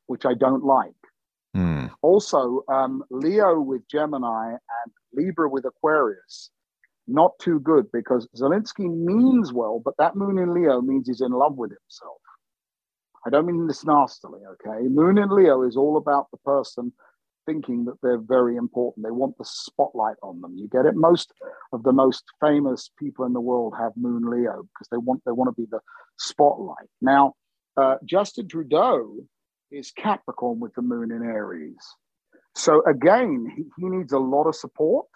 which 0.07 0.25
I 0.25 0.33
don't 0.33 0.63
like. 0.63 0.91
Mm. 1.55 1.89
Also, 2.01 2.63
um, 2.67 3.03
Leo 3.09 3.59
with 3.59 3.87
Gemini 3.89 4.49
and 4.51 4.91
Libra 5.13 5.49
with 5.49 5.65
Aquarius, 5.65 6.51
not 7.07 7.31
too 7.39 7.59
good 7.59 7.85
because 7.91 8.27
Zelensky 8.35 8.89
means 8.89 9.51
well, 9.51 9.81
but 9.83 9.95
that 9.97 10.15
moon 10.15 10.37
in 10.37 10.53
Leo 10.53 10.81
means 10.81 11.07
he's 11.07 11.21
in 11.21 11.31
love 11.31 11.55
with 11.55 11.71
himself. 11.71 12.17
I 13.25 13.29
don't 13.29 13.45
mean 13.45 13.67
this 13.67 13.85
nastily, 13.85 14.41
okay? 14.53 14.87
Moon 14.87 15.17
in 15.17 15.29
Leo 15.29 15.63
is 15.63 15.75
all 15.75 15.97
about 15.97 16.27
the 16.31 16.37
person 16.37 16.93
thinking 17.45 17.85
that 17.85 17.95
they're 18.01 18.19
very 18.19 18.55
important. 18.55 19.05
They 19.05 19.11
want 19.11 19.37
the 19.37 19.45
spotlight 19.45 20.17
on 20.21 20.39
them. 20.39 20.55
You 20.55 20.67
get 20.67 20.85
it? 20.85 20.95
Most 20.95 21.33
of 21.73 21.83
the 21.83 21.91
most 21.91 22.23
famous 22.39 22.91
people 22.97 23.25
in 23.25 23.33
the 23.33 23.41
world 23.41 23.73
have 23.77 23.91
Moon 23.97 24.29
Leo 24.29 24.63
because 24.63 24.87
they 24.91 24.97
want 24.97 25.21
they 25.25 25.31
want 25.31 25.53
to 25.53 25.61
be 25.61 25.67
the 25.69 25.79
spotlight. 26.17 26.87
Now, 27.01 27.33
uh, 27.75 27.95
Justin 28.05 28.47
Trudeau 28.47 29.17
is 29.71 29.91
Capricorn 29.91 30.59
with 30.59 30.73
the 30.75 30.81
moon 30.81 31.11
in 31.11 31.23
Aries. 31.23 31.83
So 32.59 32.83
again, 32.85 33.51
he, 33.55 33.63
he 33.77 33.89
needs 33.89 34.11
a 34.11 34.19
lot 34.19 34.43
of 34.43 34.53
support. 34.53 35.07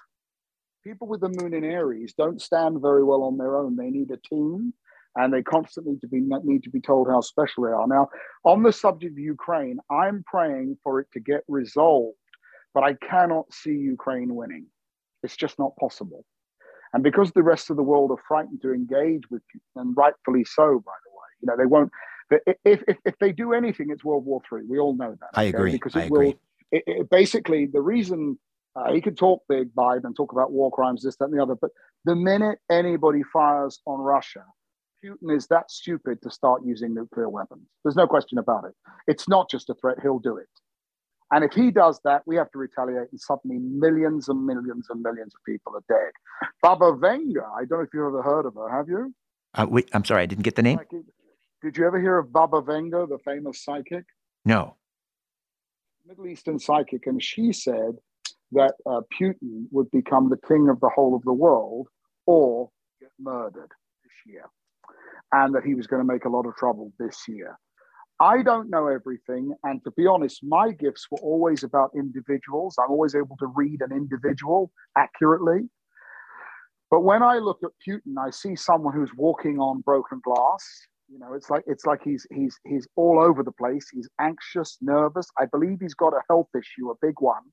People 0.84 1.08
with 1.08 1.19
the 1.19 1.29
moon 1.29 1.53
in 1.53 1.65
Aries 1.65 2.13
don't 2.17 2.41
stand 2.41 2.82
very 2.82 3.03
well 3.03 3.23
on 3.23 3.38
their 3.38 3.58
own. 3.58 3.75
They 3.75 3.89
need 3.89 4.12
a 4.12 4.17
team 4.17 4.73
and 5.17 5.34
they 5.34 5.43
constantly 5.43 5.97
to 5.99 6.08
be, 6.08 6.21
need 6.21 6.63
to 6.63 6.69
be 6.69 6.79
told 6.79 7.10
how 7.10 7.19
special 7.19 7.63
they 7.63 7.71
are. 7.71 7.86
Now, 7.86 8.08
on 8.45 8.63
the 8.63 8.71
subject 8.71 9.12
of 9.12 9.19
Ukraine, 9.19 9.77
I'm 9.91 10.23
praying 10.25 10.77
for 10.84 11.01
it 11.01 11.08
to 11.13 11.19
get 11.19 11.41
resolved, 11.49 12.17
but 12.73 12.84
I 12.84 12.93
cannot 13.08 13.53
see 13.53 13.71
Ukraine 13.71 14.36
winning. 14.36 14.65
It's 15.21 15.36
just 15.36 15.60
not 15.60 15.75
possible. 15.77 16.25
And 16.93 17.03
because 17.03 17.32
the 17.32 17.43
rest 17.43 17.69
of 17.69 17.75
the 17.75 17.84
world 17.84 18.12
are 18.12 18.23
frightened 18.25 18.62
to 18.62 18.71
engage 18.71 19.23
with 19.29 19.41
you, 19.53 19.60
and 19.75 19.95
rightfully 19.97 20.45
so, 20.45 20.82
by 20.86 20.93
the 21.06 21.12
way, 21.12 21.29
you 21.41 21.47
know, 21.47 21.58
they 21.58 21.65
won't 21.65 21.91
if, 22.65 22.82
if, 22.88 22.97
if 23.06 23.15
they 23.19 23.32
do 23.32 23.53
anything, 23.53 23.89
it's 23.89 24.03
World 24.03 24.25
War 24.25 24.41
Three. 24.47 24.63
We 24.67 24.79
all 24.79 24.95
know 24.95 25.15
that. 25.19 25.29
I 25.34 25.43
agree. 25.43 25.71
Because 25.71 25.95
it 25.95 26.03
I 26.03 26.08
will. 26.08 26.21
Agree. 26.21 26.36
It, 26.73 26.83
it, 26.88 27.09
basically, 27.09 27.67
the 27.67 27.81
reason 27.81 28.39
uh, 28.75 28.91
he 28.91 28.99
can 28.99 29.15
talk 29.15 29.43
big, 29.47 29.73
Biden, 29.75 30.05
and 30.05 30.15
talk 30.15 30.31
about 30.31 30.51
war 30.51 30.71
crimes, 30.71 31.03
this, 31.03 31.15
that, 31.17 31.25
and 31.25 31.38
the 31.38 31.41
other, 31.41 31.55
but 31.55 31.69
the 32.03 32.15
minute 32.15 32.57
anybody 32.69 33.21
fires 33.31 33.79
on 33.86 33.99
Russia, 33.99 34.43
Putin 35.05 35.36
is 35.36 35.45
that 35.47 35.69
stupid 35.69 36.21
to 36.23 36.31
start 36.31 36.63
using 36.65 36.93
nuclear 36.95 37.29
weapons. 37.29 37.67
There's 37.83 37.95
no 37.95 38.07
question 38.07 38.39
about 38.39 38.65
it. 38.65 38.73
It's 39.05 39.29
not 39.29 39.51
just 39.51 39.69
a 39.69 39.75
threat; 39.75 39.97
he'll 40.01 40.17
do 40.17 40.38
it. 40.38 40.47
And 41.31 41.43
if 41.43 41.53
he 41.53 41.69
does 41.69 41.99
that, 42.05 42.23
we 42.25 42.36
have 42.38 42.49
to 42.51 42.57
retaliate, 42.57 43.09
and 43.12 43.19
suddenly 43.19 43.57
millions 43.59 44.29
and 44.29 44.45
millions 44.45 44.88
and 44.89 45.01
millions 45.01 45.33
of 45.36 45.43
people 45.45 45.73
are 45.75 45.83
dead. 45.88 46.12
Baba 46.62 46.93
Vanga, 46.93 47.45
I 47.55 47.65
don't 47.65 47.79
know 47.79 47.81
if 47.81 47.89
you've 47.93 48.07
ever 48.07 48.23
heard 48.23 48.45
of 48.45 48.55
her, 48.55 48.69
have 48.69 48.88
you? 48.88 49.13
Uh, 49.53 49.67
wait, 49.69 49.89
I'm 49.93 50.05
sorry, 50.05 50.23
I 50.23 50.25
didn't 50.25 50.43
get 50.43 50.55
the 50.55 50.63
name. 50.63 50.79
Did 51.62 51.77
you 51.77 51.86
ever 51.86 51.99
hear 51.99 52.17
of 52.17 52.33
Baba 52.33 52.62
Vanga, 52.62 53.07
the 53.07 53.19
famous 53.19 53.63
psychic? 53.63 54.05
No. 54.45 54.75
Middle 56.05 56.27
Eastern 56.27 56.59
psychic, 56.59 57.07
and 57.07 57.23
she 57.23 57.53
said 57.53 57.95
that 58.51 58.73
uh, 58.85 59.01
Putin 59.19 59.65
would 59.71 59.89
become 59.91 60.29
the 60.29 60.47
king 60.47 60.67
of 60.69 60.79
the 60.81 60.89
whole 60.89 61.15
of 61.15 61.23
the 61.23 61.33
world 61.33 61.87
or 62.25 62.69
get 62.99 63.09
murdered 63.19 63.71
this 64.03 64.13
year, 64.33 64.43
and 65.31 65.55
that 65.55 65.63
he 65.63 65.75
was 65.75 65.87
going 65.87 66.05
to 66.05 66.13
make 66.13 66.25
a 66.25 66.29
lot 66.29 66.45
of 66.45 66.55
trouble 66.55 66.91
this 66.99 67.23
year. 67.27 67.57
I 68.19 68.43
don't 68.43 68.69
know 68.69 68.87
everything. 68.87 69.53
And 69.63 69.83
to 69.85 69.91
be 69.91 70.05
honest, 70.05 70.43
my 70.43 70.71
gifts 70.71 71.07
were 71.09 71.19
always 71.21 71.63
about 71.63 71.91
individuals. 71.95 72.75
I'm 72.77 72.91
always 72.91 73.15
able 73.15 73.37
to 73.37 73.47
read 73.47 73.81
an 73.81 73.91
individual 73.91 74.71
accurately. 74.97 75.69
But 76.91 77.01
when 77.01 77.23
I 77.23 77.37
look 77.37 77.59
at 77.63 77.71
Putin, 77.87 78.17
I 78.19 78.29
see 78.29 78.55
someone 78.55 78.93
who's 78.93 79.13
walking 79.15 79.57
on 79.59 79.81
broken 79.81 80.21
glass. 80.23 80.63
You 81.13 81.19
know, 81.19 81.34
it's 81.34 81.52
like 81.52 81.63
it's 81.67 81.86
like 81.86 82.02
he's 82.04 82.26
he's 82.32 82.60
he's 82.65 82.88
all 82.95 83.19
over 83.19 83.43
the 83.43 83.52
place. 83.52 83.88
He's 83.93 84.10
anxious, 84.19 84.80
nervous. 84.82 85.28
I 85.39 85.45
believe 85.45 85.78
he's 85.80 85.93
got 85.93 86.13
a 86.13 86.23
health 86.28 86.47
issue, 86.58 86.89
a 86.89 86.95
big 87.04 87.13
one. 87.19 87.43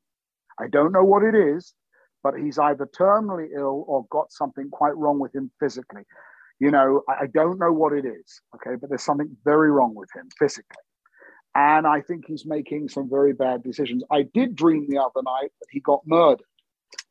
I 0.59 0.69
don't 0.69 0.93
know 0.93 1.05
what 1.05 1.23
it 1.23 1.35
is, 1.35 1.75
but 2.23 2.33
he's 2.39 2.59
either 2.59 2.89
terminally 2.99 3.49
ill 3.55 3.85
or 3.87 4.07
got 4.11 4.33
something 4.33 4.71
quite 4.71 4.97
wrong 4.97 5.19
with 5.19 5.35
him 5.35 5.51
physically. 5.61 6.05
You 6.59 6.71
know, 6.71 7.03
I, 7.07 7.25
I 7.25 7.27
don't 7.27 7.59
know 7.59 7.71
what 7.71 7.93
it 7.93 8.07
is, 8.07 8.41
okay, 8.55 8.77
but 8.81 8.89
there's 8.89 9.05
something 9.05 9.37
very 9.45 9.71
wrong 9.71 9.95
with 9.95 10.09
him 10.17 10.31
physically. 10.39 10.83
And 11.55 11.87
I 11.87 12.01
think 12.01 12.25
he's 12.27 12.47
making 12.47 12.89
some 12.89 13.11
very 13.11 13.35
bad 13.35 13.63
decisions. 13.63 14.03
I 14.11 14.23
did 14.33 14.57
dream 14.57 14.87
the 14.89 14.99
other 14.99 15.23
night 15.23 15.53
that 15.61 15.67
he 15.71 15.81
got 15.81 16.01
murdered, 16.07 16.47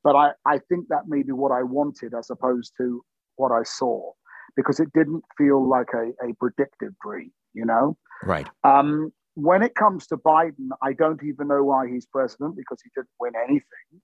but 0.03 0.15
I, 0.15 0.31
I 0.47 0.59
think 0.67 0.87
that 0.87 1.07
may 1.07 1.21
be 1.21 1.31
what 1.31 1.51
I 1.51 1.61
wanted 1.61 2.15
as 2.15 2.31
opposed 2.31 2.73
to 2.77 3.03
what 3.35 3.51
I 3.51 3.61
saw 3.63 4.13
because 4.55 4.79
it 4.79 4.91
didn't 4.93 5.23
feel 5.37 5.67
like 5.67 5.89
a, 5.93 6.09
a 6.27 6.33
predictive 6.39 6.93
dream, 7.03 7.31
you 7.53 7.65
know? 7.65 7.97
Right. 8.23 8.47
Um, 8.63 9.11
when 9.35 9.63
it 9.63 9.75
comes 9.75 10.07
to 10.07 10.17
Biden, 10.17 10.69
I 10.81 10.93
don't 10.93 11.21
even 11.23 11.47
know 11.47 11.63
why 11.63 11.87
he's 11.87 12.05
president 12.05 12.55
because 12.57 12.79
he 12.83 12.89
didn't 12.95 13.09
win 13.19 13.33
anything. 13.41 14.01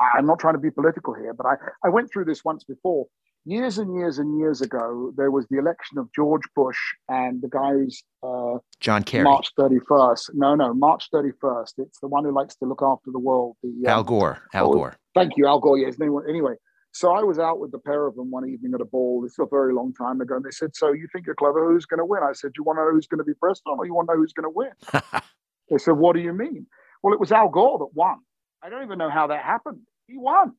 I'm 0.00 0.26
not 0.26 0.38
trying 0.38 0.54
to 0.54 0.60
be 0.60 0.70
political 0.70 1.14
here, 1.14 1.32
but 1.32 1.46
I, 1.46 1.54
I 1.84 1.88
went 1.88 2.10
through 2.12 2.26
this 2.26 2.44
once 2.44 2.64
before 2.64 3.06
years 3.48 3.78
and 3.78 3.94
years 3.94 4.18
and 4.18 4.38
years 4.38 4.60
ago, 4.60 5.12
there 5.16 5.30
was 5.30 5.46
the 5.48 5.58
election 5.58 5.98
of 5.98 6.08
George 6.14 6.42
Bush 6.54 6.78
and 7.08 7.40
the 7.40 7.48
guy's 7.48 8.02
uh, 8.22 8.58
John 8.80 9.02
Kerry. 9.02 9.24
March 9.24 9.48
31st. 9.58 10.30
No, 10.34 10.54
no, 10.54 10.74
March 10.74 11.08
31st. 11.12 11.72
It's 11.78 12.00
the 12.00 12.08
one 12.08 12.24
who 12.24 12.32
likes 12.32 12.56
to 12.56 12.66
look 12.66 12.82
after 12.82 13.10
the 13.10 13.18
world. 13.18 13.56
The, 13.62 13.68
um, 13.68 13.86
Al 13.86 14.04
Gore. 14.04 14.42
Al 14.52 14.68
oh, 14.68 14.72
Gore. 14.72 14.96
Thank 15.14 15.32
you, 15.36 15.46
Al 15.46 15.60
Gore. 15.60 15.78
Yes. 15.78 15.96
Anyway, 16.00 16.22
anyway, 16.28 16.54
so 16.92 17.12
I 17.12 17.22
was 17.22 17.38
out 17.38 17.60
with 17.60 17.72
the 17.72 17.78
pair 17.78 18.06
of 18.06 18.16
them 18.16 18.30
one 18.30 18.48
evening 18.48 18.72
at 18.74 18.80
a 18.80 18.84
ball. 18.84 19.22
This 19.22 19.32
is 19.32 19.38
a 19.40 19.46
very 19.46 19.72
long 19.74 19.92
time 19.94 20.20
ago. 20.20 20.36
And 20.36 20.44
they 20.44 20.50
said, 20.50 20.74
So 20.74 20.92
you 20.92 21.06
think 21.12 21.26
you're 21.26 21.34
clever? 21.34 21.70
Who's 21.72 21.86
going 21.86 21.98
to 21.98 22.04
win? 22.04 22.22
I 22.22 22.32
said, 22.32 22.52
You 22.56 22.64
want 22.64 22.78
to 22.78 22.84
know 22.84 22.92
who's 22.92 23.06
going 23.06 23.18
to 23.18 23.24
be 23.24 23.34
president 23.34 23.78
or 23.78 23.86
you 23.86 23.94
want 23.94 24.08
to 24.08 24.14
know 24.14 24.20
who's 24.20 24.32
going 24.32 24.44
to 24.44 24.50
win? 24.50 24.72
they 25.70 25.78
said, 25.78 25.92
What 25.92 26.14
do 26.16 26.20
you 26.20 26.32
mean? 26.32 26.66
Well, 27.02 27.14
it 27.14 27.20
was 27.20 27.32
Al 27.32 27.48
Gore 27.48 27.78
that 27.78 27.94
won. 27.94 28.18
I 28.62 28.70
don't 28.70 28.82
even 28.82 28.98
know 28.98 29.10
how 29.10 29.28
that 29.28 29.44
happened. 29.44 29.80
He 30.06 30.16
won. 30.16 30.54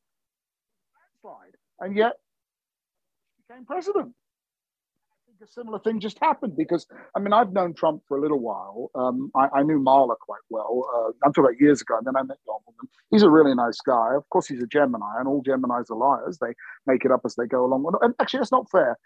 And 1.80 1.96
yet 1.96 2.12
he 3.36 3.44
became 3.48 3.66
president. 3.66 4.14
I 5.40 5.44
a 5.44 5.48
similar 5.48 5.78
thing 5.78 6.00
just 6.00 6.18
happened 6.20 6.54
because, 6.56 6.86
I 7.16 7.20
mean, 7.20 7.32
I've 7.32 7.52
known 7.52 7.74
Trump 7.74 8.02
for 8.06 8.18
a 8.18 8.20
little 8.20 8.40
while. 8.40 8.90
Um, 8.94 9.30
I, 9.34 9.60
I, 9.60 9.62
knew 9.62 9.78
Marla 9.78 10.14
quite 10.20 10.40
well. 10.50 10.84
Uh, 10.94 11.12
I'm 11.24 11.32
talking 11.32 11.44
about 11.44 11.60
years 11.60 11.80
ago, 11.80 11.96
and 11.96 12.06
then 12.06 12.16
I 12.16 12.22
met 12.22 12.36
Donald. 12.46 12.74
He's 13.10 13.22
a 13.22 13.30
really 13.30 13.54
nice 13.54 13.78
guy. 13.80 14.14
Of 14.14 14.28
course, 14.30 14.46
he's 14.46 14.62
a 14.62 14.66
Gemini, 14.66 15.18
and 15.18 15.26
all 15.26 15.42
Geminis 15.42 15.90
are 15.90 15.96
liars. 15.96 16.38
They 16.40 16.52
make 16.86 17.04
it 17.04 17.10
up 17.10 17.22
as 17.24 17.36
they 17.36 17.46
go 17.46 17.64
along. 17.64 17.90
And 18.02 18.14
actually, 18.20 18.40
that's 18.40 18.52
not 18.52 18.70
fair. 18.70 18.98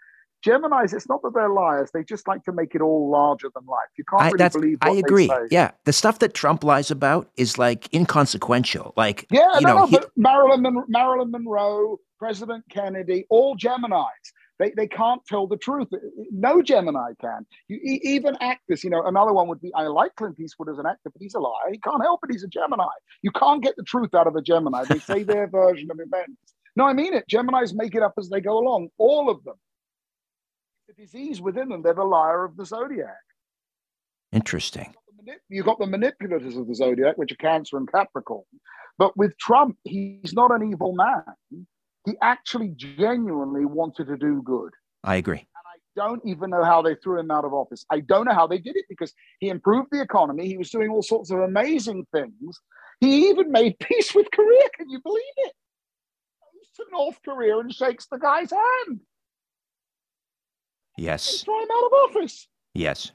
Geminis, 0.45 0.93
it's 0.93 1.07
not 1.07 1.21
that 1.23 1.33
they're 1.33 1.49
liars. 1.49 1.89
They 1.93 2.03
just 2.03 2.27
like 2.27 2.43
to 2.43 2.51
make 2.51 2.75
it 2.75 2.81
all 2.81 3.09
larger 3.09 3.49
than 3.55 3.65
life. 3.65 3.87
You 3.97 4.03
can't 4.03 4.33
really 4.33 4.49
believe 4.49 4.77
I 4.81 4.91
agree. 4.91 5.31
Yeah. 5.49 5.71
The 5.85 5.93
stuff 5.93 6.19
that 6.19 6.33
Trump 6.33 6.63
lies 6.63 6.91
about 6.91 7.31
is 7.37 7.57
like 7.57 7.91
inconsequential. 7.93 8.93
Like, 8.95 9.25
yeah, 9.31 9.55
you 9.55 9.61
no, 9.61 9.73
know, 9.73 9.85
no, 9.85 9.85
he, 9.85 9.99
Marilyn, 10.17 10.83
Marilyn 10.87 11.31
Monroe, 11.31 11.99
President 12.19 12.65
Kennedy, 12.69 13.25
all 13.29 13.57
Geminis. 13.57 14.09
They, 14.57 14.71
they 14.75 14.87
can't 14.87 15.21
tell 15.25 15.47
the 15.47 15.57
truth. 15.57 15.89
No 16.31 16.61
Gemini 16.61 17.11
can. 17.19 17.45
You, 17.67 17.79
even 17.83 18.37
actors, 18.39 18.83
you 18.83 18.89
know, 18.89 19.05
another 19.05 19.33
one 19.33 19.47
would 19.49 19.61
be 19.61 19.73
I 19.73 19.83
like 19.83 20.15
Clint 20.15 20.39
Eastwood 20.39 20.69
as 20.69 20.77
an 20.77 20.85
actor, 20.85 21.09
but 21.09 21.21
he's 21.21 21.35
a 21.35 21.39
liar. 21.39 21.71
He 21.71 21.77
can't 21.77 22.01
help 22.01 22.21
it. 22.23 22.31
He's 22.31 22.43
a 22.43 22.47
Gemini. 22.47 22.85
You 23.21 23.31
can't 23.31 23.61
get 23.61 23.75
the 23.75 23.83
truth 23.83 24.13
out 24.13 24.27
of 24.27 24.35
a 24.35 24.41
Gemini. 24.41 24.85
They 24.85 24.99
say 24.99 25.23
their 25.23 25.47
version 25.47 25.91
of 25.91 25.99
events. 25.99 26.53
No, 26.75 26.85
I 26.85 26.93
mean 26.93 27.13
it. 27.13 27.25
Geminis 27.29 27.73
make 27.73 27.95
it 27.95 28.01
up 28.01 28.13
as 28.17 28.29
they 28.29 28.39
go 28.39 28.57
along. 28.57 28.89
All 28.97 29.29
of 29.29 29.43
them. 29.43 29.55
The 30.87 30.93
disease 30.93 31.41
within 31.41 31.69
them, 31.69 31.81
they're 31.81 31.93
the 31.93 32.03
liar 32.03 32.45
of 32.45 32.55
the 32.55 32.65
zodiac. 32.65 33.15
Interesting. 34.31 34.93
You've 35.49 35.65
got 35.65 35.79
the 35.79 35.87
manipulators 35.87 36.55
of 36.55 36.67
the 36.67 36.75
zodiac, 36.75 37.17
which 37.17 37.31
are 37.31 37.35
Cancer 37.35 37.77
and 37.77 37.91
Capricorn. 37.91 38.43
But 38.97 39.17
with 39.17 39.37
Trump, 39.37 39.77
he's 39.83 40.33
not 40.33 40.51
an 40.51 40.71
evil 40.71 40.93
man 40.93 41.23
he 42.05 42.13
actually 42.21 42.69
genuinely 42.75 43.65
wanted 43.65 44.07
to 44.07 44.17
do 44.17 44.41
good. 44.43 44.71
I 45.03 45.15
agree. 45.15 45.39
And 45.39 45.47
I 45.47 45.77
don't 45.95 46.21
even 46.25 46.51
know 46.51 46.63
how 46.63 46.81
they 46.81 46.95
threw 46.95 47.19
him 47.19 47.31
out 47.31 47.45
of 47.45 47.53
office. 47.53 47.85
I 47.89 47.99
don't 48.01 48.25
know 48.25 48.33
how 48.33 48.47
they 48.47 48.59
did 48.59 48.75
it 48.75 48.85
because 48.89 49.13
he 49.39 49.49
improved 49.49 49.89
the 49.91 50.01
economy. 50.01 50.47
He 50.47 50.57
was 50.57 50.69
doing 50.69 50.89
all 50.89 51.01
sorts 51.01 51.31
of 51.31 51.39
amazing 51.39 52.05
things. 52.13 52.59
He 52.99 53.29
even 53.29 53.51
made 53.51 53.77
peace 53.79 54.13
with 54.13 54.27
Korea. 54.31 54.69
Can 54.77 54.89
you 54.89 54.99
believe 55.01 55.23
it? 55.37 55.53
Goes 56.53 56.69
to 56.75 56.85
North 56.91 57.19
Korea 57.23 57.57
and 57.59 57.73
shakes 57.73 58.07
the 58.09 58.17
guy's 58.17 58.51
hand. 58.51 59.01
Yes. 60.97 61.43
Throw 61.43 61.61
him 61.61 61.67
out 61.71 61.85
of 61.85 61.91
office. 62.09 62.47
Yes. 62.73 63.11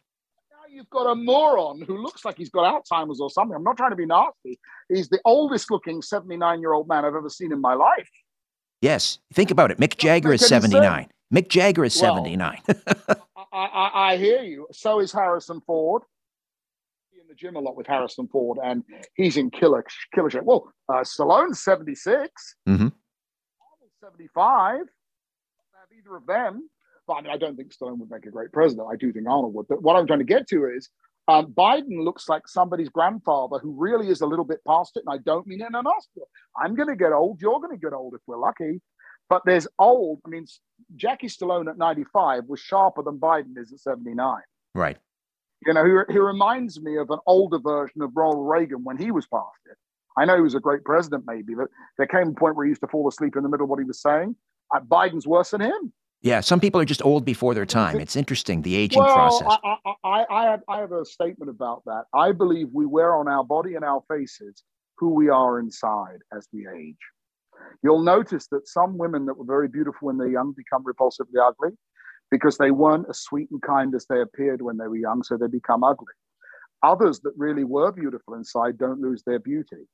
Now 0.50 0.74
you've 0.74 0.90
got 0.90 1.11
a 1.11 1.14
moron 1.14 1.81
who 1.81 2.03
looks 2.03 2.24
like 2.24 2.37
he's 2.37 2.50
got 2.50 2.85
Alzheimer's 2.85 3.20
or 3.20 3.31
something. 3.31 3.57
I'm 3.57 3.62
not 3.62 3.76
trying 3.76 3.90
to 3.90 3.96
be 3.96 4.07
nasty. 4.07 4.59
He's 4.88 5.09
the 5.09 5.20
oldest 5.24 5.70
looking 5.70 6.03
79 6.03 6.61
year 6.61 6.72
old 6.72 6.88
man 6.88 7.05
I've 7.05 7.14
ever 7.14 7.31
seen 7.31 7.53
in 7.53 7.61
my 7.61 7.74
life. 7.74 8.09
Yes. 8.81 9.19
Think 9.33 9.51
about 9.51 9.71
it. 9.71 9.79
Mick 9.79 9.97
Jagger 9.97 10.33
is 10.33 10.47
79. 10.47 11.09
Mick 11.33 11.49
Jagger 11.49 11.85
is 11.85 12.01
well, 12.01 12.16
79. 12.16 12.59
I, 12.69 13.14
I, 13.53 14.12
I, 14.12 14.16
hear 14.16 14.43
you. 14.43 14.66
So 14.73 15.01
is 15.01 15.12
Harrison 15.12 15.61
Ford. 15.66 16.03
In 17.12 17.27
the 17.29 17.35
gym 17.35 17.57
a 17.57 17.61
lot 17.61 17.77
with 17.77 17.87
Harrison 17.87 18.27
Ford, 18.29 18.59
and 18.62 18.83
he's 19.14 19.37
in 19.37 19.51
killer 19.51 19.85
killer 20.14 20.31
shape. 20.31 20.43
Well, 20.45 20.73
uh, 20.88 21.01
Stallone's 21.01 21.62
76. 21.62 22.57
Mm-hmm. 22.69 22.88
75. 24.03 24.79
Have 24.79 24.87
either 25.97 26.16
of 26.16 26.27
them. 26.27 26.69
But 27.07 27.14
I, 27.14 27.23
mean, 27.23 27.31
I 27.33 27.37
don't 27.37 27.57
think 27.57 27.75
Stallone 27.75 27.99
would 27.99 28.11
make 28.11 28.27
a 28.27 28.31
great 28.31 28.53
president. 28.53 28.88
I 28.90 28.97
do 28.97 29.12
think 29.12 29.27
Arnold 29.29 29.55
would. 29.55 29.69
But 29.69 29.83
what 29.83 29.97
I'm 29.97 30.07
trying 30.07 30.21
to 30.21 30.25
get 30.25 30.49
to 30.49 30.66
is 30.66 30.88
um, 31.31 31.53
Biden 31.53 32.03
looks 32.05 32.29
like 32.29 32.49
somebody's 32.49 32.88
grandfather 32.88 33.59
who 33.59 33.73
really 33.79 34.09
is 34.09 34.21
a 34.21 34.27
little 34.27 34.45
bit 34.45 34.59
past 34.66 34.97
it, 34.97 35.05
and 35.07 35.14
I 35.14 35.23
don't 35.25 35.47
mean 35.47 35.61
it 35.61 35.69
in 35.69 35.75
an 35.77 35.85
hospital. 35.85 36.29
I'm 36.61 36.75
going 36.75 36.88
to 36.88 36.97
get 36.97 37.12
old. 37.12 37.40
You're 37.40 37.61
going 37.61 37.71
to 37.71 37.81
get 37.81 37.93
old 37.93 38.14
if 38.14 38.21
we're 38.27 38.37
lucky. 38.37 38.81
But 39.29 39.43
there's 39.45 39.69
old. 39.79 40.21
I 40.27 40.29
mean, 40.29 40.47
Jackie 40.97 41.29
Stallone 41.29 41.71
at 41.71 41.79
95 41.79 42.47
was 42.49 42.59
sharper 42.59 43.05
than 43.05 43.19
Biden 43.19 43.57
is 43.57 43.73
at 43.73 43.79
79. 43.79 44.40
Right. 44.75 44.99
You 45.64 45.73
know, 45.73 45.85
he, 45.85 46.14
he 46.14 46.19
reminds 46.19 46.81
me 46.81 46.97
of 46.97 47.11
an 47.11 47.21
older 47.27 47.61
version 47.61 48.03
of 48.03 48.11
Ronald 48.14 48.49
Reagan 48.49 48.83
when 48.83 48.97
he 48.97 49.12
was 49.12 49.29
past 49.29 49.61
it. 49.71 49.77
I 50.19 50.25
know 50.25 50.35
he 50.35 50.43
was 50.43 50.57
a 50.57 50.61
great 50.61 50.85
president, 50.85 51.25
maybe, 51.27 51.55
but 51.55 51.69
there 51.97 52.09
came 52.09 52.29
a 52.29 52.33
point 52.33 52.57
where 52.57 52.66
he 52.66 52.71
used 52.71 52.81
to 52.81 52.88
fall 52.88 53.07
asleep 53.07 53.37
in 53.37 53.45
the 53.45 53.49
middle 53.49 53.64
of 53.64 53.71
what 53.71 53.79
he 53.79 53.85
was 53.85 54.03
saying. 54.03 54.35
Uh, 54.75 54.81
Biden's 54.81 55.29
worse 55.29 55.51
than 55.51 55.61
him. 55.61 55.93
Yeah, 56.22 56.40
some 56.40 56.61
people 56.61 56.80
are 56.80 56.85
just 56.85 57.04
old 57.04 57.24
before 57.24 57.54
their 57.54 57.64
time. 57.64 57.98
It's 57.98 58.14
interesting, 58.14 58.61
the 58.61 58.76
aging 58.76 59.02
well, 59.02 59.14
process. 59.14 59.59
I, 59.64 59.76
I, 60.04 60.24
I, 60.30 60.44
have, 60.44 60.61
I 60.68 60.78
have 60.80 60.92
a 60.92 61.04
statement 61.04 61.50
about 61.50 61.83
that. 61.87 62.04
I 62.14 62.33
believe 62.33 62.68
we 62.72 62.85
wear 62.85 63.16
on 63.16 63.26
our 63.26 63.42
body 63.42 63.74
and 63.74 63.85
our 63.85 64.02
faces 64.06 64.62
who 64.98 65.14
we 65.14 65.30
are 65.30 65.59
inside 65.59 66.18
as 66.37 66.46
we 66.52 66.68
age. 66.68 66.96
You'll 67.83 68.02
notice 68.02 68.48
that 68.48 68.68
some 68.68 68.98
women 68.98 69.24
that 69.26 69.38
were 69.38 69.46
very 69.46 69.68
beautiful 69.68 70.06
when 70.06 70.18
they're 70.18 70.28
young 70.28 70.52
become 70.54 70.85
repulsively 70.85 71.40
ugly 71.42 71.71
because 72.31 72.58
they 72.58 72.71
weren't 72.71 73.06
as 73.08 73.21
sweet 73.21 73.48
and 73.50 73.62
kind 73.62 73.94
as 73.94 74.06
they 74.06 74.21
appeared 74.21 74.60
when 74.60 74.77
they 74.77 74.88
were 74.88 74.96
young, 74.96 75.23
so 75.23 75.37
they 75.37 75.46
become 75.46 75.83
ugly. 75.83 76.12
Others 76.83 77.21
that 77.21 77.33
really 77.37 77.64
were 77.64 77.92
beautiful 77.92 78.35
inside 78.35 78.79
don't 78.79 79.00
lose 79.00 79.23
their 79.25 79.38
beauty. 79.38 79.88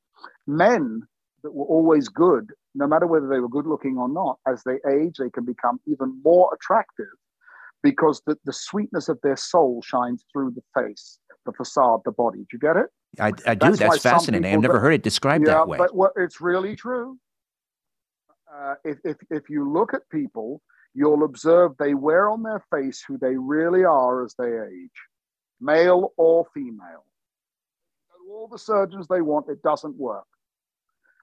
Men 0.45 1.01
that 1.43 1.53
were 1.53 1.65
always 1.65 2.09
good, 2.09 2.51
no 2.77 2.87
matter 2.87 3.07
whether 3.07 3.27
they 3.27 3.39
were 3.39 3.49
good 3.49 3.65
looking 3.65 3.97
or 3.97 4.07
not, 4.07 4.37
as 4.47 4.63
they 4.63 4.77
age, 4.91 5.17
they 5.17 5.29
can 5.29 5.45
become 5.45 5.79
even 5.87 6.19
more 6.23 6.53
attractive 6.53 7.05
because 7.83 8.21
the, 8.25 8.37
the 8.45 8.53
sweetness 8.53 9.09
of 9.09 9.19
their 9.21 9.35
soul 9.35 9.81
shines 9.81 10.25
through 10.31 10.51
the 10.51 10.61
face, 10.79 11.19
the 11.45 11.51
facade, 11.53 12.01
the 12.05 12.11
body. 12.11 12.39
Do 12.39 12.47
you 12.53 12.59
get 12.59 12.77
it? 12.77 12.87
I, 13.19 13.31
I 13.45 13.55
do. 13.55 13.67
That's, 13.67 13.79
That's 13.79 14.01
fascinating. 14.01 14.53
I've 14.53 14.61
never 14.61 14.79
heard 14.79 14.93
it 14.93 15.03
described 15.03 15.47
yeah, 15.47 15.55
that 15.55 15.67
way. 15.67 15.77
But 15.77 15.95
what, 15.95 16.11
it's 16.15 16.41
really 16.41 16.75
true. 16.75 17.17
Uh, 18.53 18.75
if, 18.83 18.97
if, 19.03 19.17
if 19.29 19.49
you 19.49 19.71
look 19.71 19.93
at 19.93 20.01
people, 20.09 20.61
you'll 20.93 21.23
observe 21.23 21.73
they 21.77 21.93
wear 21.93 22.29
on 22.29 22.43
their 22.43 22.63
face 22.71 23.03
who 23.07 23.17
they 23.17 23.35
really 23.35 23.83
are 23.83 24.23
as 24.23 24.35
they 24.37 24.45
age, 24.47 24.97
male 25.59 26.13
or 26.17 26.47
female 26.53 27.03
all 28.29 28.47
the 28.47 28.59
surgeons 28.59 29.07
they 29.07 29.21
want, 29.21 29.49
it 29.49 29.61
doesn't 29.61 29.95
work. 29.95 30.25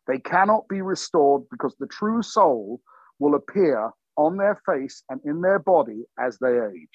They 0.07 0.18
cannot 0.18 0.68
be 0.68 0.82
restored 0.82 1.42
because 1.50 1.74
the 1.78 1.86
true 1.86 2.22
soul 2.22 2.80
will 3.18 3.34
appear 3.34 3.90
on 4.16 4.36
their 4.36 4.61
face 4.66 5.02
and 5.09 5.20
in 5.24 5.40
their 5.40 5.59
body 5.59 6.05
as 6.18 6.38
they 6.38 6.59
age. 6.59 6.88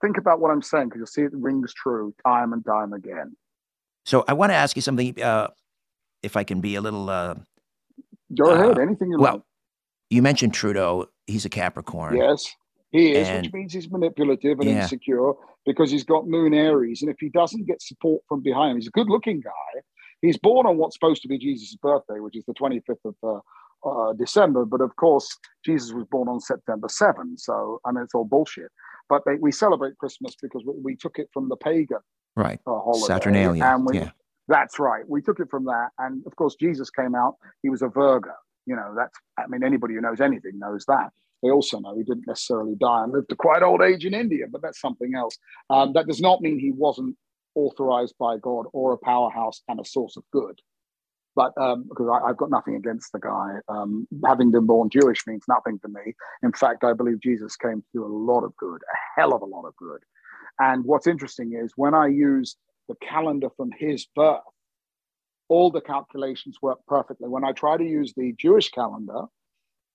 Think 0.00 0.18
about 0.18 0.40
what 0.40 0.50
I'm 0.50 0.62
saying 0.62 0.88
because 0.88 0.98
you'll 0.98 1.06
see 1.06 1.22
it 1.22 1.32
rings 1.32 1.72
true 1.72 2.14
time 2.26 2.52
and 2.52 2.64
time 2.64 2.92
again. 2.92 3.36
So 4.04 4.24
I 4.28 4.34
want 4.34 4.50
to 4.50 4.54
ask 4.54 4.76
you 4.76 4.82
something, 4.82 5.20
uh, 5.22 5.48
if 6.22 6.36
I 6.36 6.44
can 6.44 6.60
be 6.60 6.74
a 6.74 6.80
little. 6.80 7.08
Uh, 7.08 7.36
Go 8.36 8.50
ahead, 8.50 8.78
uh, 8.78 8.82
anything 8.82 9.10
you 9.10 9.18
want. 9.18 9.22
well, 9.22 9.46
You 10.10 10.22
mentioned 10.22 10.54
Trudeau. 10.54 11.06
He's 11.26 11.44
a 11.44 11.48
Capricorn. 11.48 12.16
Yes, 12.16 12.52
he 12.90 13.12
is, 13.12 13.28
and, 13.28 13.46
which 13.46 13.52
means 13.52 13.72
he's 13.72 13.90
manipulative 13.90 14.60
and 14.60 14.68
yeah. 14.68 14.82
insecure 14.82 15.32
because 15.64 15.90
he's 15.90 16.04
got 16.04 16.26
Moon 16.26 16.52
Aries. 16.52 17.02
And 17.02 17.10
if 17.10 17.16
he 17.20 17.28
doesn't 17.28 17.66
get 17.66 17.80
support 17.80 18.22
from 18.28 18.42
behind, 18.42 18.76
he's 18.78 18.88
a 18.88 18.90
good 18.90 19.08
looking 19.08 19.40
guy. 19.40 19.80
He's 20.22 20.38
born 20.38 20.66
on 20.66 20.78
what's 20.78 20.96
supposed 20.96 21.22
to 21.22 21.28
be 21.28 21.38
Jesus' 21.38 21.76
birthday, 21.76 22.20
which 22.20 22.36
is 22.36 22.44
the 22.46 22.54
25th 22.54 22.96
of 23.04 23.14
uh, 23.22 23.88
uh, 23.88 24.12
December. 24.14 24.64
But 24.64 24.80
of 24.80 24.96
course, 24.96 25.28
Jesus 25.64 25.92
was 25.92 26.06
born 26.10 26.28
on 26.28 26.40
September 26.40 26.88
7. 26.88 27.36
So, 27.38 27.80
I 27.84 27.92
mean, 27.92 28.04
it's 28.04 28.14
all 28.14 28.24
bullshit. 28.24 28.70
But 29.08 29.22
they, 29.26 29.34
we 29.34 29.52
celebrate 29.52 29.98
Christmas 29.98 30.34
because 30.40 30.62
we, 30.66 30.74
we, 30.82 30.96
took 30.96 31.18
it 31.18 31.28
from 31.32 31.48
the 31.48 31.56
pagan 31.56 31.98
right. 32.36 32.58
Uh, 32.66 32.78
holiday. 32.78 33.06
Saturnalia. 33.06 33.64
And 33.64 33.86
we, 33.86 33.98
yeah. 33.98 34.10
That's 34.48 34.78
right. 34.78 35.08
We 35.08 35.22
took 35.22 35.40
it 35.40 35.48
from 35.50 35.64
that. 35.64 35.88
And 35.98 36.24
of 36.26 36.36
course, 36.36 36.56
Jesus 36.56 36.90
came 36.90 37.14
out. 37.14 37.36
He 37.62 37.70
was 37.70 37.82
a 37.82 37.88
Virgo. 37.88 38.32
You 38.66 38.76
know, 38.76 38.94
that's, 38.96 39.16
I 39.38 39.46
mean, 39.46 39.62
anybody 39.62 39.94
who 39.94 40.00
knows 40.00 40.20
anything 40.20 40.58
knows 40.58 40.84
that. 40.86 41.10
They 41.42 41.50
also 41.50 41.78
know 41.78 41.94
he 41.94 42.04
didn't 42.04 42.26
necessarily 42.26 42.74
die 42.74 43.04
and 43.04 43.12
lived 43.12 43.28
to 43.28 43.36
quite 43.36 43.62
old 43.62 43.82
age 43.82 44.06
in 44.06 44.14
India, 44.14 44.46
but 44.50 44.62
that's 44.62 44.80
something 44.80 45.14
else. 45.14 45.36
Um, 45.68 45.92
that 45.92 46.06
does 46.06 46.20
not 46.20 46.40
mean 46.40 46.58
he 46.58 46.72
wasn't 46.72 47.16
authorized 47.54 48.14
by 48.18 48.36
God 48.38 48.66
or 48.72 48.92
a 48.92 48.98
powerhouse 48.98 49.62
and 49.68 49.80
a 49.80 49.84
source 49.84 50.16
of 50.16 50.24
good. 50.32 50.60
But 51.36 51.52
um, 51.58 51.86
because 51.88 52.08
I, 52.08 52.28
have 52.28 52.36
got 52.36 52.50
nothing 52.50 52.76
against 52.76 53.12
the 53.12 53.18
guy, 53.18 53.56
um, 53.68 54.06
having 54.24 54.52
been 54.52 54.66
born 54.66 54.88
Jewish 54.88 55.26
means 55.26 55.44
nothing 55.48 55.80
to 55.80 55.88
me. 55.88 56.14
In 56.42 56.52
fact, 56.52 56.84
I 56.84 56.92
believe 56.92 57.20
Jesus 57.20 57.56
came 57.56 57.80
to 57.80 57.86
do 57.92 58.04
a 58.04 58.06
lot 58.06 58.44
of 58.44 58.56
good, 58.56 58.80
a 58.82 59.20
hell 59.20 59.34
of 59.34 59.42
a 59.42 59.46
lot 59.46 59.64
of 59.64 59.74
good. 59.76 60.00
And 60.60 60.84
what's 60.84 61.08
interesting 61.08 61.54
is 61.54 61.72
when 61.76 61.94
I 61.94 62.06
use 62.06 62.56
the 62.88 62.94
calendar 62.96 63.48
from 63.56 63.72
his 63.76 64.06
birth, 64.14 64.42
all 65.48 65.70
the 65.70 65.80
calculations 65.80 66.58
work 66.62 66.78
perfectly. 66.86 67.28
When 67.28 67.44
I 67.44 67.52
try 67.52 67.76
to 67.76 67.84
use 67.84 68.12
the 68.16 68.32
Jewish 68.38 68.70
calendar 68.70 69.22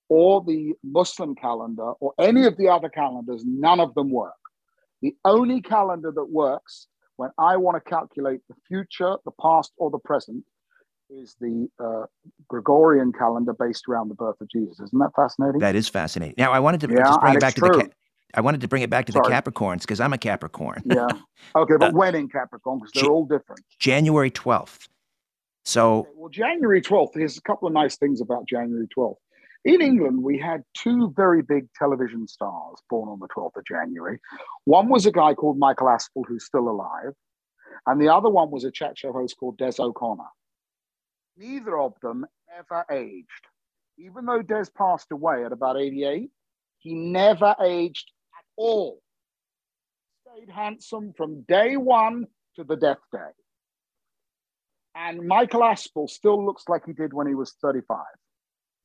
or 0.08 0.44
the 0.44 0.74
Muslim 0.84 1.34
calendar 1.34 1.92
or 2.00 2.12
any 2.18 2.44
of 2.44 2.56
the 2.58 2.68
other 2.68 2.88
calendars, 2.90 3.44
none 3.46 3.80
of 3.80 3.94
them 3.94 4.10
work. 4.10 4.34
The 5.00 5.16
only 5.24 5.62
calendar 5.62 6.12
that 6.12 6.30
works 6.30 6.86
when 7.20 7.30
I 7.36 7.58
want 7.58 7.76
to 7.76 7.88
calculate 7.88 8.40
the 8.48 8.54
future, 8.66 9.16
the 9.26 9.30
past, 9.42 9.72
or 9.76 9.90
the 9.90 9.98
present 9.98 10.42
is 11.10 11.36
the 11.38 11.68
uh, 11.78 12.06
Gregorian 12.48 13.12
calendar 13.12 13.52
based 13.52 13.84
around 13.90 14.08
the 14.08 14.14
birth 14.14 14.40
of 14.40 14.48
Jesus. 14.48 14.80
Isn't 14.80 14.98
that 15.00 15.10
fascinating? 15.14 15.60
That 15.60 15.76
is 15.76 15.86
fascinating. 15.86 16.36
Now, 16.38 16.50
I 16.50 16.60
wanted 16.60 16.80
to 16.80 16.88
yeah, 16.88 17.04
just 17.04 17.20
bring 17.20 17.34
it 17.34 17.40
back 17.40 17.54
to 17.56 17.60
true. 17.60 17.82
the. 17.82 17.90
I 18.32 18.40
wanted 18.40 18.62
to 18.62 18.68
bring 18.68 18.80
it 18.80 18.88
back 18.88 19.04
to 19.06 19.12
Sorry. 19.12 19.28
the 19.28 19.34
Capricorns 19.34 19.82
because 19.82 20.00
I'm 20.00 20.14
a 20.14 20.18
Capricorn. 20.18 20.82
yeah. 20.86 21.08
Okay, 21.54 21.74
but 21.78 21.88
uh, 21.94 21.96
when 21.96 22.14
in 22.14 22.28
Capricorn? 22.28 22.78
Because 22.78 22.92
they're 22.94 23.10
all 23.10 23.26
different. 23.26 23.60
January 23.78 24.30
12th. 24.30 24.88
So. 25.66 25.98
Okay, 25.98 26.08
well, 26.14 26.30
January 26.30 26.80
12th, 26.80 27.12
there's 27.12 27.36
a 27.36 27.42
couple 27.42 27.68
of 27.68 27.74
nice 27.74 27.98
things 27.98 28.22
about 28.22 28.48
January 28.48 28.88
12th. 28.96 29.16
In 29.64 29.82
England, 29.82 30.22
we 30.22 30.38
had 30.38 30.62
two 30.74 31.12
very 31.14 31.42
big 31.42 31.68
television 31.78 32.26
stars 32.26 32.78
born 32.88 33.10
on 33.10 33.18
the 33.18 33.28
12th 33.28 33.56
of 33.56 33.64
January. 33.66 34.18
One 34.64 34.88
was 34.88 35.04
a 35.04 35.12
guy 35.12 35.34
called 35.34 35.58
Michael 35.58 35.88
Aspel, 35.88 36.24
who's 36.26 36.46
still 36.46 36.68
alive, 36.68 37.12
and 37.86 38.00
the 38.00 38.08
other 38.08 38.30
one 38.30 38.50
was 38.50 38.64
a 38.64 38.70
chat 38.70 38.96
show 38.96 39.12
host 39.12 39.36
called 39.38 39.58
Des 39.58 39.74
O'Connor. 39.78 40.30
Neither 41.36 41.78
of 41.78 41.94
them 42.00 42.24
ever 42.58 42.86
aged. 42.90 43.46
Even 43.98 44.24
though 44.24 44.40
Des 44.40 44.66
passed 44.76 45.12
away 45.12 45.44
at 45.44 45.52
about 45.52 45.78
88, 45.78 46.30
he 46.78 46.94
never 46.94 47.54
aged 47.62 48.10
at 48.38 48.44
all. 48.56 49.02
Stayed 50.26 50.48
handsome 50.48 51.12
from 51.14 51.42
day 51.42 51.76
one 51.76 52.26
to 52.56 52.64
the 52.64 52.76
death 52.76 53.00
day. 53.12 53.18
And 54.94 55.26
Michael 55.26 55.60
Aspel 55.60 56.08
still 56.08 56.44
looks 56.44 56.64
like 56.66 56.86
he 56.86 56.94
did 56.94 57.12
when 57.12 57.26
he 57.26 57.34
was 57.34 57.54
35 57.60 57.98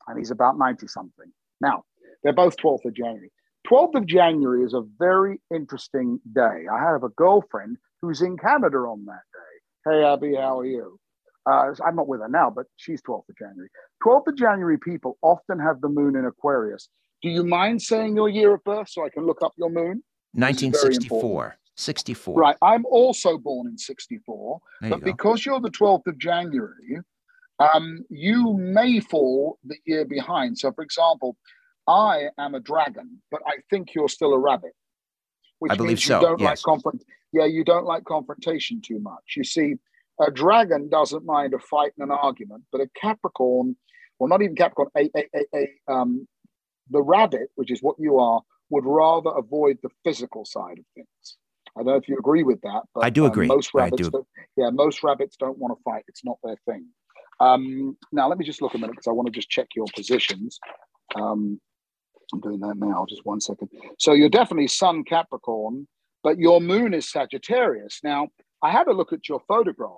and 0.08 0.18
he's 0.18 0.32
about 0.32 0.58
90 0.58 0.88
something. 0.88 1.32
Now, 1.62 1.84
they're 2.24 2.34
both 2.34 2.58
12th 2.58 2.86
of 2.86 2.94
January. 2.94 3.32
12th 3.68 3.96
of 3.96 4.06
January 4.06 4.64
is 4.64 4.74
a 4.74 4.84
very 5.00 5.42
interesting 5.54 6.20
day. 6.34 6.66
I 6.72 6.80
have 6.80 7.04
a 7.04 7.10
girlfriend 7.10 7.78
who's 8.02 8.22
in 8.22 8.38
Canada 8.38 8.78
on 8.78 9.06
that 9.06 9.22
day. 9.34 9.92
Hey, 9.92 10.04
Abby, 10.04 10.36
how 10.36 10.60
are 10.60 10.66
you? 10.66 11.00
Uh, 11.50 11.74
I'm 11.86 11.96
not 11.96 12.08
with 12.08 12.22
her 12.22 12.28
now, 12.28 12.50
but 12.50 12.66
she's 12.78 13.02
12th 13.02 13.30
of 13.30 13.38
January. 13.38 13.70
12th 14.04 14.28
of 14.28 14.38
January 14.38 14.78
people 14.80 15.18
often 15.22 15.60
have 15.60 15.82
the 15.82 15.90
moon 15.90 16.16
in 16.16 16.26
Aquarius. 16.26 16.90
Do 17.22 17.30
you 17.30 17.44
mind 17.44 17.82
saying 17.82 18.16
your 18.16 18.30
year 18.30 18.56
of 18.56 18.64
birth 18.64 18.90
so 18.90 19.06
I 19.06 19.10
can 19.10 19.26
look 19.26 19.40
up 19.44 19.54
your 19.58 19.70
moon? 19.70 20.04
1964. 20.34 21.58
64. 21.78 22.40
Right. 22.40 22.56
I'm 22.62 22.86
also 22.86 23.38
born 23.38 23.68
in 23.68 23.78
64. 23.78 24.60
There 24.82 24.90
but 24.92 25.04
because 25.04 25.46
you're 25.46 25.60
the 25.60 25.70
12th 25.70 26.08
of 26.08 26.18
January, 26.18 27.00
um, 27.60 28.06
you 28.10 28.58
may 28.58 29.00
fall 29.00 29.60
the 29.64 29.78
year 29.86 30.06
behind. 30.06 30.58
So, 30.58 30.72
for 30.72 30.84
example, 30.84 31.38
I 31.88 32.26
am 32.38 32.56
a 32.56 32.60
dragon, 32.60 33.22
but 33.32 33.42
I 33.46 33.58
think 33.70 33.94
you're 33.94 34.10
still 34.10 34.34
a 34.34 34.40
rabbit. 34.40 34.74
Which 35.60 35.72
I 35.72 35.76
believe 35.76 35.90
means 35.90 36.06
so. 36.06 36.20
You 36.20 36.28
don't 36.28 36.40
yes. 36.40 36.50
like 36.50 36.60
confront- 36.64 37.04
yeah, 37.32 37.46
you 37.46 37.64
don't 37.64 37.86
like 37.86 38.04
confrontation 38.06 38.82
too 38.82 39.00
much. 39.00 39.36
You 39.38 39.44
see, 39.44 39.76
a 40.20 40.32
dragon 40.32 40.90
doesn't 40.90 41.26
mind 41.26 41.54
a 41.54 41.60
fight 41.60 41.94
and 41.98 42.12
an 42.12 42.18
argument, 42.18 42.64
but 42.72 42.82
a 42.82 42.90
Capricorn, 43.00 43.76
well, 44.20 44.30
not 44.30 44.42
even 44.42 44.56
Capricorn, 44.56 44.90
a, 44.98 45.10
a, 45.16 45.26
a, 45.36 45.46
a 45.56 45.94
um, 45.94 46.28
the 46.90 47.02
rabbit, 47.02 47.50
which 47.56 47.72
is 47.72 47.82
what 47.82 47.96
you 48.00 48.20
are, 48.20 48.42
would 48.70 48.86
rather 48.86 49.32
avoid 49.32 49.78
the 49.82 49.90
physical 50.04 50.46
side 50.46 50.80
of 50.80 50.86
things. 50.94 51.38
I 51.78 51.82
don't 51.82 51.88
know 51.88 51.96
if 51.96 52.08
you 52.08 52.18
agree 52.18 52.44
with 52.44 52.62
that, 52.62 52.84
but 52.94 53.04
I 53.04 53.10
do 53.10 53.26
um, 53.26 53.32
agree. 53.32 53.48
most 53.48 53.74
rabbits, 53.74 54.10
do. 54.10 54.26
yeah, 54.56 54.70
most 54.70 55.04
rabbits 55.04 55.36
don't 55.38 55.58
want 55.58 55.78
to 55.78 55.84
fight. 55.84 56.04
It's 56.08 56.24
not 56.24 56.38
their 56.44 56.58
thing. 56.66 56.88
Um, 57.40 57.98
now, 58.12 58.28
let 58.28 58.38
me 58.38 58.46
just 58.46 58.62
look 58.62 58.74
a 58.74 58.78
minute 58.78 58.92
because 58.92 59.08
I 59.08 59.12
want 59.12 59.28
to 59.28 59.32
just 59.32 59.50
check 59.50 59.68
your 59.76 59.88
positions. 59.96 60.60
Um, 61.16 61.60
I'm 62.34 62.40
doing 62.40 62.60
that 62.62 62.76
now, 62.78 63.06
just 63.08 63.26
one 63.26 63.42
second. 63.42 63.70
So 64.00 64.14
you're 64.14 64.30
definitely 64.30 64.68
Sun 64.68 65.04
Capricorn, 65.04 65.88
but 66.24 66.40
your 66.40 66.60
moon 66.62 66.94
is 66.94 67.10
Sagittarius. 67.10 68.00
Now, 68.04 68.30
I 68.64 68.72
had 68.72 68.88
a 68.88 68.94
look 68.94 69.14
at 69.14 69.30
your 69.30 69.42
photograph, 69.48 69.92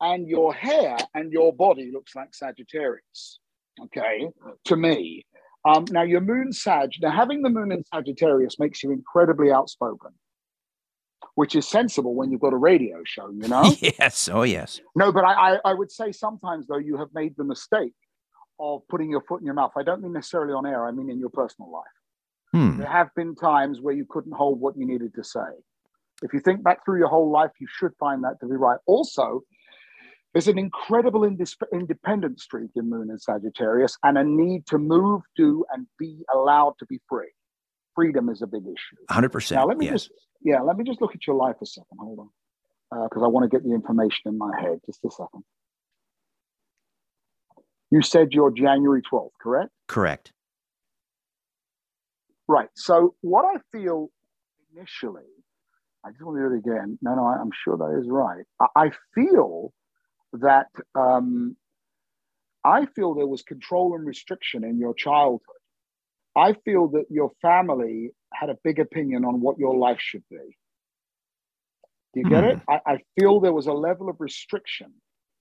and 0.00 0.28
your 0.28 0.52
hair 0.52 0.96
and 1.14 1.32
your 1.32 1.54
body 1.54 1.90
looks 1.92 2.16
like 2.16 2.34
Sagittarius, 2.34 3.38
okay, 3.84 4.28
to 4.64 4.76
me. 4.76 5.24
Um, 5.64 5.84
now, 5.90 6.02
your 6.02 6.20
moon 6.20 6.52
Sag, 6.52 6.90
now 7.00 7.12
having 7.12 7.42
the 7.42 7.48
moon 7.48 7.70
in 7.70 7.84
Sagittarius 7.84 8.58
makes 8.58 8.82
you 8.82 8.90
incredibly 8.90 9.52
outspoken 9.52 10.10
which 11.34 11.54
is 11.54 11.66
sensible 11.66 12.14
when 12.14 12.30
you've 12.30 12.40
got 12.40 12.52
a 12.52 12.56
radio 12.56 13.02
show, 13.04 13.30
you 13.30 13.48
know? 13.48 13.74
yes. 13.80 14.28
Oh, 14.30 14.42
yes. 14.42 14.80
No, 14.94 15.12
but 15.12 15.24
I, 15.24 15.54
I, 15.54 15.58
I, 15.64 15.74
would 15.74 15.90
say 15.90 16.12
sometimes, 16.12 16.66
though, 16.66 16.78
you 16.78 16.98
have 16.98 17.08
made 17.14 17.34
the 17.36 17.44
mistake 17.44 17.94
of 18.60 18.82
putting 18.88 19.10
your 19.10 19.22
foot 19.22 19.40
in 19.40 19.46
your 19.46 19.54
mouth. 19.54 19.72
I 19.76 19.82
don't 19.82 20.02
mean 20.02 20.12
necessarily 20.12 20.52
on 20.52 20.66
air, 20.66 20.86
I 20.86 20.90
mean 20.90 21.10
in 21.10 21.18
your 21.18 21.30
personal 21.30 21.72
life. 21.72 21.84
Hmm. 22.52 22.78
There 22.78 22.88
have 22.88 23.08
been 23.16 23.34
times 23.34 23.80
where 23.80 23.94
you 23.94 24.04
couldn't 24.08 24.32
hold 24.32 24.60
what 24.60 24.76
you 24.76 24.86
needed 24.86 25.14
to 25.14 25.24
say. 25.24 25.40
If 26.22 26.34
you 26.34 26.40
think 26.40 26.62
back 26.62 26.84
through 26.84 26.98
your 26.98 27.08
whole 27.08 27.30
life, 27.30 27.50
you 27.58 27.66
should 27.68 27.92
find 27.98 28.22
that 28.24 28.38
to 28.40 28.46
be 28.46 28.54
right. 28.54 28.78
Also, 28.86 29.42
there's 30.32 30.48
an 30.48 30.58
incredible 30.58 31.22
indis- 31.22 31.56
independent 31.72 32.40
streak 32.40 32.70
in 32.76 32.88
Moon 32.88 33.10
and 33.10 33.20
Sagittarius 33.20 33.96
and 34.02 34.16
a 34.18 34.24
need 34.24 34.66
to 34.66 34.78
move, 34.78 35.22
do, 35.34 35.64
and 35.72 35.86
be 35.98 36.24
allowed 36.32 36.74
to 36.78 36.86
be 36.86 37.00
free. 37.08 37.30
Freedom 37.94 38.28
is 38.28 38.42
a 38.42 38.46
big 38.46 38.62
issue. 38.62 38.96
100%. 39.10 39.52
Now, 39.52 39.66
let 39.66 39.76
me 39.76 39.86
yes. 39.86 40.04
just 40.04 40.10
yeah, 40.44 40.60
let 40.60 40.76
me 40.76 40.84
just 40.84 41.00
look 41.00 41.14
at 41.14 41.26
your 41.26 41.36
life 41.36 41.56
a 41.62 41.66
second. 41.66 41.98
Hold 41.98 42.18
on. 42.18 42.28
Because 43.08 43.22
uh, 43.22 43.26
I 43.26 43.28
want 43.28 43.50
to 43.50 43.54
get 43.54 43.64
the 43.66 43.74
information 43.74 44.22
in 44.26 44.38
my 44.38 44.50
head. 44.60 44.80
Just 44.86 45.04
a 45.04 45.10
second. 45.10 45.44
You 47.90 48.02
said 48.02 48.32
you're 48.32 48.50
January 48.50 49.02
12th, 49.02 49.30
correct? 49.40 49.70
Correct. 49.86 50.32
Right. 52.48 52.68
So, 52.74 53.14
what 53.20 53.44
I 53.44 53.60
feel 53.70 54.10
initially, 54.74 55.22
I 56.04 56.10
just 56.10 56.22
want 56.22 56.38
to 56.38 56.48
do 56.48 56.54
it 56.54 56.58
again. 56.58 56.98
No, 57.02 57.14
no, 57.14 57.24
I'm 57.24 57.50
sure 57.64 57.76
that 57.76 57.98
is 58.00 58.08
right. 58.08 58.44
I, 58.60 58.86
I 58.86 58.90
feel 59.14 59.72
that 60.34 60.68
um, 60.94 61.56
I 62.64 62.86
feel 62.86 63.14
there 63.14 63.26
was 63.26 63.42
control 63.42 63.94
and 63.94 64.06
restriction 64.06 64.64
in 64.64 64.78
your 64.78 64.94
childhood. 64.94 65.61
I 66.34 66.54
feel 66.64 66.88
that 66.88 67.04
your 67.10 67.30
family 67.42 68.12
had 68.32 68.50
a 68.50 68.56
big 68.64 68.78
opinion 68.78 69.24
on 69.24 69.40
what 69.40 69.58
your 69.58 69.76
life 69.76 70.00
should 70.00 70.24
be. 70.30 70.56
Do 72.14 72.20
you 72.20 72.28
get 72.28 72.44
mm. 72.44 72.52
it? 72.52 72.60
I, 72.68 72.80
I 72.86 72.98
feel 73.18 73.40
there 73.40 73.52
was 73.52 73.66
a 73.66 73.72
level 73.72 74.08
of 74.08 74.16
restriction. 74.20 74.92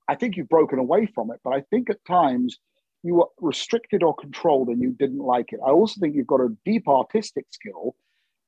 I 0.08 0.16
think 0.16 0.36
you've 0.36 0.50
broken 0.50 0.80
away 0.80 1.06
from 1.06 1.32
it, 1.32 1.40
but 1.44 1.52
I 1.54 1.62
think 1.70 1.90
at 1.90 2.04
times 2.06 2.58
you 3.04 3.16
were 3.16 3.28
restricted 3.40 4.04
or 4.04 4.16
controlled 4.16 4.68
and 4.68 4.82
you 4.82 4.92
didn't 4.92 5.20
like 5.20 5.54
it. 5.54 5.60
I 5.66 5.72
also 5.72 6.00
think 6.00 6.16
you've 6.16 6.28
got 6.28 6.42
a 6.42 6.56
deep 6.66 6.88
artistic 6.88 7.46
skill 7.52 7.96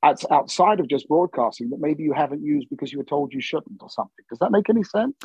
that's 0.02 0.26
outside 0.30 0.82
of 0.82 0.90
just 0.90 1.08
broadcasting 1.08 1.70
that 1.70 1.80
maybe 1.80 2.04
you 2.04 2.12
haven't 2.12 2.44
used 2.44 2.68
because 2.70 2.92
you 2.92 2.98
were 2.98 3.06
told 3.06 3.34
you 3.34 3.42
shouldn't 3.42 3.82
or 3.82 3.90
something. 3.90 4.26
Does 4.30 4.40
that 4.40 4.52
make 4.52 4.70
any 4.70 4.84
sense? 4.84 5.16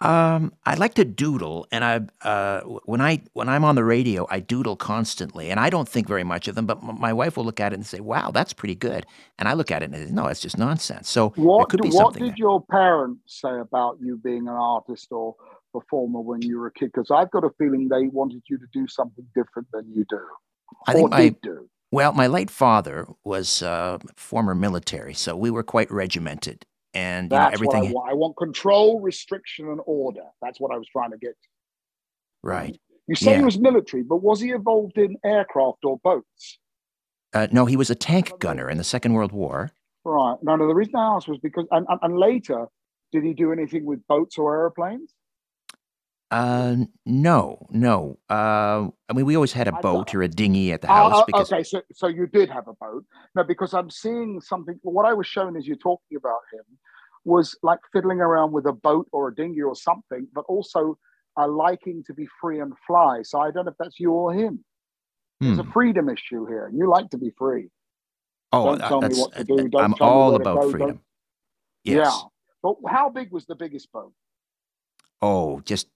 Um, 0.00 0.52
I 0.66 0.74
like 0.74 0.92
to 0.94 1.06
doodle, 1.06 1.66
and 1.72 1.82
I 1.82 2.28
uh, 2.28 2.60
when 2.84 3.00
I 3.00 3.22
when 3.32 3.48
I'm 3.48 3.64
on 3.64 3.76
the 3.76 3.84
radio, 3.84 4.26
I 4.28 4.40
doodle 4.40 4.76
constantly, 4.76 5.50
and 5.50 5.58
I 5.58 5.70
don't 5.70 5.88
think 5.88 6.06
very 6.06 6.24
much 6.24 6.48
of 6.48 6.54
them. 6.54 6.66
But 6.66 6.82
my 6.82 7.14
wife 7.14 7.38
will 7.38 7.46
look 7.46 7.60
at 7.60 7.72
it 7.72 7.76
and 7.76 7.86
say, 7.86 8.00
"Wow, 8.00 8.30
that's 8.30 8.52
pretty 8.52 8.74
good," 8.74 9.06
and 9.38 9.48
I 9.48 9.54
look 9.54 9.70
at 9.70 9.82
it 9.82 9.90
and 9.90 10.08
say, 10.08 10.12
"No, 10.12 10.26
it's 10.26 10.40
just 10.40 10.58
nonsense." 10.58 11.08
So 11.08 11.30
what, 11.36 11.70
could 11.70 11.80
be 11.80 11.88
what 11.88 12.12
did 12.12 12.22
there. 12.22 12.34
your 12.36 12.62
parents 12.62 13.40
say 13.40 13.58
about 13.58 13.96
you 13.98 14.18
being 14.18 14.48
an 14.48 14.54
artist 14.54 15.08
or 15.12 15.34
performer 15.72 16.20
when 16.20 16.42
you 16.42 16.58
were 16.58 16.66
a 16.66 16.72
kid? 16.72 16.92
Because 16.92 17.10
I've 17.10 17.30
got 17.30 17.44
a 17.44 17.50
feeling 17.56 17.88
they 17.88 18.08
wanted 18.08 18.42
you 18.50 18.58
to 18.58 18.66
do 18.74 18.86
something 18.86 19.26
different 19.34 19.68
than 19.72 19.90
you 19.90 20.04
do. 20.10 20.20
I 20.86 20.92
think 20.92 21.10
my 21.10 21.28
do. 21.42 21.70
well, 21.90 22.12
my 22.12 22.26
late 22.26 22.50
father 22.50 23.06
was 23.24 23.62
uh, 23.62 23.96
former 24.14 24.54
military, 24.54 25.14
so 25.14 25.34
we 25.34 25.50
were 25.50 25.62
quite 25.62 25.90
regimented, 25.90 26.66
and 26.96 27.30
you 27.30 27.36
know 27.36 27.42
That's 27.44 27.54
everything. 27.54 27.82
what 27.82 27.88
I 27.88 27.92
want. 27.92 28.10
I 28.10 28.14
want 28.14 28.36
control, 28.36 29.00
restriction, 29.00 29.68
and 29.68 29.80
order. 29.86 30.24
That's 30.42 30.58
what 30.60 30.72
I 30.74 30.78
was 30.78 30.88
trying 30.88 31.10
to 31.10 31.18
get. 31.18 31.36
Right. 32.42 32.78
You 33.06 33.14
say 33.14 33.32
Yeah. 33.32 33.38
he 33.38 33.44
was 33.44 33.58
military, 33.58 34.02
but 34.02 34.16
was 34.16 34.40
he 34.40 34.50
involved 34.50 34.98
in 34.98 35.16
aircraft 35.24 35.84
or 35.84 35.98
boats? 35.98 36.58
Uh, 37.32 37.46
no, 37.52 37.66
he 37.66 37.76
was 37.76 37.90
a 37.90 37.94
tank 37.94 38.32
gunner 38.38 38.70
in 38.70 38.78
the 38.78 38.84
Second 38.84 39.12
World 39.14 39.32
War. 39.32 39.72
Right. 40.04 40.36
No, 40.42 40.56
no. 40.56 40.66
The 40.66 40.74
reason 40.74 40.96
I 40.96 41.14
asked 41.16 41.28
was 41.28 41.38
because, 41.38 41.66
and, 41.70 41.86
and, 41.88 41.98
and 42.02 42.16
later, 42.18 42.66
did 43.12 43.24
he 43.24 43.34
do 43.34 43.52
anything 43.52 43.84
with 43.84 44.06
boats 44.06 44.38
or 44.38 44.56
airplanes? 44.56 45.12
Uh, 46.30 46.76
no, 47.04 47.66
no. 47.70 48.18
Uh, 48.28 48.88
I 49.08 49.12
mean, 49.14 49.26
we 49.26 49.36
always 49.36 49.52
had 49.52 49.68
a 49.68 49.72
boat 49.72 50.14
or 50.14 50.22
a 50.22 50.28
dinghy 50.28 50.72
at 50.72 50.82
the 50.82 50.90
Oh, 50.90 50.94
house 50.94 51.12
oh, 51.20 51.24
because 51.26 51.52
okay, 51.52 51.62
so 51.62 51.80
so 51.92 52.08
you 52.08 52.26
did 52.26 52.50
have 52.50 52.66
a 52.66 52.72
boat. 52.74 53.04
No, 53.36 53.44
because 53.44 53.74
I'm 53.74 53.90
seeing 53.90 54.40
something. 54.40 54.78
What 54.82 55.06
I 55.06 55.12
was 55.14 55.26
shown 55.26 55.56
as 55.56 55.66
you're 55.66 55.76
talking 55.76 56.16
about 56.16 56.40
him 56.52 56.64
was 57.24 57.56
like 57.62 57.78
fiddling 57.92 58.20
around 58.20 58.52
with 58.52 58.66
a 58.66 58.72
boat 58.72 59.08
or 59.12 59.28
a 59.28 59.34
dinghy 59.34 59.62
or 59.62 59.76
something, 59.76 60.26
but 60.34 60.44
also 60.48 60.98
a 61.38 61.46
liking 61.46 62.02
to 62.06 62.14
be 62.14 62.26
free 62.40 62.60
and 62.60 62.72
fly. 62.86 63.22
So 63.22 63.38
I 63.40 63.50
don't 63.52 63.66
know 63.66 63.70
if 63.70 63.76
that's 63.78 64.00
you 64.00 64.10
or 64.12 64.32
him. 64.34 64.64
There's 65.40 65.56
Hmm. 65.58 65.68
a 65.68 65.72
freedom 65.72 66.08
issue 66.08 66.46
here. 66.46 66.70
You 66.74 66.88
like 66.88 67.10
to 67.10 67.18
be 67.18 67.30
free. 67.38 67.68
oh, 68.52 68.64
don't 68.70 68.80
uh, 68.82 68.88
tell 68.88 69.00
me 69.02 69.08
that's 69.08 69.20
what 69.20 69.32
to 69.34 69.40
uh, 69.40 69.42
do, 69.44 69.68
don't 69.68 69.82
I'm 69.82 69.94
tell 69.94 70.06
me 70.06 70.12
all 70.12 70.30
to 70.30 70.36
about 70.36 70.56
go, 70.62 70.70
freedom. 70.70 70.88
don't- 70.88 71.00
Yes. 71.84 72.12
Yeah. 72.12 72.28
But 72.62 72.76
how 72.90 73.10
big 73.10 73.30
was 73.30 73.44
the 73.46 73.54
biggest 73.54 73.92
boat? 73.92 74.12
Oh, 75.22 75.60
just 75.60 75.88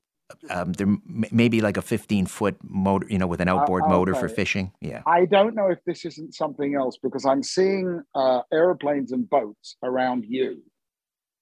um, 0.50 0.72
there 0.72 0.86
m- 0.86 1.02
maybe 1.30 1.60
like 1.60 1.76
a 1.76 1.82
15 1.82 2.26
foot 2.26 2.56
motor, 2.62 3.06
you 3.08 3.18
know, 3.18 3.26
with 3.26 3.40
an 3.40 3.48
outboard 3.48 3.84
motor 3.88 4.14
for 4.14 4.28
fishing. 4.28 4.72
Yeah. 4.80 5.02
I 5.06 5.26
don't 5.26 5.54
know 5.54 5.68
if 5.70 5.78
this 5.84 6.04
isn't 6.04 6.34
something 6.34 6.74
else 6.74 6.98
because 7.02 7.24
I'm 7.26 7.42
seeing 7.42 8.02
uh, 8.14 8.42
airplanes 8.52 9.12
and 9.12 9.28
boats 9.28 9.76
around 9.82 10.24
you. 10.28 10.62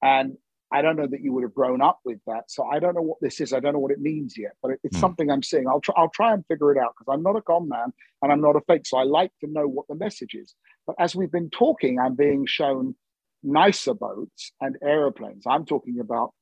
And 0.03 0.37
I 0.71 0.83
don't 0.83 0.97
know 0.97 1.07
that 1.07 1.23
you 1.23 1.33
would 1.33 1.45
have 1.45 1.55
grown 1.55 1.81
up 1.81 2.01
with 2.05 2.19
that. 2.27 2.51
So 2.51 2.65
I 2.65 2.79
don't 2.79 2.95
know 2.95 3.01
what 3.03 3.19
this 3.23 3.41
is. 3.41 3.53
I 3.55 3.61
don't 3.61 3.73
know 3.73 3.79
what 3.79 3.91
it 3.91 4.01
means 4.01 4.35
yet, 4.37 4.53
but 4.63 4.73
it- 4.73 4.81
it's 4.85 4.97
Hmm. 4.97 5.01
something 5.01 5.31
I'm 5.31 5.43
seeing. 5.43 5.67
I'll 5.67 5.81
try, 5.81 5.95
I'll 5.97 6.11
try 6.11 6.35
and 6.35 6.45
figure 6.47 6.71
it 6.73 6.79
out 6.79 6.95
because 6.99 7.11
I'm 7.13 7.23
not 7.23 7.37
a 7.37 7.43
con 7.43 7.69
man 7.69 7.93
and 8.23 8.31
I'm 8.31 8.41
not 8.43 8.55
a 8.57 8.61
fake. 8.63 8.87
So 8.87 8.99
I 8.99 9.05
like 9.05 9.33
to 9.41 9.47
know 9.51 9.67
what 9.67 9.87
the 9.89 9.95
message 9.95 10.35
is. 10.35 10.55
But 10.87 10.97
as 10.99 11.17
we've 11.17 11.33
been 11.33 11.51
talking, 11.51 11.99
I'm 11.99 12.15
being 12.15 12.45
shown 12.47 12.95
nicer 13.43 13.95
boats 13.95 14.53
and 14.61 14.77
airplanes. 14.83 15.45
I'm 15.47 15.65
talking 15.65 16.01
about 16.01 16.35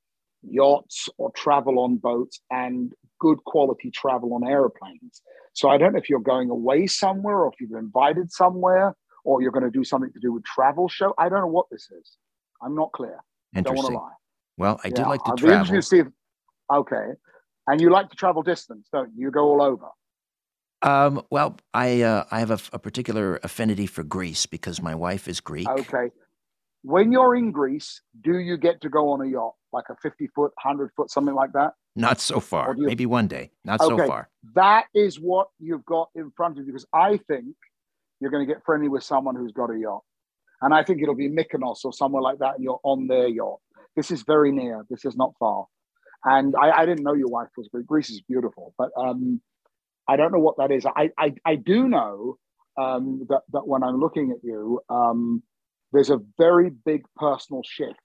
yachts 0.43 1.09
or 1.18 1.30
travel 1.32 1.78
on 1.78 1.97
boats 1.97 2.41
and 2.51 2.93
good 3.20 3.39
quality 3.45 3.91
travel 3.91 4.34
on 4.34 4.47
airplanes. 4.47 5.22
So 5.55 5.68
I 5.68 5.78
don't 5.78 5.93
know 5.93 5.99
if 5.99 6.11
you're 6.11 6.20
going 6.20 6.51
away 6.51 6.87
somewhere 6.87 7.39
or 7.39 7.49
if 7.49 7.61
you've 7.61 7.78
invited 7.78 8.30
somewhere 8.30 8.95
or 9.24 9.43
you're 9.43 9.51
going 9.53 9.64
to 9.64 9.70
do 9.70 9.84
something 9.84 10.12
to 10.12 10.20
do 10.20 10.32
with 10.32 10.45
travel 10.45 10.89
show. 10.89 11.14
I 11.18 11.28
don't 11.28 11.41
know 11.41 11.47
what 11.47 11.66
this 11.70 11.89
is. 11.91 12.16
I'm 12.62 12.74
not 12.74 12.93
clear. 12.93 13.18
Don't 13.55 13.74
want 13.74 13.87
to 13.87 13.93
Interesting. 13.93 13.95
lie. 13.95 14.12
Well, 14.59 14.80
I 14.84 14.89
did 14.91 14.99
Yeah, 14.99 15.09
like 15.09 15.24
to 15.24 15.30
I'd 15.32 15.37
be 15.37 15.43
travel. 15.43 15.74
to 15.74 15.82
see 15.82 15.99
if, 16.01 16.07
okay. 16.72 17.07
And 17.66 17.80
you 17.80 17.91
like 17.91 18.11
to 18.11 18.16
travel 18.16 18.43
distance, 18.43 18.89
don't 18.93 19.11
you? 19.16 19.26
You 19.26 19.30
go 19.30 19.49
all 19.49 19.62
over. 19.62 19.87
Um, 20.82 21.22
well, 21.30 21.57
I 21.74 22.03
uh, 22.03 22.24
I 22.30 22.39
have 22.39 22.51
a 22.72 22.78
particular 22.78 23.41
affinity 23.43 23.87
for 23.87 24.05
Greece 24.05 24.47
because 24.47 24.80
my 24.82 24.95
wife 24.95 25.26
is 25.26 25.41
Greek. 25.41 25.68
Okay. 25.68 26.11
When 26.87 27.11
you're 27.11 27.34
in 27.34 27.51
Greece, 27.51 28.01
do 28.22 28.39
you 28.39 28.57
get 28.57 28.80
to 28.82 28.89
go 28.89 29.11
on 29.11 29.20
a 29.20 29.26
yacht, 29.28 29.55
like 29.72 29.87
a 29.91 29.97
50 29.97 30.28
foot, 30.28 30.53
100 30.62 30.93
foot, 30.95 31.11
something 31.11 31.34
like 31.34 31.51
that? 31.53 31.72
Not 31.97 32.20
so 32.20 32.39
far. 32.39 32.76
you- 32.76 32.87
Maybe 32.87 33.07
one 33.07 33.26
day. 33.26 33.51
Not 33.64 33.80
so 33.80 33.97
far. 34.07 34.28
That 34.55 34.84
is 34.95 35.18
what 35.18 35.49
you've 35.59 35.84
got 35.84 36.11
in 36.14 36.30
front 36.37 36.59
of 36.61 36.64
you 36.64 36.72
because 36.72 36.87
I 36.93 37.16
think 37.26 37.57
you're 38.20 38.30
going 38.30 38.47
to 38.47 38.53
get 38.55 38.62
friendly 38.64 38.87
with 38.89 39.03
someone 39.03 39.34
who's 39.34 39.51
got 39.51 39.70
a 39.72 39.76
yacht. 39.76 40.03
And 40.61 40.72
I 40.72 40.84
think 40.84 41.03
it'll 41.03 41.16
be 41.16 41.28
Mykonos 41.28 41.84
or 41.84 41.93
somewhere 41.93 42.22
like 42.22 42.39
that, 42.39 42.55
and 42.55 42.62
you're 42.62 42.80
on 42.84 43.09
their 43.09 43.26
yacht. 43.26 43.59
This 43.97 44.12
is 44.12 44.22
very 44.22 44.53
near. 44.53 44.87
This 44.89 45.05
is 45.05 45.16
not 45.16 45.32
far. 45.41 45.66
And 46.24 46.55
I, 46.55 46.70
I 46.70 46.87
didn't 46.87 47.03
know 47.03 47.14
your 47.14 47.28
wife 47.28 47.49
was 47.57 47.66
Greek. 47.68 47.87
Greece 47.89 48.11
is 48.11 48.20
beautiful, 48.20 48.74
but 48.78 48.91
um, 48.97 49.41
I 50.07 50.14
don't 50.16 50.30
know 50.32 50.39
what 50.39 50.59
that 50.59 50.70
is. 50.70 50.87
I, 50.87 51.11
I, 51.18 51.34
I 51.45 51.57
do 51.57 51.89
know 51.89 52.39
um, 52.78 53.26
that, 53.28 53.43
that 53.53 53.66
when 53.66 53.82
I'm 53.82 53.99
looking 53.99 54.30
at 54.30 54.39
you, 54.45 54.80
um, 54.89 55.43
there's 55.97 56.11
a 56.11 56.20
very 56.38 56.70
big 56.84 57.05
personal 57.16 57.62
shift 57.64 57.99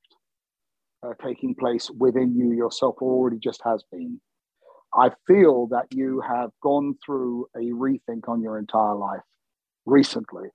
uh, 1.04 1.10
taking 1.24 1.54
place 1.56 1.90
within 1.90 2.36
you 2.38 2.54
yourself, 2.54 2.96
or 3.02 3.12
already 3.12 3.38
just 3.38 3.62
has 3.66 3.84
been. 3.92 4.20
I 4.94 5.12
feel 5.28 5.68
that 5.68 5.88
you 5.94 6.22
have 6.22 6.52
gone 6.64 6.96
through 7.06 7.48
a 7.56 7.60
rethink 7.60 8.28
on 8.30 8.42
your 8.42 8.58
entire 8.58 8.96
life 8.96 9.22
recently. 9.86 10.50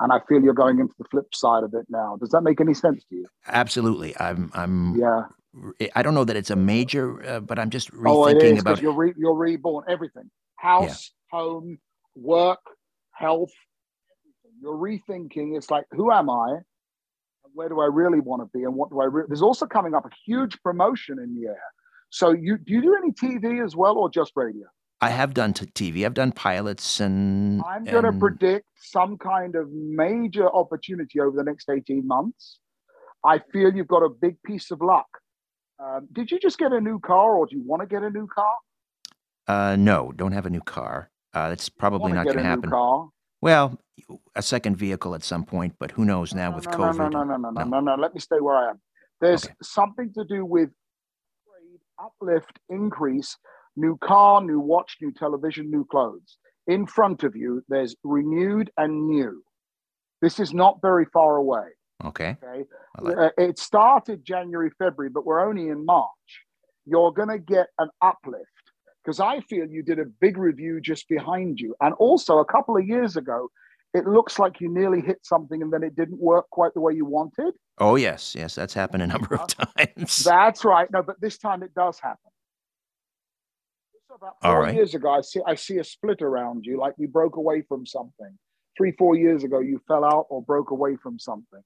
And 0.00 0.12
I 0.12 0.20
feel 0.28 0.42
you're 0.42 0.54
going 0.54 0.78
into 0.78 0.94
the 0.98 1.04
flip 1.10 1.34
side 1.34 1.62
of 1.62 1.74
it 1.74 1.86
now. 1.90 2.16
Does 2.20 2.30
that 2.30 2.42
make 2.42 2.60
any 2.60 2.74
sense 2.74 3.04
to 3.10 3.16
you? 3.16 3.26
Absolutely. 3.46 4.14
I'm 4.18 4.50
I'm 4.54 4.96
Yeah. 4.96 5.22
I 5.94 6.02
don't 6.02 6.14
know 6.14 6.24
that 6.24 6.36
it's 6.36 6.50
a 6.50 6.56
major, 6.56 7.22
uh, 7.26 7.40
but 7.40 7.58
I'm 7.58 7.70
just 7.70 7.90
Oh, 7.92 8.26
it 8.26 8.36
rethinking 8.36 8.60
about 8.60 8.80
you're 8.80 8.92
re- 8.92 9.14
you're 9.16 9.34
reborn. 9.34 9.84
Everything, 9.88 10.30
house, 10.56 11.12
home, 11.30 11.78
work, 12.14 12.60
health. 13.12 13.50
You're 14.62 14.76
rethinking. 14.76 15.56
It's 15.56 15.70
like, 15.70 15.86
who 15.90 16.12
am 16.12 16.30
I? 16.30 16.58
Where 17.58 17.68
do 17.68 17.80
I 17.80 17.86
really 17.86 18.20
want 18.20 18.40
to 18.40 18.56
be? 18.56 18.62
And 18.62 18.76
what 18.76 18.88
do 18.88 19.00
I? 19.00 19.06
Re- 19.06 19.24
There's 19.26 19.42
also 19.42 19.66
coming 19.66 19.92
up 19.92 20.04
a 20.06 20.10
huge 20.24 20.62
promotion 20.62 21.18
in 21.18 21.34
the 21.34 21.48
air. 21.48 21.60
So 22.08 22.30
you 22.30 22.56
do 22.56 22.72
you 22.72 22.80
do 22.80 22.94
any 22.94 23.10
TV 23.10 23.64
as 23.64 23.74
well, 23.74 23.96
or 23.98 24.08
just 24.08 24.30
radio? 24.36 24.66
I 25.00 25.10
have 25.10 25.34
done 25.34 25.52
t- 25.52 25.66
TV. 25.66 26.06
I've 26.06 26.14
done 26.14 26.30
pilots 26.30 27.00
and 27.00 27.60
I'm 27.66 27.82
going 27.82 28.04
to 28.04 28.10
and- 28.10 28.20
predict 28.20 28.66
some 28.76 29.18
kind 29.18 29.56
of 29.56 29.72
major 29.72 30.48
opportunity 30.48 31.18
over 31.20 31.36
the 31.36 31.42
next 31.42 31.68
18 31.68 32.06
months. 32.06 32.60
I 33.24 33.40
feel 33.52 33.74
you've 33.74 33.88
got 33.88 34.04
a 34.04 34.08
big 34.08 34.40
piece 34.44 34.70
of 34.70 34.80
luck. 34.80 35.08
Um, 35.80 36.06
did 36.12 36.30
you 36.30 36.38
just 36.38 36.58
get 36.58 36.72
a 36.72 36.80
new 36.80 37.00
car 37.00 37.34
or 37.34 37.46
do 37.46 37.56
you 37.56 37.62
want 37.64 37.82
to 37.82 37.86
get 37.86 38.04
a 38.04 38.10
new 38.10 38.28
car? 38.28 38.54
Uh, 39.48 39.74
no, 39.76 40.12
don't 40.14 40.32
have 40.32 40.46
a 40.46 40.50
new 40.50 40.60
car. 40.60 41.10
Uh, 41.34 41.50
it's 41.52 41.68
probably 41.68 42.12
not 42.12 42.24
going 42.24 42.38
to 42.38 42.42
happen. 42.44 42.70
Car? 42.70 43.08
Well, 43.40 43.78
a 44.34 44.42
second 44.42 44.76
vehicle 44.76 45.14
at 45.14 45.22
some 45.22 45.44
point, 45.44 45.74
but 45.78 45.92
who 45.92 46.04
knows 46.04 46.34
now 46.34 46.50
no, 46.50 46.56
with 46.56 46.66
no, 46.66 46.72
COVID? 46.72 46.96
No, 46.96 47.08
no, 47.08 47.24
no, 47.24 47.36
no, 47.36 47.50
no, 47.50 47.64
No. 47.64 47.64
no, 47.64 47.80
no. 47.80 47.94
Let 48.02 48.14
me 48.14 48.20
stay 48.20 48.40
where 48.40 48.56
I 48.56 48.70
am. 48.70 48.80
There's 49.20 49.44
Okay. 49.44 49.54
something 49.62 50.12
to 50.14 50.24
do 50.24 50.44
with 50.44 50.70
upgrade, 51.46 51.80
uplift, 51.98 52.58
increase, 52.68 53.36
new 53.76 53.96
car, 53.98 54.40
new 54.42 54.60
watch, 54.60 54.96
new 55.00 55.12
television, 55.12 55.70
new 55.70 55.84
clothes. 55.84 56.38
In 56.66 56.86
front 56.86 57.22
of 57.22 57.34
you, 57.34 57.62
there's 57.68 57.96
renewed 58.04 58.70
and 58.76 59.06
new. 59.06 59.42
This 60.20 60.38
is 60.40 60.52
not 60.52 60.80
very 60.82 61.04
far 61.06 61.36
away. 61.36 61.66
Okay. 62.04 62.36
Okay. 62.42 62.64
Like- 63.00 63.16
Uh, 63.16 63.30
it 63.38 63.58
started 63.58 64.24
January, 64.24 64.70
February, 64.78 65.10
but 65.10 65.24
we're 65.24 65.40
only 65.40 65.68
in 65.68 65.84
March. 65.84 66.44
You're 66.84 67.12
going 67.12 67.28
to 67.28 67.38
get 67.38 67.68
an 67.78 67.90
uplift 68.00 68.57
because 69.08 69.20
I 69.20 69.40
feel 69.40 69.64
you 69.64 69.82
did 69.82 69.98
a 69.98 70.04
big 70.04 70.36
review 70.36 70.82
just 70.82 71.08
behind 71.08 71.58
you. 71.58 71.74
And 71.80 71.94
also, 71.94 72.40
a 72.40 72.44
couple 72.44 72.76
of 72.76 72.86
years 72.86 73.16
ago, 73.16 73.48
it 73.94 74.04
looks 74.06 74.38
like 74.38 74.60
you 74.60 74.68
nearly 74.68 75.00
hit 75.00 75.20
something 75.22 75.62
and 75.62 75.72
then 75.72 75.82
it 75.82 75.96
didn't 75.96 76.20
work 76.20 76.44
quite 76.50 76.74
the 76.74 76.82
way 76.82 76.92
you 76.92 77.06
wanted. 77.06 77.54
Oh 77.78 77.96
yes, 77.96 78.34
yes, 78.36 78.54
that's 78.54 78.74
happened 78.74 79.02
a 79.02 79.06
number 79.06 79.34
of 79.36 79.40
uh, 79.40 79.64
times. 79.64 80.18
That's 80.24 80.62
right. 80.62 80.90
No, 80.92 81.02
but 81.02 81.18
this 81.22 81.38
time 81.38 81.62
it 81.62 81.72
does 81.74 81.98
happen. 81.98 82.30
So 84.08 84.16
about 84.16 84.34
four 84.42 84.60
right. 84.60 84.74
years 84.74 84.94
ago, 84.94 85.10
I 85.10 85.22
see 85.22 85.40
I 85.46 85.54
see 85.54 85.78
a 85.78 85.84
split 85.84 86.20
around 86.20 86.66
you, 86.66 86.78
like 86.78 86.92
you 86.98 87.08
broke 87.08 87.36
away 87.36 87.62
from 87.66 87.86
something. 87.86 88.36
Three, 88.76 88.92
four 88.98 89.16
years 89.16 89.42
ago, 89.42 89.60
you 89.60 89.80
fell 89.88 90.04
out 90.04 90.26
or 90.28 90.42
broke 90.42 90.70
away 90.70 90.96
from 90.96 91.18
something. 91.18 91.62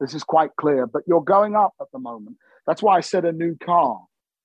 This 0.00 0.14
is 0.14 0.24
quite 0.24 0.56
clear, 0.58 0.86
but 0.86 1.02
you're 1.06 1.20
going 1.20 1.54
up 1.54 1.74
at 1.82 1.88
the 1.92 1.98
moment. 1.98 2.38
That's 2.66 2.82
why 2.82 2.96
I 2.96 3.00
said 3.00 3.26
a 3.26 3.32
new 3.32 3.56
car. 3.56 4.00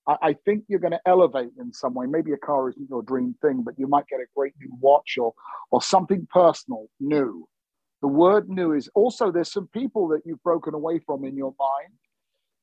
I, 0.08 0.16
I 0.22 0.34
think 0.46 0.66
you're 0.68 0.80
going 0.80 0.92
to 0.92 1.02
elevate 1.06 1.52
in 1.60 1.74
some 1.74 1.94
way. 1.94 2.06
Maybe 2.08 2.34
a 2.34 2.38
car 2.38 2.70
isn't 2.70 2.90
your 2.90 3.04
dream 3.04 3.36
thing, 3.42 3.64
but 3.64 3.76
you 3.78 3.88
might 3.88 4.08
get 4.08 4.20
a 4.20 4.26
great 4.36 4.54
new 4.60 4.76
watch 4.80 5.18
or 5.20 5.34
or 5.72 5.82
something 5.82 6.28
personal, 6.32 6.88
new. 7.00 7.48
The 8.02 8.08
word 8.08 8.50
new 8.50 8.74
is 8.74 8.90
also 8.96 9.32
there's 9.32 9.52
some 9.52 9.68
people 9.68 10.08
that 10.10 10.22
you've 10.26 10.42
broken 10.44 10.74
away 10.74 11.00
from 11.06 11.24
in 11.24 11.36
your 11.38 11.54
mind 11.60 11.94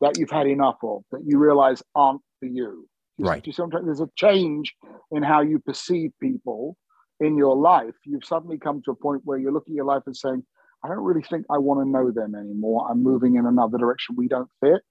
that 0.01 0.18
you've 0.18 0.30
had 0.30 0.47
enough 0.47 0.78
of 0.82 1.03
that 1.11 1.22
you 1.24 1.39
realize 1.39 1.82
aren't 1.95 2.20
for 2.41 2.47
you. 2.47 2.89
Right. 3.20 3.45
you 3.45 3.53
sometimes 3.53 3.84
there's 3.84 4.01
a 4.01 4.09
change 4.16 4.74
in 5.11 5.22
how 5.22 5.41
you 5.41 5.59
perceive 5.59 6.12
people 6.20 6.76
in 7.20 7.36
your 7.36 7.57
life. 7.57 7.95
You've 8.05 8.24
suddenly 8.24 8.59
come 8.59 8.80
to 8.84 8.93
a 8.93 8.95
point 8.95 9.22
where 9.24 9.39
you're 9.39 9.53
looking 9.53 9.74
at 9.74 9.76
your 9.76 9.84
life 9.86 10.03
and 10.07 10.16
saying, 10.16 10.45
I 10.84 10.89
don't 10.89 10.99
really 10.99 11.22
think 11.22 11.45
I 11.51 11.59
want 11.59 11.84
to 11.84 11.91
know 11.91 12.12
them 12.12 12.36
anymore. 12.36 12.89
I'm 12.89 13.03
moving 13.03 13.34
in 13.34 13.47
another 13.47 13.78
direction. 13.78 14.14
We 14.16 14.28
don't 14.28 14.49
fit. 14.61 14.82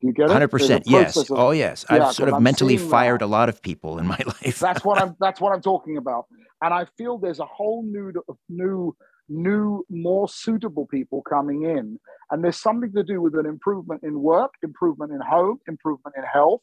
Do 0.00 0.08
you 0.08 0.12
get 0.12 0.26
it? 0.26 0.32
Hundred 0.32 0.48
percent. 0.48 0.84
Yes. 0.86 1.16
Of, 1.16 1.30
oh, 1.30 1.50
yes. 1.52 1.84
Yeah, 1.90 2.08
I've 2.08 2.14
sort 2.14 2.28
of 2.28 2.36
I'm 2.36 2.42
mentally 2.42 2.76
fired 2.76 3.20
that. 3.20 3.26
a 3.26 3.26
lot 3.26 3.48
of 3.48 3.62
people 3.62 3.98
in 3.98 4.06
my 4.06 4.18
life. 4.26 4.58
That's 4.58 4.84
what 4.84 5.00
I'm. 5.00 5.16
That's 5.20 5.40
what 5.40 5.52
I'm 5.54 5.62
talking 5.62 5.96
about. 5.96 6.26
And 6.62 6.72
I 6.72 6.86
feel 6.96 7.18
there's 7.18 7.40
a 7.40 7.46
whole 7.46 7.82
new, 7.84 8.12
new, 8.48 8.96
new, 9.28 9.84
more 9.90 10.28
suitable 10.28 10.86
people 10.86 11.22
coming 11.22 11.64
in, 11.64 11.98
and 12.30 12.42
there's 12.42 12.56
something 12.56 12.92
to 12.92 13.02
do 13.02 13.20
with 13.20 13.34
an 13.34 13.46
improvement 13.46 14.02
in 14.02 14.20
work, 14.20 14.54
improvement 14.62 15.12
in 15.12 15.20
home, 15.20 15.58
improvement 15.68 16.16
in 16.16 16.24
health. 16.24 16.62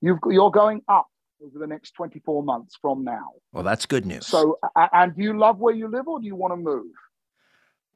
You've, 0.00 0.18
you're 0.28 0.50
going 0.50 0.82
up 0.88 1.06
over 1.44 1.58
the 1.58 1.66
next 1.66 1.92
24 1.92 2.42
months 2.42 2.76
from 2.80 3.04
now. 3.04 3.30
well, 3.52 3.62
that's 3.62 3.86
good 3.86 4.06
news. 4.06 4.26
So, 4.26 4.58
and 4.76 5.14
do 5.14 5.22
you 5.22 5.38
love 5.38 5.58
where 5.58 5.74
you 5.74 5.88
live, 5.88 6.08
or 6.08 6.20
do 6.20 6.26
you 6.26 6.36
want 6.36 6.52
to 6.52 6.56
move? 6.56 6.86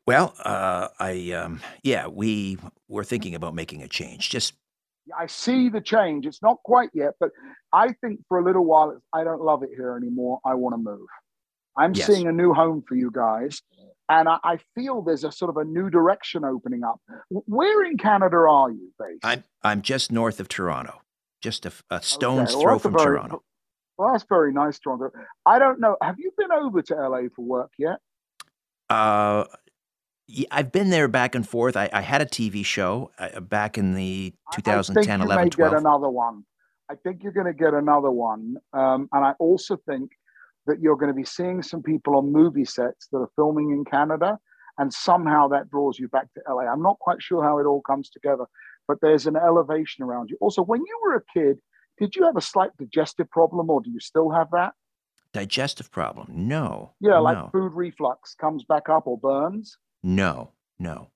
Well, 0.06 0.34
uh, 0.44 0.88
I 0.98 1.32
um, 1.32 1.60
yeah, 1.82 2.06
we 2.06 2.58
were 2.88 3.04
thinking 3.04 3.34
about 3.34 3.54
making 3.54 3.82
a 3.82 3.88
change. 3.88 4.30
Just 4.30 4.54
I 5.16 5.26
see 5.26 5.68
the 5.68 5.80
change. 5.80 6.26
It's 6.26 6.42
not 6.42 6.58
quite 6.64 6.90
yet, 6.94 7.14
but 7.20 7.30
I 7.72 7.92
think 8.00 8.20
for 8.28 8.38
a 8.38 8.44
little 8.44 8.64
while, 8.64 9.00
I 9.12 9.24
don't 9.24 9.42
love 9.42 9.62
it 9.62 9.70
here 9.74 9.96
anymore. 9.96 10.40
I 10.44 10.54
want 10.54 10.74
to 10.74 10.78
move. 10.78 11.06
I'm 11.78 11.94
Yes. 11.94 12.06
seeing 12.06 12.26
a 12.26 12.32
new 12.32 12.52
home 12.54 12.82
for 12.88 12.94
you 12.94 13.10
guys. 13.10 13.60
And 14.08 14.28
I, 14.28 14.38
I 14.44 14.58
feel 14.74 15.02
there's 15.02 15.24
a 15.24 15.32
sort 15.32 15.50
of 15.50 15.56
a 15.56 15.64
new 15.64 15.90
direction 15.90 16.44
opening 16.44 16.84
up. 16.84 17.00
Where 17.28 17.84
in 17.84 17.96
Canada 17.98 18.36
are 18.36 18.70
you 18.70 18.92
based? 18.98 19.24
I'm 19.24 19.42
I'm 19.62 19.82
just 19.82 20.10
north 20.12 20.38
of 20.40 20.48
Toronto, 20.48 21.02
just 21.42 21.66
a, 21.66 21.72
a 21.90 22.00
stone's 22.02 22.52
well, 22.54 22.62
throw 22.62 22.78
from 22.78 22.92
very- 22.92 23.04
Toronto. 23.18 23.42
Well, 23.98 24.12
that's 24.12 24.24
very 24.28 24.52
nice, 24.52 24.78
Toronto. 24.78 25.10
I 25.46 25.58
don't 25.58 25.80
know. 25.80 25.96
Have 26.02 26.16
you 26.18 26.30
been 26.36 26.52
over 26.52 26.82
to 26.82 26.94
LA 26.94 27.22
for 27.34 27.44
work 27.44 27.70
yet? 27.78 27.96
Uh, 28.90 29.44
I've 30.50 30.72
been 30.72 30.90
there 30.90 31.08
back 31.08 31.34
and 31.34 31.48
forth. 31.48 31.76
I, 31.76 31.88
I 31.92 32.00
had 32.00 32.20
a 32.20 32.26
TV 32.26 32.64
show 32.64 33.10
uh, 33.18 33.40
back 33.40 33.78
in 33.78 33.94
the 33.94 34.34
I- 34.48 34.52
I 34.52 34.56
2010, 34.56 35.04
think 35.04 35.20
you 35.20 35.26
11, 35.26 35.44
may 35.44 35.50
12. 35.50 35.72
get 35.72 35.80
another 35.80 36.08
one. 36.08 36.44
I 36.90 36.94
think 36.94 37.22
you're 37.22 37.32
going 37.32 37.46
to 37.46 37.52
get 37.52 37.74
another 37.74 38.10
one. 38.10 38.56
Um, 38.72 39.08
and 39.12 39.24
I 39.24 39.32
also 39.38 39.76
think 39.88 40.12
that 40.66 40.80
you're 40.80 40.96
going 40.96 41.10
to 41.10 41.14
be 41.14 41.24
seeing 41.24 41.62
some 41.62 41.82
people 41.82 42.16
on 42.16 42.32
movie 42.32 42.64
sets 42.64 43.08
that 43.12 43.18
are 43.18 43.30
filming 43.36 43.70
in 43.70 43.84
Canada. 43.84 44.38
And 44.78 44.92
somehow 44.92 45.48
that 45.48 45.70
draws 45.70 45.98
you 45.98 46.08
back 46.08 46.26
to 46.34 46.42
LA. 46.52 46.62
I'm 46.62 46.82
not 46.82 46.98
quite 46.98 47.22
sure 47.22 47.42
how 47.42 47.58
it 47.58 47.64
all 47.64 47.80
comes 47.82 48.10
together, 48.10 48.44
but 48.86 48.98
there's 49.00 49.26
an 49.26 49.34
elevation 49.36 50.04
around 50.04 50.28
you. 50.30 50.36
Also, 50.40 50.62
when 50.62 50.80
you 50.80 51.00
were 51.02 51.14
a 51.16 51.22
kid, 51.32 51.58
did 51.98 52.14
you 52.14 52.24
have 52.24 52.36
a 52.36 52.40
slight 52.42 52.70
digestive 52.78 53.30
problem 53.30 53.70
or 53.70 53.80
do 53.80 53.90
you 53.90 54.00
still 54.00 54.30
have 54.30 54.48
that? 54.52 54.74
Digestive 55.32 55.90
problem? 55.90 56.26
No. 56.30 56.92
Yeah, 57.00 57.18
like 57.18 57.38
no, 57.38 57.48
food 57.52 57.72
reflux 57.72 58.34
comes 58.34 58.64
back 58.64 58.88
up 58.88 59.06
or 59.06 59.16
burns. 59.18 59.76
No, 60.06 60.52
no. 60.78 61.10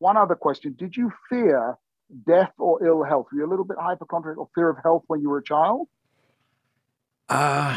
One 0.00 0.16
other 0.16 0.34
question 0.34 0.74
Did 0.76 0.96
you 0.96 1.12
fear 1.28 1.78
death 2.26 2.52
or 2.58 2.84
ill 2.84 3.04
health? 3.04 3.26
Were 3.32 3.38
you 3.38 3.46
a 3.46 3.50
little 3.50 3.64
bit 3.64 3.76
hypochondriac 3.80 4.38
or 4.38 4.48
fear 4.56 4.68
of 4.70 4.78
health 4.82 5.04
when 5.06 5.20
you 5.20 5.30
were 5.30 5.38
a 5.38 5.42
child? 5.44 5.86
Uh, 7.28 7.76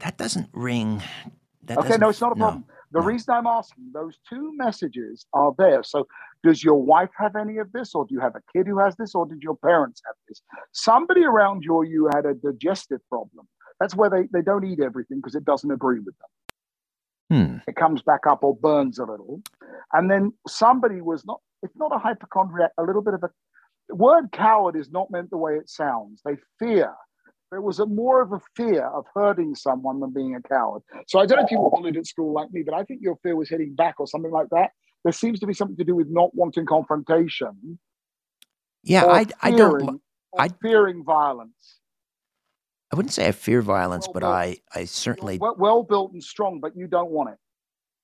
that 0.00 0.18
doesn't 0.18 0.50
ring. 0.52 1.02
That 1.62 1.78
okay, 1.78 1.88
doesn't- 1.88 2.00
no, 2.02 2.08
it's 2.10 2.20
not 2.20 2.36
a 2.36 2.38
no, 2.38 2.44
problem. 2.44 2.64
The 2.92 3.00
no. 3.00 3.06
reason 3.06 3.34
I'm 3.34 3.46
asking, 3.46 3.90
those 3.94 4.18
two 4.28 4.54
messages 4.56 5.24
are 5.32 5.54
there. 5.56 5.82
So, 5.82 6.06
does 6.42 6.62
your 6.62 6.82
wife 6.82 7.10
have 7.16 7.34
any 7.34 7.56
of 7.56 7.72
this, 7.72 7.94
or 7.94 8.04
do 8.04 8.14
you 8.14 8.20
have 8.20 8.36
a 8.36 8.42
kid 8.52 8.66
who 8.66 8.78
has 8.80 8.94
this, 8.96 9.14
or 9.14 9.24
did 9.24 9.40
your 9.42 9.56
parents 9.56 10.02
have 10.06 10.14
this? 10.28 10.42
Somebody 10.72 11.24
around 11.24 11.64
you 11.64 11.74
or 11.74 11.84
you 11.84 12.10
had 12.14 12.26
a 12.26 12.34
digestive 12.34 13.00
problem. 13.08 13.48
That's 13.80 13.94
where 13.94 14.10
they, 14.10 14.24
they 14.32 14.42
don't 14.42 14.64
eat 14.64 14.80
everything 14.80 15.18
because 15.18 15.34
it 15.34 15.44
doesn't 15.46 15.70
agree 15.70 16.00
with 16.00 16.14
them. 16.18 16.28
Hmm. 17.30 17.56
It 17.66 17.76
comes 17.76 18.02
back 18.02 18.26
up 18.28 18.44
or 18.44 18.54
burns 18.56 18.98
a 18.98 19.04
little. 19.04 19.42
And 19.92 20.10
then 20.10 20.32
somebody 20.46 21.00
was 21.00 21.24
not, 21.24 21.40
it's 21.62 21.76
not 21.76 21.94
a 21.94 21.98
hypochondriac, 21.98 22.72
a 22.78 22.82
little 22.82 23.02
bit 23.02 23.14
of 23.14 23.22
a 23.24 23.30
the 23.88 23.94
word 23.96 24.32
coward 24.32 24.76
is 24.76 24.90
not 24.90 25.10
meant 25.10 25.28
the 25.30 25.36
way 25.36 25.56
it 25.56 25.68
sounds. 25.68 26.22
They 26.24 26.36
fear. 26.58 26.92
There 27.50 27.60
was 27.60 27.78
a 27.80 27.86
more 27.86 28.22
of 28.22 28.32
a 28.32 28.40
fear 28.56 28.86
of 28.86 29.04
hurting 29.14 29.54
someone 29.54 30.00
than 30.00 30.10
being 30.12 30.34
a 30.34 30.40
coward. 30.42 30.82
So 31.06 31.18
I 31.20 31.26
don't 31.26 31.38
know 31.38 31.44
if 31.44 31.50
you 31.50 31.60
were 31.60 31.70
bullied 31.70 31.96
at 31.98 32.06
school 32.06 32.32
like 32.32 32.50
me, 32.50 32.62
but 32.64 32.74
I 32.74 32.84
think 32.84 33.00
your 33.02 33.16
fear 33.22 33.36
was 33.36 33.48
hitting 33.50 33.74
back 33.74 33.96
or 34.00 34.06
something 34.06 34.30
like 34.32 34.48
that. 34.50 34.70
There 35.04 35.12
seems 35.12 35.38
to 35.40 35.46
be 35.46 35.52
something 35.52 35.76
to 35.76 35.84
do 35.84 35.94
with 35.94 36.08
not 36.08 36.34
wanting 36.34 36.64
confrontation. 36.66 37.78
Yeah, 38.82 39.04
I, 39.04 39.26
I 39.42 39.50
don't. 39.50 39.78
fearing- 39.80 39.86
li- 39.94 40.00
or 40.32 40.40
I- 40.42 40.48
fearing 40.62 41.04
violence. 41.04 41.78
I 42.94 42.96
wouldn't 42.96 43.12
say 43.12 43.26
I 43.26 43.32
fear 43.32 43.60
violence, 43.60 44.06
Well 44.06 44.12
but. 44.14 44.22
I, 44.24 44.58
I 44.72 44.84
certainly. 44.84 45.38
Well, 45.38 45.56
well 45.58 45.82
built 45.82 46.12
and 46.12 46.22
strong, 46.22 46.60
but 46.60 46.76
you 46.76 46.86
don't 46.86 47.10
want 47.10 47.30
it. 47.30 47.38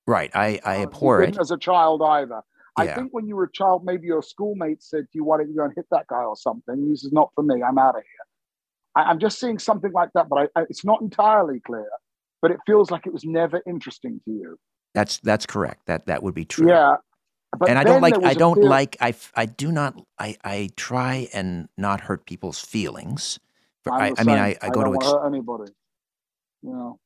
Right. 0.08 0.32
I, 0.34 0.58
I 0.64 0.78
Uh, 0.78 0.82
abhor 0.82 1.22
it. 1.22 1.38
As 1.38 1.52
a 1.52 1.56
child, 1.56 2.02
either. 2.02 2.42
I 2.76 2.84
Yeah. 2.86 2.96
think 2.96 3.12
when 3.12 3.28
you 3.28 3.36
were 3.36 3.44
a 3.44 3.52
child, 3.52 3.84
maybe 3.84 4.08
your 4.08 4.20
schoolmate 4.22 4.82
said 4.82 5.02
to 5.04 5.10
you, 5.12 5.22
want 5.22 5.42
don't 5.46 5.54
go 5.54 5.62
and 5.64 5.72
hit 5.76 5.86
that 5.92 6.08
guy 6.08 6.24
or 6.24 6.34
something? 6.34 6.88
This 6.90 7.04
is 7.04 7.12
not 7.12 7.30
for 7.36 7.44
me. 7.44 7.62
I'm 7.62 7.78
out 7.78 7.94
of 7.96 8.02
here. 8.02 8.26
I, 8.96 9.02
I'm 9.10 9.20
just 9.20 9.38
seeing 9.38 9.60
something 9.60 9.92
like 9.92 10.10
that, 10.14 10.28
but 10.28 10.50
I, 10.56 10.60
I, 10.60 10.62
it's 10.68 10.84
not 10.84 11.00
entirely 11.00 11.60
clear. 11.60 11.88
But 12.42 12.50
it 12.50 12.58
feels 12.66 12.90
like 12.90 13.06
it 13.06 13.12
was 13.12 13.24
never 13.24 13.62
interesting 13.68 14.20
to 14.24 14.30
you. 14.32 14.58
That's 14.94 15.18
that's 15.18 15.46
correct. 15.46 15.86
That 15.86 16.06
that 16.06 16.22
would 16.24 16.34
be 16.34 16.44
true. 16.46 16.68
Yeah. 16.68 16.96
But 17.56 17.68
and 17.68 17.78
I 17.78 17.84
don't 17.84 18.00
like. 18.00 18.14
I 18.24 18.34
don't 18.34 18.56
fear- 18.56 18.64
like. 18.64 18.96
I. 19.00 19.14
I 19.36 19.46
do 19.46 19.70
not. 19.70 19.94
I. 20.18 20.36
I 20.42 20.70
try 20.76 21.28
and 21.34 21.68
not 21.76 22.00
hurt 22.00 22.24
people's 22.26 22.58
feelings. 22.58 23.38
But 23.84 23.94
I'm 23.94 24.14
I. 24.18 24.24
mean. 24.24 24.36
I, 24.36 24.56
I 24.62 24.68
go 24.70 24.82
don't 24.84 25.00
to. 25.00 25.06
Ex- 25.06 25.14
anybody. 25.26 25.72
You 26.62 26.72
know, 26.72 26.98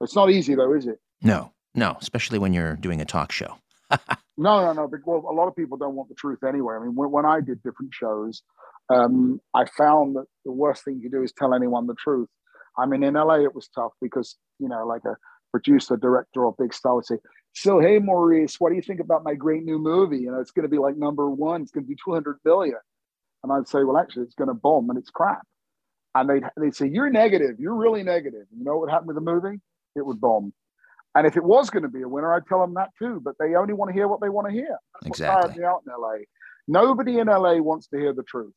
it's 0.00 0.14
not 0.14 0.30
easy 0.30 0.54
though, 0.54 0.74
is 0.74 0.86
it? 0.86 0.98
no. 1.22 1.52
No. 1.74 1.96
Especially 2.00 2.38
when 2.38 2.52
you're 2.52 2.76
doing 2.76 3.00
a 3.00 3.04
talk 3.04 3.32
show. 3.32 3.56
No, 4.40 4.64
no, 4.64 4.72
no. 4.72 4.88
Because 4.88 5.04
well, 5.04 5.26
a 5.30 5.34
lot 5.34 5.48
of 5.48 5.54
people 5.54 5.76
don't 5.76 5.94
want 5.94 6.08
the 6.08 6.14
truth 6.14 6.38
anyway. 6.48 6.74
I 6.74 6.78
mean, 6.78 6.94
when, 6.94 7.10
when 7.10 7.26
I 7.26 7.40
did 7.42 7.62
different 7.62 7.92
shows, 7.92 8.42
um, 8.88 9.38
I 9.54 9.66
found 9.76 10.16
that 10.16 10.24
the 10.46 10.52
worst 10.52 10.82
thing 10.82 10.98
you 11.02 11.10
do 11.10 11.22
is 11.22 11.32
tell 11.36 11.52
anyone 11.52 11.86
the 11.86 11.94
truth. 11.94 12.28
I 12.78 12.86
mean, 12.86 13.02
in 13.02 13.14
LA, 13.14 13.40
it 13.40 13.54
was 13.54 13.68
tough 13.68 13.92
because, 14.00 14.36
you 14.58 14.66
know, 14.66 14.86
like 14.86 15.04
a 15.04 15.14
producer, 15.50 15.98
director, 15.98 16.46
or 16.46 16.54
big 16.58 16.72
star 16.72 16.94
would 16.94 17.04
say, 17.04 17.18
So, 17.54 17.80
hey, 17.80 17.98
Maurice, 17.98 18.56
what 18.58 18.70
do 18.70 18.76
you 18.76 18.82
think 18.82 19.00
about 19.00 19.24
my 19.24 19.34
great 19.34 19.62
new 19.62 19.78
movie? 19.78 20.20
You 20.20 20.32
know, 20.32 20.40
it's 20.40 20.52
going 20.52 20.62
to 20.62 20.70
be 20.70 20.78
like 20.78 20.96
number 20.96 21.28
one, 21.28 21.60
it's 21.60 21.70
going 21.70 21.84
to 21.84 21.88
be 21.88 21.96
200 22.02 22.38
billion. 22.42 22.78
And 23.42 23.52
I'd 23.52 23.68
say, 23.68 23.84
Well, 23.84 23.98
actually, 23.98 24.22
it's 24.22 24.34
going 24.34 24.48
to 24.48 24.54
bomb 24.54 24.88
and 24.88 24.98
it's 24.98 25.10
crap. 25.10 25.42
And 26.14 26.28
they'd, 26.28 26.42
they'd 26.56 26.74
say, 26.74 26.88
You're 26.88 27.10
negative. 27.10 27.58
You're 27.60 27.74
really 27.74 28.02
negative. 28.02 28.46
You 28.56 28.64
know 28.64 28.76
what 28.78 28.90
happened 28.90 29.08
with 29.08 29.16
the 29.16 29.20
movie? 29.22 29.60
It 29.96 30.04
would 30.04 30.20
bomb. 30.20 30.52
And 31.14 31.26
if 31.26 31.36
it 31.36 31.42
was 31.44 31.70
going 31.70 31.82
to 31.82 31.88
be 31.88 32.02
a 32.02 32.08
winner, 32.08 32.32
I'd 32.34 32.46
tell 32.46 32.60
them 32.60 32.74
that 32.74 32.90
too. 32.98 33.20
But 33.22 33.34
they 33.40 33.54
only 33.56 33.74
want 33.74 33.88
to 33.90 33.92
hear 33.92 34.06
what 34.08 34.20
they 34.20 34.28
want 34.28 34.46
to 34.48 34.52
hear. 34.52 34.76
That's 35.02 35.08
what 35.08 35.18
tired 35.18 35.38
Exactly. 35.46 35.60
me 35.62 35.66
out 35.66 35.82
in 35.86 35.92
LA. 36.00 36.14
Nobody 36.68 37.18
in 37.18 37.26
LA 37.26 37.54
wants 37.56 37.88
to 37.88 37.98
hear 37.98 38.12
the 38.12 38.22
truth. 38.22 38.52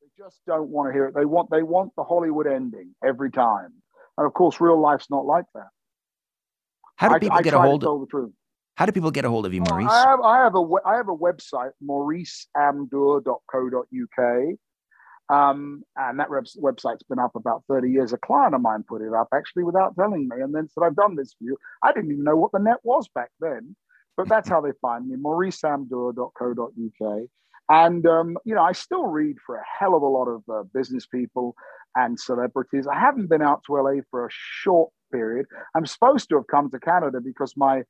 They 0.00 0.08
just 0.24 0.40
don't 0.46 0.68
want 0.68 0.88
to 0.88 0.92
hear 0.92 1.06
it. 1.06 1.14
They 1.14 1.24
want 1.24 1.50
they 1.50 1.62
want 1.62 1.92
the 1.96 2.02
Hollywood 2.04 2.46
ending 2.48 2.94
every 3.04 3.30
time. 3.30 3.72
And 4.18 4.26
of 4.26 4.34
course, 4.34 4.60
real 4.60 4.80
life's 4.80 5.08
not 5.10 5.24
like 5.24 5.44
that. 5.54 5.68
How 6.96 7.08
do 7.10 7.18
people 7.20 7.38
I 7.38 7.42
get 7.42 7.54
a 7.54 7.60
hold? 7.60 7.80
tell 7.82 7.98
the 8.00 8.06
truth. 8.06 8.32
How 8.76 8.86
do 8.86 8.92
people 8.92 9.10
get 9.10 9.24
a 9.24 9.30
hold 9.30 9.46
of 9.46 9.54
you, 9.54 9.60
Maurice? 9.62 9.88
I 9.90 10.08
have 10.08 10.20
I 10.20 10.38
have 10.38 10.54
a 10.56 10.64
have 10.86 11.08
a 11.08 11.16
website 11.16 11.70
mauriceamdur.co.uk. 11.82 14.58
Um, 15.30 15.82
and 15.96 16.18
that 16.20 16.30
web- 16.30 16.44
website's 16.58 17.02
been 17.04 17.18
up 17.20 17.36
about 17.36 17.62
30 17.68 17.90
years. 17.90 18.12
A 18.12 18.18
client 18.18 18.54
of 18.54 18.60
mine 18.62 18.84
put 18.88 19.02
it 19.02 19.12
up 19.14 19.28
actually 19.34 19.64
without 19.64 19.94
telling 19.96 20.28
me 20.28 20.40
and 20.42 20.54
then 20.54 20.68
said, 20.68 20.82
I've 20.84 20.96
done 20.96 21.14
this 21.16 21.34
for 21.38 21.44
you. 21.44 21.56
I 21.84 21.92
didn't 21.92 22.10
even 22.12 22.24
know 22.24 22.36
what 22.36 22.52
the 22.52 22.58
net 22.58 22.78
was 22.84 23.08
back 23.14 23.30
then, 23.40 23.76
but 24.16 24.28
that's 24.28 24.48
how 24.48 24.60
they 24.60 24.72
find 24.82 25.08
me 25.08 25.16
mauriceamdur.co.uk. 25.16 27.20
And, 27.70 28.04
um, 28.06 28.36
you 28.44 28.54
know, 28.56 28.62
I 28.64 28.72
still 28.72 29.06
read 29.06 29.36
for 29.46 29.54
a 29.56 29.62
hell 29.78 29.94
of 29.94 30.02
a 30.02 30.06
lot 30.08 30.26
of 30.26 30.42
uh, 30.52 30.64
business 30.74 31.06
people 31.06 31.54
and 31.96 32.18
celebrities. 32.18 32.86
I 32.88 32.98
haven't 32.98 33.28
been 33.28 33.42
out 33.42 33.62
to 33.66 33.74
LA 33.74 34.00
for 34.10 34.26
a 34.26 34.30
short 34.32 34.90
period. 35.12 35.46
I'm 35.76 35.86
supposed 35.86 36.28
to 36.30 36.36
have 36.36 36.46
come 36.48 36.70
to 36.70 36.80
Canada 36.80 37.20
because 37.24 37.54
my 37.56 37.82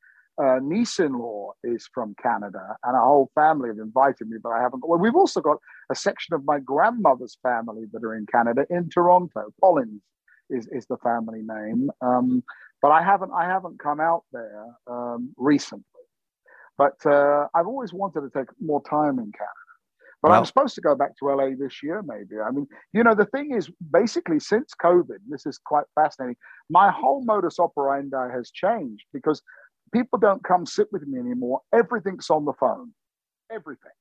uh, 0.43 0.59
niece-in-law 0.63 1.53
is 1.65 1.89
from 1.93 2.15
Canada, 2.23 2.77
and 2.85 2.97
a 2.97 3.01
whole 3.01 3.31
family 3.35 3.69
have 3.69 3.79
invited 3.79 4.29
me, 4.29 4.39
but 4.43 4.51
I 4.51 4.61
haven't. 4.63 4.83
Well, 4.87 4.99
we've 4.99 5.17
also 5.17 5.41
got 5.41 5.59
a 5.91 5.95
section 5.95 6.35
of 6.35 6.45
my 6.45 6.59
grandmother's 6.61 7.37
family 7.43 7.85
that 7.93 8.03
are 8.05 8.15
in 8.15 8.27
Canada, 8.27 8.65
in 8.71 8.89
Toronto. 8.89 9.53
Collins 9.63 10.03
is, 10.49 10.67
is 10.73 10.87
the 10.87 10.97
family 10.99 11.43
name, 11.43 11.91
um, 12.01 12.43
but 12.81 12.91
I 12.91 13.03
haven't 13.03 13.33
I 13.37 13.45
haven't 13.45 13.79
come 13.79 14.01
out 14.01 14.25
there 14.33 14.65
um, 14.87 15.33
recently. 15.37 15.85
But 16.79 17.05
uh, 17.05 17.47
I've 17.55 17.67
always 17.67 17.93
wanted 17.93 18.23
to 18.23 18.31
take 18.35 18.49
more 18.59 18.83
time 18.83 19.19
in 19.19 19.31
Canada. 19.33 19.61
But 20.23 20.31
Well- 20.31 20.39
I'm 20.39 20.45
supposed 20.45 20.75
to 20.75 20.81
go 20.81 20.95
back 20.95 21.17
to 21.19 21.27
LA 21.27 21.51
this 21.59 21.83
year, 21.83 22.03
maybe. 22.03 22.41
I 22.41 22.51
mean, 22.51 22.67
you 22.93 23.03
know, 23.05 23.15
the 23.15 23.27
thing 23.27 23.55
is, 23.55 23.71
basically, 23.93 24.41
since 24.41 24.73
COVID, 24.83 25.19
this 25.29 25.47
is 25.47 25.59
quite 25.59 25.85
fascinating. 25.95 26.37
My 26.69 26.91
whole 26.91 27.25
modus 27.25 27.59
operandi 27.59 28.31
has 28.31 28.51
changed 28.51 29.05
because 29.13 29.43
people 29.93 30.19
don't 30.19 30.43
come 30.45 30.67
sit 30.67 30.89
with 30.93 31.07
me 31.07 31.19
anymore. 31.19 31.61
Everything's 31.73 32.31
on 32.31 32.45
the 32.45 32.53
phone. 32.59 32.93
Everything 33.51 33.93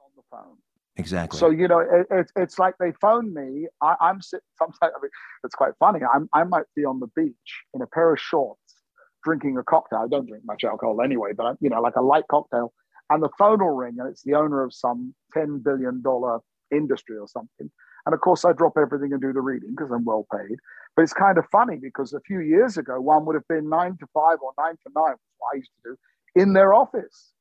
on 0.00 0.10
the 0.16 0.22
phone. 0.30 0.56
exactly. 0.96 1.38
So 1.38 1.50
you 1.50 1.68
know, 1.68 1.80
it, 1.80 2.06
it's 2.10 2.32
it's 2.36 2.58
like 2.58 2.74
they 2.78 2.92
phone 3.00 3.34
me. 3.34 3.66
I, 3.82 3.94
I'm 4.00 4.20
sitting. 4.22 4.44
Sometimes 4.58 4.92
I 4.96 5.00
mean, 5.02 5.10
it's 5.44 5.54
quite 5.54 5.72
funny. 5.78 6.00
I'm 6.14 6.28
I 6.32 6.44
might 6.44 6.66
be 6.74 6.84
on 6.84 7.00
the 7.00 7.08
beach 7.14 7.62
in 7.74 7.82
a 7.82 7.86
pair 7.86 8.12
of 8.12 8.20
shorts, 8.20 8.76
drinking 9.22 9.58
a 9.58 9.62
cocktail. 9.62 10.00
I 10.04 10.08
don't 10.08 10.26
drink 10.26 10.44
much 10.46 10.64
alcohol 10.64 11.00
anyway, 11.02 11.32
but 11.36 11.46
I, 11.46 11.52
you 11.60 11.70
know, 11.70 11.80
like 11.80 11.96
a 11.96 12.02
light 12.02 12.24
cocktail, 12.30 12.72
and 13.10 13.22
the 13.22 13.30
phone 13.38 13.60
will 13.60 13.76
ring, 13.76 13.96
and 13.98 14.08
it's 14.08 14.22
the 14.22 14.34
owner 14.34 14.62
of 14.62 14.72
some 14.72 15.14
ten 15.32 15.58
billion 15.58 16.02
dollar 16.02 16.40
industry 16.70 17.18
or 17.18 17.28
something. 17.28 17.70
And 18.06 18.14
of 18.14 18.20
course, 18.20 18.44
I 18.44 18.52
drop 18.52 18.74
everything 18.76 19.12
and 19.12 19.20
do 19.22 19.32
the 19.32 19.40
reading 19.40 19.70
because 19.76 19.90
I'm 19.90 20.04
well 20.04 20.26
paid. 20.32 20.58
But 20.96 21.02
it's 21.02 21.12
kind 21.12 21.38
of 21.38 21.44
funny 21.50 21.76
because 21.76 22.12
a 22.12 22.20
few 22.20 22.40
years 22.40 22.76
ago, 22.76 23.00
one 23.00 23.24
would 23.26 23.34
have 23.34 23.48
been 23.48 23.68
nine 23.68 23.96
to 23.98 24.06
five 24.12 24.38
or 24.42 24.52
nine 24.58 24.74
to 24.86 24.92
nine, 24.94 25.14
what 25.38 25.54
I 25.54 25.56
used 25.56 25.70
to 25.84 25.90
do, 25.90 26.40
in 26.40 26.52
their 26.52 26.74
office. 26.74 27.32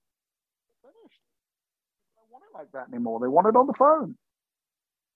They 0.84 0.90
don't 0.90 2.32
want 2.32 2.44
it 2.50 2.58
like 2.58 2.72
that 2.74 2.94
anymore. 2.94 3.20
They 3.20 3.28
want 3.28 3.48
it 3.48 3.56
on 3.56 3.68
the 3.68 3.74
phone. 3.74 4.16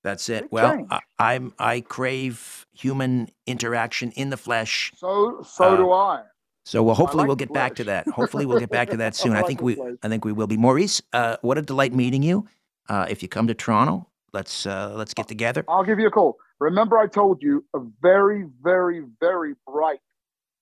That's 0.03 0.29
it. 0.29 0.43
Big 0.43 0.51
Well. 0.51 0.87
I, 0.89 0.99
I'm 1.19 1.53
I 1.57 1.81
crave 1.81 2.65
human 2.73 3.29
interaction 3.47 4.11
in 4.11 4.29
the 4.29 4.37
flesh. 4.37 4.93
So 4.95 5.41
so 5.43 5.73
Uh, 5.73 5.77
do 5.77 5.91
I. 5.91 6.23
So 6.65 6.83
well, 6.83 6.95
hopefully 6.95 7.21
like 7.21 7.27
we'll 7.27 7.35
get 7.37 7.53
back 7.53 7.75
to 7.75 7.85
that. 7.85 8.07
Hopefully 8.09 8.45
we'll 8.45 8.59
get 8.59 8.69
back 8.69 8.89
to 8.89 8.97
that 8.97 9.15
soon. 9.21 9.33
I 9.33 9.39
I 9.39 9.43
think 9.43 9.61
we 9.61 9.75
flesh. 9.75 9.95
I 10.03 10.09
think 10.09 10.25
we 10.25 10.33
will 10.33 10.47
be. 10.47 10.57
Maurice, 10.57 11.01
uh, 11.13 11.37
what 11.41 11.57
a 11.57 11.61
delight 11.61 11.93
meeting 11.93 12.23
you. 12.23 12.45
Uh, 12.89 13.05
if 13.09 13.23
you 13.23 13.29
come 13.29 13.47
to 13.47 13.53
Toronto, 13.53 14.07
let's 14.33 14.65
uh, 14.65 14.93
let's 14.95 15.13
get 15.13 15.27
together. 15.27 15.63
I'll 15.67 15.83
give 15.83 15.99
you 15.99 16.07
a 16.07 16.11
call. 16.11 16.37
Remember, 16.59 16.97
I 16.97 17.07
told 17.07 17.41
you 17.41 17.65
a 17.75 17.79
very, 18.01 18.45
very, 18.61 19.03
very 19.19 19.53
bright 19.65 19.99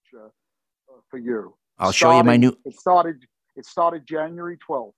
future 0.10 0.32
uh, 0.90 1.00
for 1.10 1.18
you. 1.18 1.56
I'll 1.80 1.92
show 1.92 2.16
you 2.18 2.24
my 2.24 2.38
new. 2.38 2.58
It 2.66 2.80
started. 2.80 3.24
It 3.56 3.66
started 3.66 4.06
January 4.08 4.58
twelfth. 4.58 4.96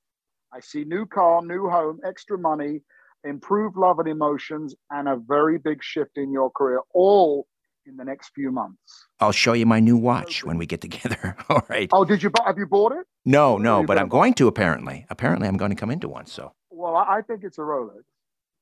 I 0.54 0.60
see 0.60 0.84
new 0.84 1.06
car, 1.06 1.42
new 1.42 1.70
home, 1.70 2.00
extra 2.06 2.38
money, 2.38 2.82
improved 3.24 3.76
love 3.76 4.00
and 4.00 4.08
emotions, 4.08 4.76
and 4.90 5.08
a 5.08 5.18
very 5.18 5.58
big 5.58 5.84
shift 5.84 6.18
in 6.18 6.32
your 6.32 6.50
career, 6.50 6.80
all 6.94 7.48
in 7.86 7.98
the 7.98 8.04
next 8.04 8.32
few 8.34 8.52
months. 8.52 9.06
I'll 9.20 9.32
show 9.32 9.54
you 9.54 9.66
my 9.66 9.80
new 9.80 9.98
watch 9.98 10.44
when 10.44 10.58
we 10.58 10.66
get 10.66 10.82
together. 10.82 11.38
All 11.50 11.66
right. 11.70 11.90
Oh, 11.94 12.04
did 12.06 12.22
you? 12.22 12.32
Have 12.46 12.58
you 12.58 12.66
bought 12.68 12.92
it? 12.92 13.06
No, 13.26 13.58
no, 13.58 13.84
but 13.84 13.98
I'm 13.98 14.10
going 14.10 14.34
to 14.36 14.48
apparently. 14.48 15.06
Apparently, 15.10 15.48
I'm 15.48 15.58
going 15.58 15.72
to 15.72 15.76
come 15.76 15.90
into 15.90 16.08
one. 16.08 16.26
So 16.26 16.54
Well, 16.70 16.96
I 16.96 17.18
I 17.18 17.22
think 17.22 17.44
it's 17.44 17.58
a 17.58 17.62
Rolex. 17.62 18.04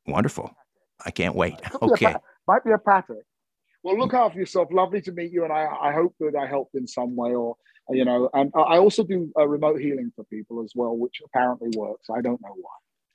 Wonderful. 0.07 0.51
I 1.05 1.11
can't 1.11 1.35
wait. 1.35 1.61
Could 1.61 1.79
be 1.79 1.87
Okay. 1.93 2.13
Pa- 2.13 2.19
might 2.47 2.63
be 2.63 2.71
a 2.71 2.77
Patek. 2.77 3.21
Well, 3.83 3.97
look 3.97 4.13
after 4.13 4.39
yourself. 4.39 4.69
Lovely 4.71 5.01
to 5.01 5.11
meet 5.11 5.31
you, 5.31 5.43
and 5.43 5.53
I, 5.53 5.67
I 5.81 5.93
hope 5.93 6.15
that 6.19 6.35
I 6.35 6.47
helped 6.47 6.73
in 6.75 6.87
some 6.87 7.15
way, 7.15 7.35
or 7.35 7.55
you 7.89 8.03
know. 8.03 8.29
And 8.33 8.51
I 8.55 8.61
I 8.61 8.77
also 8.79 9.03
do 9.03 9.31
uh, 9.37 9.47
remote 9.47 9.79
healing 9.79 10.11
for 10.15 10.23
people 10.25 10.63
as 10.63 10.71
well, 10.73 10.97
which 10.97 11.21
apparently 11.23 11.69
works. 11.77 12.09
I 12.09 12.21
don't 12.21 12.41
know 12.41 12.55
why. 12.55 12.71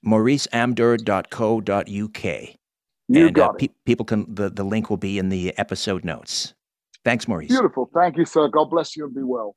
MauriceAmdur.co.uk. 0.07 2.49
You 3.09 3.27
and 3.27 3.35
got 3.35 3.51
uh, 3.51 3.55
it. 3.55 3.59
pe- 3.59 3.69
people 3.85 4.07
can 4.07 4.33
the, 4.33 4.49
the 4.51 4.63
link 4.63 4.91
will 4.91 4.97
be 4.97 5.19
in 5.19 5.29
the 5.29 5.57
episode 5.59 6.05
notes. 6.05 6.55
Thanks, 7.05 7.27
Maurice. 7.27 7.49
Beautiful. 7.49 7.91
Thank 7.93 8.17
you, 8.17 8.25
sir. 8.25 8.47
God 8.49 8.67
bless 8.67 8.97
you 8.97 9.07
and 9.07 9.15
be 9.15 9.23
well. 9.23 9.57